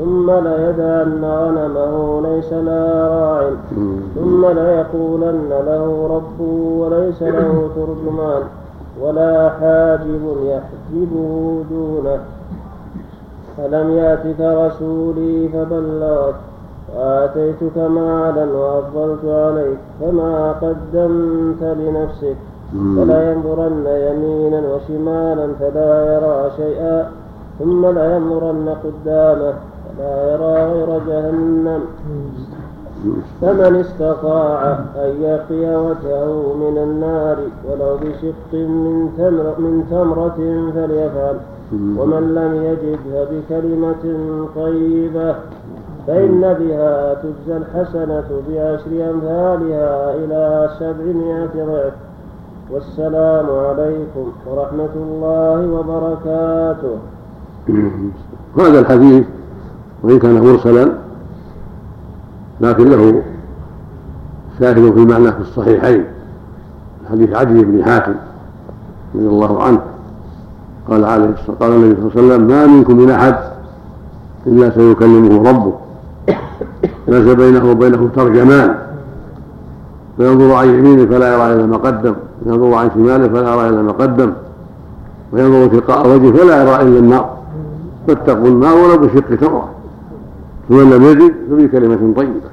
ثم 0.00 0.30
ليدعن 0.30 1.24
غنمه 1.24 2.22
ليس 2.28 2.52
لها 2.52 3.08
راع. 3.08 3.50
ثم 4.14 4.46
ليقولن 4.46 5.48
له 5.50 6.08
ربه 6.10 6.52
وليس 6.78 7.22
له 7.22 7.70
ترجمان. 7.76 8.42
ولا 9.02 9.50
حاجب 9.50 10.36
يحجبه 10.42 11.64
دونه. 11.70 12.18
فلم 13.56 13.90
يأتك 13.90 14.40
رسولي 14.40 15.48
فبلغت. 15.48 16.34
وآتيتك 16.96 17.78
مالا 17.78 18.44
وأفضلت 18.44 19.24
عليك. 19.24 19.78
فما 20.00 20.52
قدمت 20.52 21.62
لنفسك. 21.62 22.36
فلا 22.96 23.32
ينظرن 23.32 23.86
يمينا 23.86 24.62
وشمالا 24.74 25.46
فلا 25.60 26.14
يرى 26.14 26.50
شيئا. 26.56 27.10
ثم 27.58 27.86
لا 27.86 28.16
ينظرن 28.16 28.74
قدامه. 28.84 29.54
يرى 30.00 30.72
غير 30.72 31.00
جهنم. 31.08 31.80
فمن 33.40 33.76
استطاع 33.76 34.72
أن 34.96 35.22
يقي 35.22 35.76
وجهه 35.76 36.54
من 36.54 36.78
النار 36.78 37.36
ولو 37.68 37.96
بشق 37.96 38.52
من 38.52 39.12
تمر 39.18 39.54
من 39.58 39.86
تمرة 39.90 40.38
فليفعل. 40.74 41.36
ومن 41.72 42.34
لم 42.34 42.52
يجد 42.64 42.98
فبكلمة 43.12 44.04
طيبة 44.56 45.34
فإن 46.06 46.40
بها 46.40 47.14
تجزى 47.14 47.56
الحسنة 47.56 48.28
بعشر 48.48 49.10
أمثالها 49.10 50.14
إلى 50.14 50.70
سبعمائة 50.78 51.54
ضعف. 51.66 51.92
والسلام 52.70 53.46
عليكم 53.50 54.32
ورحمة 54.46 54.94
الله 54.96 55.58
وبركاته. 55.74 56.96
هذا 58.58 58.78
الحديث 58.78 59.24
وإن 60.02 60.18
كان 60.18 60.40
مرسلا 60.40 60.92
لكن 62.60 62.88
له 62.90 63.22
شاهد 64.60 64.74
في 64.74 64.98
المعنى 65.00 65.32
في 65.32 65.40
الصحيحين 65.40 66.04
حديث 67.10 67.32
عدي 67.34 67.64
بن 67.64 67.84
حاتم 67.84 68.14
رضي 69.14 69.26
الله 69.26 69.62
عنه 69.62 69.80
قال 70.90 71.04
عليه 71.04 71.24
الصلاة 71.24 71.56
قال 71.60 71.72
النبي 71.72 71.94
صلى 71.94 72.22
الله 72.22 72.34
عليه 72.34 72.34
وسلم 72.34 72.46
ما 72.46 72.66
منكم 72.66 72.96
من 72.96 73.10
أحد 73.10 73.36
إلا 74.46 74.70
سيكلمه 74.70 75.48
ربه. 75.50 75.72
ليس 77.08 77.34
بينه 77.34 77.70
وبينه 77.70 78.08
ترجمان؟ 78.16 78.74
فينظر 80.16 80.54
عن 80.54 80.68
يمينه 80.68 81.06
فلا 81.06 81.34
يرى 81.34 81.54
إلا 81.54 81.66
ما 81.66 81.76
قدم 81.76 82.14
وينظر 82.46 82.74
عن 82.74 82.90
شماله 82.94 83.28
فلا 83.28 83.54
يرى 83.54 83.68
إلا 83.68 83.82
ما 83.82 83.92
قدم 83.92 84.32
وينظر 85.32 85.66
تلقاء 85.66 86.08
وجهه 86.08 86.32
فلا 86.32 86.62
يرى 86.62 86.82
إلا 86.82 86.98
النار 86.98 87.36
فاتقوا 88.06 88.48
النار 88.48 88.76
ولو 88.76 88.98
بشق 88.98 89.34
تمرة 89.36 89.68
ومن 90.70 90.90
لم 90.90 91.02
يجد 91.02 91.34
فبكلمة 91.50 92.14
طيبة. 92.16 92.50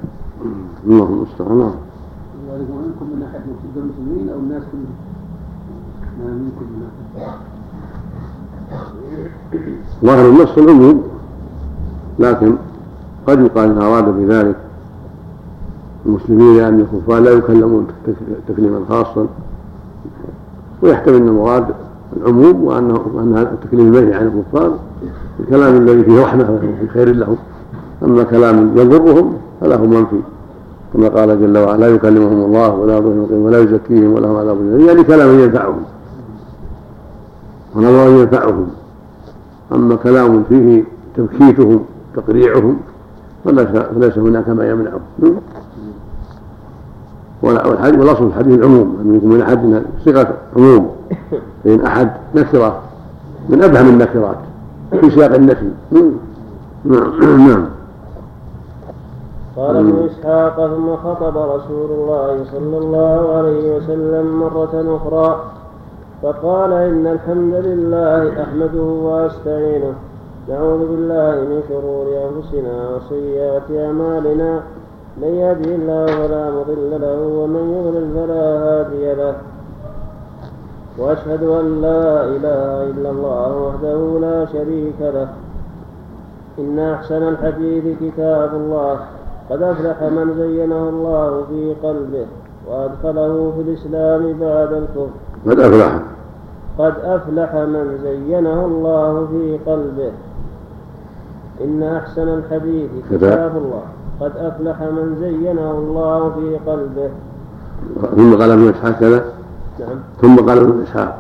اللهم 0.87 1.13
المستعان 1.13 1.57
نعم. 1.57 1.71
ذلك 2.51 2.67
ومنكم 2.69 3.05
من 3.13 3.21
يصد 3.21 3.77
المسلمين 3.77 4.29
أو 4.29 4.39
الناس 4.39 4.63
كلهم 4.71 4.95
ما 6.19 6.31
منكم 6.33 6.65
من 6.65 6.87
ظاهر 10.03 10.29
النص 10.29 10.57
العموم 10.57 11.03
لكن 12.19 12.55
قد 13.27 13.39
يقال 13.45 13.69
إن 13.69 13.81
أراد 13.81 14.05
بذلك 14.17 14.55
المسلمين 16.05 16.57
لأن 16.57 16.79
الكفار 16.79 17.19
لا 17.19 17.31
يكلمون 17.31 17.87
تكليما 18.47 18.79
خاصا 18.89 19.27
ويحتمل 20.83 21.15
أن 21.15 21.27
المراد 21.27 21.65
العموم 22.17 22.63
وأنه 22.63 23.01
وأن 23.13 23.37
التكليم 23.37 23.95
المنهي 23.95 24.13
عن 24.13 24.27
الكفار 24.27 24.79
الكلام 25.39 25.75
الذي 25.75 26.03
فيه 26.03 26.23
رحمة 26.23 26.51
وفيه 26.51 26.87
خير 26.93 27.15
لهم. 27.15 27.37
أما 28.03 28.23
كلام 28.23 28.77
يضرهم 28.77 29.33
فله 29.61 29.85
منفي 29.85 30.19
كما 30.93 31.09
قال 31.09 31.41
جل 31.41 31.57
وعلا 31.57 31.77
لا 31.77 31.87
يكلمهم 31.87 32.45
الله 32.45 32.69
ولا 32.69 32.97
يضرهم 32.97 33.27
ولا 33.31 33.59
يزكيهم 33.59 34.13
ولهم 34.13 34.35
عذاب 34.37 34.57
أليم. 34.61 34.87
يعني 34.87 35.03
كلام 35.03 35.39
ينفعهم. 35.39 35.81
ونظر 37.75 38.21
ينفعهم. 38.21 38.67
أما 39.73 39.95
كلام 39.95 40.43
فيه 40.49 40.83
تبكيتهم 41.17 41.85
تقريعهم 42.15 42.77
فليس 43.45 44.17
هناك 44.17 44.49
ما 44.49 44.69
يمنعه 44.69 44.99
والأصل 47.41 48.17
في 48.17 48.23
الحديث 48.23 48.59
العموم. 48.59 48.97
ان 49.01 49.15
يكون 49.15 49.29
من 49.29 49.41
أحد 49.41 49.83
صيغة 50.05 50.33
عموم. 50.55 50.89
فإن 51.63 51.81
أحد 51.81 52.11
نكرة 52.35 52.81
من 53.49 53.63
أبهم 53.63 53.89
النكرات 53.89 54.37
في 55.01 55.09
سياق 55.09 55.35
النفي. 55.35 55.69
نعم. 56.85 57.47
نعم. 57.47 57.76
قال 59.57 59.75
ابن 59.75 60.05
إسحاق 60.05 60.67
ثم 60.67 60.95
خطب 60.95 61.37
رسول 61.37 61.91
الله 61.91 62.45
صلى 62.51 62.77
الله 62.77 63.35
عليه 63.37 63.75
وسلم 63.75 64.39
مرة 64.39 64.97
أخرى 64.97 65.41
فقال 66.21 66.73
إن 66.73 67.07
الحمد 67.07 67.53
لله 67.53 68.43
أحمده 68.43 68.83
وأستعينه. 68.83 69.93
نعوذ 70.49 70.79
بالله 70.87 71.31
من 71.31 71.63
شرور 71.69 72.05
أنفسنا 72.27 72.89
وسيئات 72.95 73.71
أعمالنا. 73.71 74.61
من 75.17 75.27
يهده 75.27 75.75
الله 75.75 76.05
فلا 76.05 76.51
مضل 76.51 77.01
له 77.01 77.19
ومن 77.39 77.63
يضلل 77.75 78.07
فلا 78.15 78.45
هادي 78.63 79.13
له. 79.13 79.35
وأشهد 80.97 81.43
أن 81.43 81.81
لا 81.81 82.25
إله 82.25 82.83
إلا 82.83 83.09
الله 83.09 83.57
وحده 83.57 84.19
لا 84.21 84.45
شريك 84.45 84.99
له. 85.01 85.27
إن 86.59 86.79
أحسن 86.79 87.23
الحديث 87.23 87.97
كتاب 88.01 88.53
الله. 88.53 88.97
قد 89.49 89.61
أفلح 89.61 90.03
من 90.03 90.33
زينه 90.37 90.89
الله 90.89 91.43
في 91.49 91.75
قلبه 91.83 92.25
وأدخله 92.67 93.53
في 93.55 93.61
الإسلام 93.61 94.39
بعد 94.39 94.73
الكفر. 94.73 95.09
قد 95.47 95.59
أفلح. 95.59 96.01
قد 96.79 96.93
أفلح 97.03 97.55
من 97.55 97.99
زينه 98.03 98.65
الله 98.65 99.27
في 99.31 99.59
قلبه. 99.71 100.11
إن 101.63 101.83
أحسن 101.83 102.27
الحديث 102.27 102.89
كتاب 103.11 103.57
الله. 103.57 103.81
قد 104.21 104.37
أفلح 104.37 104.81
من 104.81 105.17
زينه 105.19 105.71
الله 105.71 106.29
في 106.29 106.71
قلبه. 106.71 107.09
ثم 108.15 108.35
قال 108.41 108.51
ابن 108.51 108.69
إسحاق 108.69 108.99
كذا؟ 108.99 109.25
نعم. 109.79 109.99
ثم 110.21 110.35
قال 110.35 110.57
ابن 110.57 110.81
إسحاق. 110.81 111.17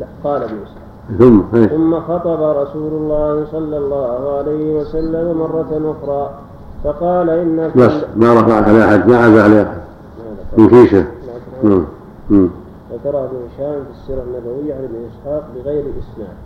لا 0.00 0.06
قال 0.24 0.42
ابن 0.42 0.56
إسحاق. 0.62 0.80
ثم 1.18 1.40
هي. 1.56 1.68
ثم 1.68 2.00
خطب 2.00 2.42
رسول 2.42 2.92
الله 2.92 3.46
صلى 3.52 3.78
الله 3.78 4.38
عليه 4.38 4.80
وسلم 4.80 5.38
مرة 5.38 5.94
أخرى. 5.94 6.30
فقال 6.84 7.30
إن 7.30 7.70
بس 7.76 8.04
ما 8.16 8.34
رفع 8.34 8.54
على 8.54 8.84
أحد 8.84 9.08
ما 9.08 9.18
عزى 9.18 9.40
على 9.40 9.62
أحد 9.62 9.80
من 10.58 10.68
كيشه 10.68 11.04
نعم 11.62 11.86
ذكر 12.92 13.24
ابن 13.24 13.36
هشام 13.46 13.84
في 13.84 13.90
السيرة 14.00 14.22
النبوية 14.22 14.74
عن 14.74 14.84
ابن 14.84 14.96
إسحاق 15.10 15.48
بغير 15.56 15.84
إسناد. 16.00 16.36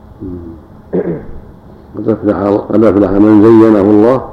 قد 2.70 2.84
أفلح 2.84 3.10
من 3.10 3.42
زينه 3.42 3.80
الله. 3.80 4.28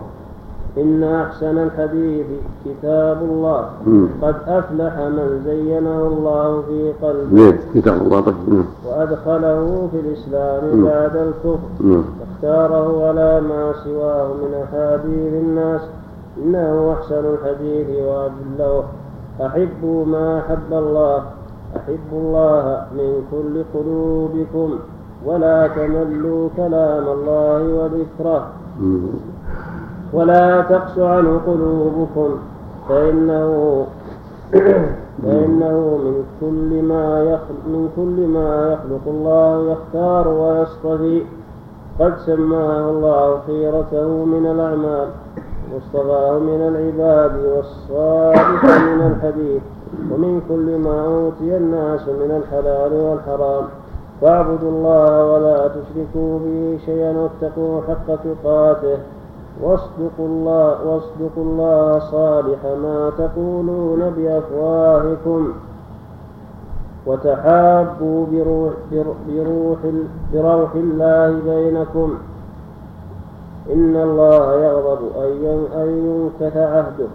إن 0.77 1.03
أحسن 1.03 1.57
الحديث 1.57 2.26
كتاب 2.65 3.18
الله. 3.22 3.69
قد 4.22 4.35
أفلح 4.48 4.93
من 4.98 5.41
زينه 5.45 6.07
الله 6.07 6.61
في 6.61 6.93
قلبه 7.03 7.35
زين 7.35 7.57
كتاب 7.76 8.02
الله 8.02 8.22
طيب 8.22 8.35
نعم. 8.48 8.65
وأدخله 8.88 9.88
في 9.91 9.99
الإسلام. 9.99 10.85
بعد 10.85 11.15
الكفر 11.15 11.60
نعم. 11.84 12.03
واختاره 12.19 13.07
على 13.07 13.41
ما 13.41 13.73
سواه 13.84 14.27
من 14.34 14.52
أحاديث 14.64 15.34
الناس 15.43 15.81
إنه 16.38 16.93
أحسن 16.93 17.23
الحديث 17.34 17.88
وأجله 17.89 18.84
أحبوا 19.41 20.06
ما 20.06 20.39
أحب 20.39 20.72
الله 20.72 21.23
أحبوا 21.77 22.19
الله 22.22 22.85
من 22.98 23.23
كل 23.31 23.64
قلوبكم 23.73 24.80
ولا 25.26 25.68
تملوا 25.68 26.49
كلام 26.57 27.07
الله 27.07 27.61
وذكره. 27.73 28.48
ولا 30.13 30.61
تقس 30.61 30.99
عنه 30.99 31.41
قلوبكم 31.47 32.39
فإنه 32.89 33.85
فإنه 35.23 35.97
من 36.03 36.23
كل 36.41 36.83
ما 36.83 37.23
يخلق 37.23 37.61
من 37.67 37.89
كل 37.95 38.27
ما 38.27 38.73
يخلق 38.73 39.01
الله 39.07 39.71
يختار 39.71 40.27
ويصطفي. 40.27 41.21
قد 41.99 42.17
سماه 42.17 42.89
الله 42.89 43.39
خيرته 43.47 44.07
من 44.25 44.45
الأعمال 44.45 45.07
واصطفاه 45.73 46.39
من 46.39 46.61
العباد 46.61 47.45
والصالح 47.45 48.63
من 48.65 49.01
الحديث 49.11 49.61
ومن 50.11 50.41
كل 50.49 50.77
ما 50.77 51.05
أوتي 51.05 51.57
الناس 51.57 52.01
من 52.07 52.41
الحلال 52.43 52.93
والحرام. 52.93 53.63
فاعبدوا 54.21 54.69
الله 54.69 55.25
ولا 55.25 55.67
تشركوا 55.67 56.39
به 56.39 56.79
شيئا 56.85 57.11
واتقوا 57.17 57.81
حق 57.81 58.15
تقاته. 58.23 58.97
واصدقوا 59.61 60.27
الله 60.27 60.88
واصدقوا 60.88 61.43
الله 61.43 61.99
صالح 61.99 62.65
ما 62.65 63.11
تقولون 63.17 64.09
بأفواهكم. 64.17 65.53
وتحابوا 67.05 68.25
بروح 68.31 68.73
بروح 69.27 69.79
بروح 70.33 70.71
الله 70.75 71.39
بينكم. 71.45 72.17
إن 73.73 73.95
الله 73.95 74.55
يغضب 74.63 75.01
أن 75.75 75.89
ينكث 76.07 76.57
عهده. 76.57 77.07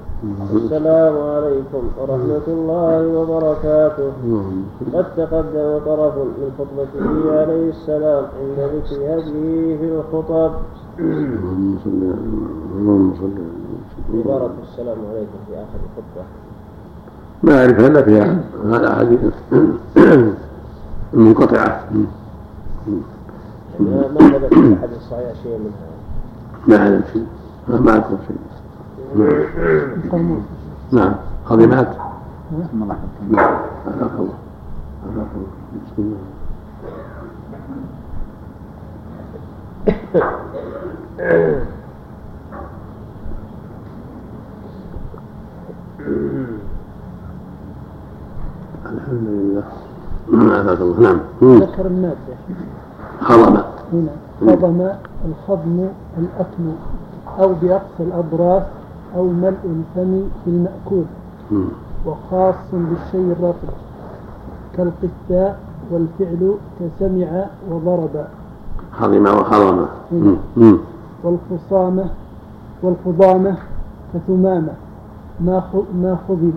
السلام 0.54 1.14
عليكم 1.18 1.82
ورحمة 2.00 2.46
الله 2.48 3.18
وبركاته. 3.18 4.12
قد 4.94 5.06
تقدم 5.16 5.78
طرف 5.86 6.14
من 6.16 6.50
خطبته 6.58 7.40
عليه 7.40 7.68
السلام 7.70 8.24
عند 8.40 8.58
ذكر 8.58 8.96
هديه 8.96 9.76
في 9.76 9.86
الخطب. 9.94 10.52
اللهم 10.98 11.78
صل 11.84 11.90
على- 11.90 12.76
اللهم 12.78 13.14
صل 13.20 13.32
عبارة 14.18 14.50
السلام 14.62 14.98
عليكم 15.10 15.38
في 15.46 15.52
آخر 15.54 15.78
الخطبة 15.86 16.24
ما 17.42 17.60
أعرف 17.60 17.80
إلا 17.80 18.02
فيها 18.02 18.40
هذا 18.64 18.94
حديث 18.96 19.20
منقطعة. 21.12 21.84
ما 23.80 24.08
ما 24.08 24.28
ثبت 24.30 24.54
في 24.54 24.74
أحد 24.80 24.88
الصحيح 24.96 25.32
شيء 25.42 25.58
منها. 25.58 25.86
ما 26.68 26.76
أعلم 26.76 27.02
شيء. 27.12 27.26
ما 27.68 27.80
ما 27.80 27.96
أذكر 27.96 28.16
شيء. 28.26 28.36
القاموس 30.04 30.42
نعم. 30.92 31.14
خادمات. 31.44 31.88
الله 32.52 32.68
نعم. 32.80 32.96
الله. 33.30 33.42
هذاك 33.86 34.10
الله. 34.18 35.46
بسم 35.86 35.98
الله. 35.98 36.16
الحمد 48.86 49.26
لله. 49.36 49.62
عافاك 50.54 50.80
الله 50.80 51.00
نعم 51.00 51.20
ذكر 51.42 51.86
المادة 51.86 52.34
خضم 53.20 53.56
هنا 53.92 54.12
خضم 54.40 54.88
الخضم 55.28 55.88
الأكل 56.18 56.64
أو 57.40 57.54
بأقصى 57.62 58.00
الأضراس 58.00 58.62
أو 59.16 59.24
ملء 59.28 59.62
الفم 59.64 60.22
بالمأكول 60.46 61.04
مم. 61.50 61.68
وخاص 62.06 62.54
بالشيء 62.72 63.32
الرطب 63.38 63.72
كالقثاء 64.76 65.58
والفعل 65.90 66.54
كسمع 66.80 67.44
وضرب. 67.70 68.26
مم. 70.12 70.36
مم. 70.56 70.78
والخصامة 71.24 72.04
والخضامة 72.82 73.56
كثمامة. 74.14 74.72
ما 75.40 75.62
ما 76.02 76.16
خضم 76.28 76.50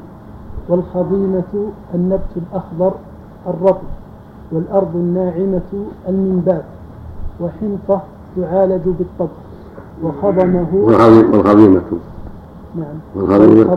والخضيمة 0.70 1.44
النبت 1.96 2.30
الأخضر 2.38 2.92
الرطب. 3.48 3.88
والأرض 4.52 4.96
الناعمة 4.96 5.86
المنبات. 6.10 6.64
وحنطة 7.42 8.02
تعالج 8.38 8.82
بالطبخ. 8.86 9.38
وخضمه 10.04 10.68
والخضيم- 10.74 11.32
والخضيمة 11.34 11.82
نعم. 12.76 12.86
والخضيمة. 13.16 13.72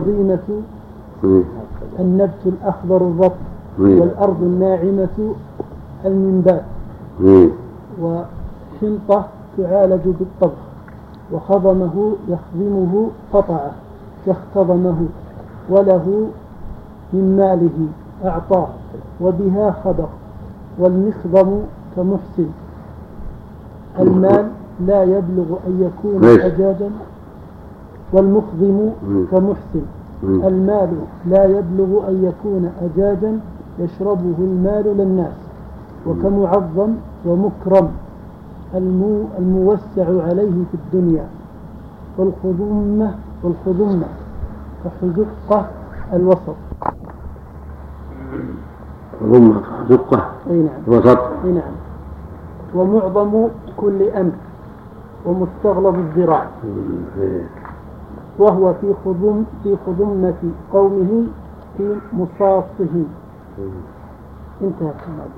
النبت 1.99 2.39
الأخضر 2.45 2.97
الرطب. 2.97 3.35
والأرض 4.01 4.41
الناعمة 4.41 5.33
المنبات. 6.05 6.63
وحنطة 8.83 9.25
تعالج 9.57 10.01
بالطبخ 10.19 10.63
وخضمه 11.31 12.13
يخضمه 12.29 13.07
قطعه 13.33 13.71
كاختضمه 14.25 15.05
وله 15.69 16.27
من 17.13 17.37
ماله 17.37 17.87
أعطاه 18.29 18.67
وبها 19.21 19.71
خبق 19.83 20.09
والمخضم 20.79 21.59
كمحسن 21.95 22.49
المال 23.99 24.47
لا 24.87 25.03
يبلغ 25.03 25.57
أن 25.67 25.81
يكون؟ 25.89 26.25
أجاجا 26.25 26.89
والمخضم. 28.13 28.89
كمحسن. 29.31 29.85
المال 30.23 30.89
لا 31.29 31.45
يبلغ 31.45 32.07
أن 32.09 32.23
يكون 32.31 32.71
أجاجا 32.81 33.39
يشربه 33.79 34.35
المال 34.39 34.97
للناس 34.97 35.33
وكمعظم 36.07 36.89
ومكرم 37.25 37.91
الموسع 38.75 40.23
عليه 40.27 40.63
في 40.71 40.73
الدنيا. 40.73 41.27
والخضمة 42.17 43.15
والخضمة 43.43 44.07
كحزقة 44.83 45.69
الوسط. 46.13 46.55
ضمة 49.23 49.61
دقة 49.89 50.29
أي 50.49 50.63
نعم. 50.63 50.81
وسط 50.87 51.19
أي 51.45 51.51
نعم. 51.51 51.73
ومعظم 52.75 53.47
كل 53.77 54.09
أمر 54.09 54.31
ومستغلظ 55.25 55.95
الذراع. 55.95 56.47
وهو 58.39 58.73
في 58.73 58.93
خضم 59.05 59.43
في 59.63 59.77
خضمة 59.85 60.33
قومه 60.73 61.23
في 61.77 61.95
مصاصهم 62.13 63.05
انتهى 64.61 64.89
الكلام. 64.89 65.29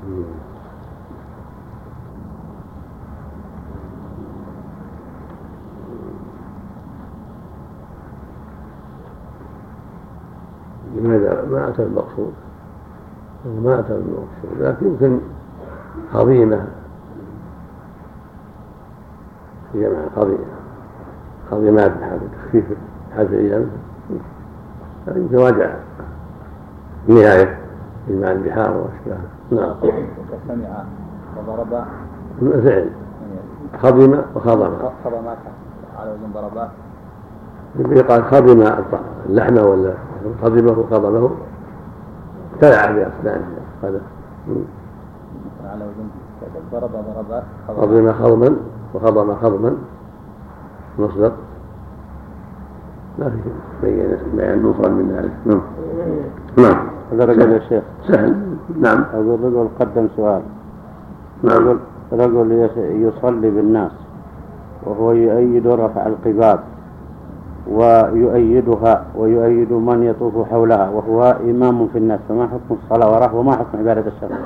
لماذا؟ 10.95 11.45
ما 11.51 11.69
أتى 11.69 11.83
المقصود. 11.83 12.33
ما 13.63 13.79
أتى 13.79 13.93
المقصود. 13.93 14.61
لكن 14.61 14.85
يمكن 14.85 15.19
خضيمة 16.13 16.65
في 19.71 19.81
جمع 19.81 19.99
خضيمة 20.15 20.45
خضيمات 21.51 21.91
بحال 21.97 22.19
تخفيف 22.31 22.65
حال 23.15 23.25
الأيام 23.33 23.69
يمكن 25.15 25.37
راجع 25.37 25.75
النهاية 27.09 27.57
مع 28.09 28.31
البحار 28.31 28.77
وأشباهها 28.77 29.29
نعم. 29.51 29.75
سمع 30.47 30.83
وضرب 31.37 31.85
فعل. 32.63 32.89
خضم 33.81 34.19
وخضم. 34.35 34.77
خضمات 35.03 35.37
على 35.99 36.11
وزن 36.11 36.31
ضربات 36.33 36.69
يقال 37.79 38.23
خضم 38.23 38.61
اللحم 39.29 39.57
ولا 39.57 39.93
خضمه 40.41 40.85
خضمه 40.91 41.29
ابتلع 42.53 42.91
بأسنانه 42.91 43.47
هذا. 43.83 44.01
على 45.65 45.83
وزن 45.85 46.07
ضرب 46.71 46.89
ضربات 46.91 47.43
خضم 47.67 48.13
خضما 48.13 48.55
وخضم 48.93 49.35
خضما. 49.35 49.75
مصدر. 50.99 51.31
ما 53.19 53.29
في 53.29 53.37
بين 53.81 54.17
بيان 54.35 54.63
مفرد 54.63 54.91
من 54.91 55.11
ذلك. 55.11 55.31
نعم. 55.45 55.61
نعم. 56.57 56.87
هذا 57.11 57.25
رجل 57.25 57.51
يا 57.51 57.59
شيخ. 57.59 57.83
سهل. 58.07 58.57
نعم. 58.81 59.05
أقول 59.13 59.43
رجل 59.43 59.67
قدم 59.79 60.07
سؤال. 60.15 60.41
نعم. 61.43 61.79
رجل 62.11 62.69
يصلي 62.77 63.49
بالناس 63.49 63.91
وهو 64.83 65.11
يؤيد 65.11 65.67
رفع 65.67 66.07
القباب. 66.07 66.59
ويؤيدها 67.71 69.05
ويؤيد 69.15 69.71
من 69.71 70.03
يطوف 70.03 70.49
حولها 70.49 70.89
وهو 70.89 71.35
إمام 71.49 71.87
في 71.87 71.97
الناس 71.97 72.19
فما 72.29 72.47
حكم 72.47 72.77
الصلاة 72.83 73.11
وراه 73.11 73.35
وما 73.35 73.51
حكم 73.51 73.77
عبادة 73.77 74.03
الشرع؟ 74.07 74.37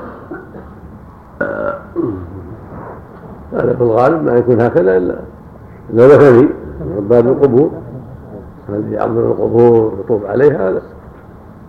هذا 3.52 3.74
في 3.74 3.80
الغالب 3.80 4.24
ما 4.24 4.32
يكون 4.32 4.60
هكذا 4.60 4.96
إلا 4.96 5.16
إلا 5.92 6.06
وثني 6.06 6.48
عباد 6.96 7.26
القبور. 7.26 7.70
الذي 8.68 8.92
يعبد 8.92 9.18
القبور 9.18 9.94
ويطوف 9.94 10.26
عليها 10.26 10.70
هذا 10.70 10.82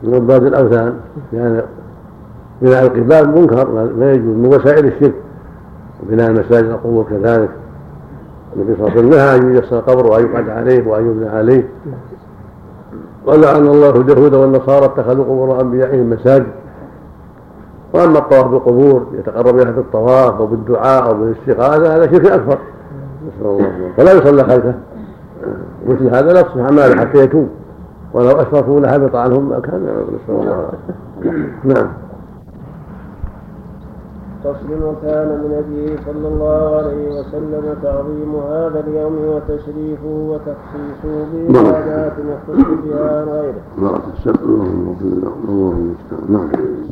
من 0.04 0.16
عباد 0.16 0.44
الأوثان. 0.44 1.00
لأن 1.34 1.62
بناء 2.62 2.84
القباب 2.84 3.38
منكر 3.38 3.90
ما 3.98 4.12
يجوز 4.12 4.36
من 4.36 4.46
وسائل 4.46 4.86
الشرك. 4.86 5.16
وبناء 6.04 6.30
المساجد 6.30 6.70
القبور 6.70 7.06
كذلك. 7.10 7.50
النبي 8.56 8.76
صلى 8.76 8.88
الله 8.88 8.92
عليه 8.92 9.00
وسلم 9.00 9.10
نهى 9.10 9.36
أن 9.36 9.56
يجسر 9.56 9.80
القبر 9.80 10.12
وأن 10.12 10.26
يقعد 10.26 10.50
عليه 10.50 10.88
وأن 10.88 11.06
يبنى 11.08 11.30
عليه. 11.30 11.70
ولعن 13.26 13.68
الله 13.68 13.90
اليهود 13.90 14.34
والنصارى 14.34 14.86
اتخذوا 14.86 15.24
قبور 15.24 15.62
أنبيائهم 15.62 16.10
مساجد. 16.10 16.48
وأما 17.94 18.20
الطواف 18.20 18.48
بالقبور 18.48 19.06
يتقرب 19.14 19.56
اليها 19.56 19.72
بالطواف 19.72 20.36
أو 20.36 20.46
بالدعاء 20.46 21.08
أو 21.08 21.14
بالاستغاثة 21.14 21.96
هذا 21.96 22.12
شرك 22.12 22.26
أكبر. 22.26 22.58
نسأل 23.28 23.46
الله. 23.48 23.92
فلا 23.98 24.14
يصلى 24.14 24.44
خلفه. 24.44 24.74
مثل 25.88 26.16
هذا 26.16 26.34
لا 26.34 26.42
تصبح 26.42 26.72
ماله 26.72 26.96
حتى 26.96 27.18
يتوب. 27.18 27.50
ولو 28.14 28.32
اشركوا 28.32 28.80
لهبط 28.80 29.16
عنهم 29.16 29.50
ما 29.50 29.60
كان. 29.60 30.06
نسأل 30.24 30.42
الله. 30.42 30.70
نعم. 31.64 31.88
فصل 34.44 34.84
وكان 34.84 35.28
من 35.42 35.52
هديه 35.58 35.96
صلى 36.06 36.28
الله 36.28 36.76
عليه 36.78 37.20
وسلم 37.20 37.76
تعظيم 37.84 38.36
هذا 38.36 38.80
اليوم 38.88 39.16
وتشريفه 39.28 40.08
وتخصيصه 40.30 41.26
بعبادات 41.50 42.14
يختص 42.20 42.68
بها 42.84 43.24
غيره. 43.24 43.62
بارك 43.78 44.04
السبت 44.18 44.42
اللهم 44.42 44.88
اغفر 44.88 45.06
له 45.06 45.34
اللهم 45.50 45.96
المستعان 46.12 46.32
نعم. 46.34 46.92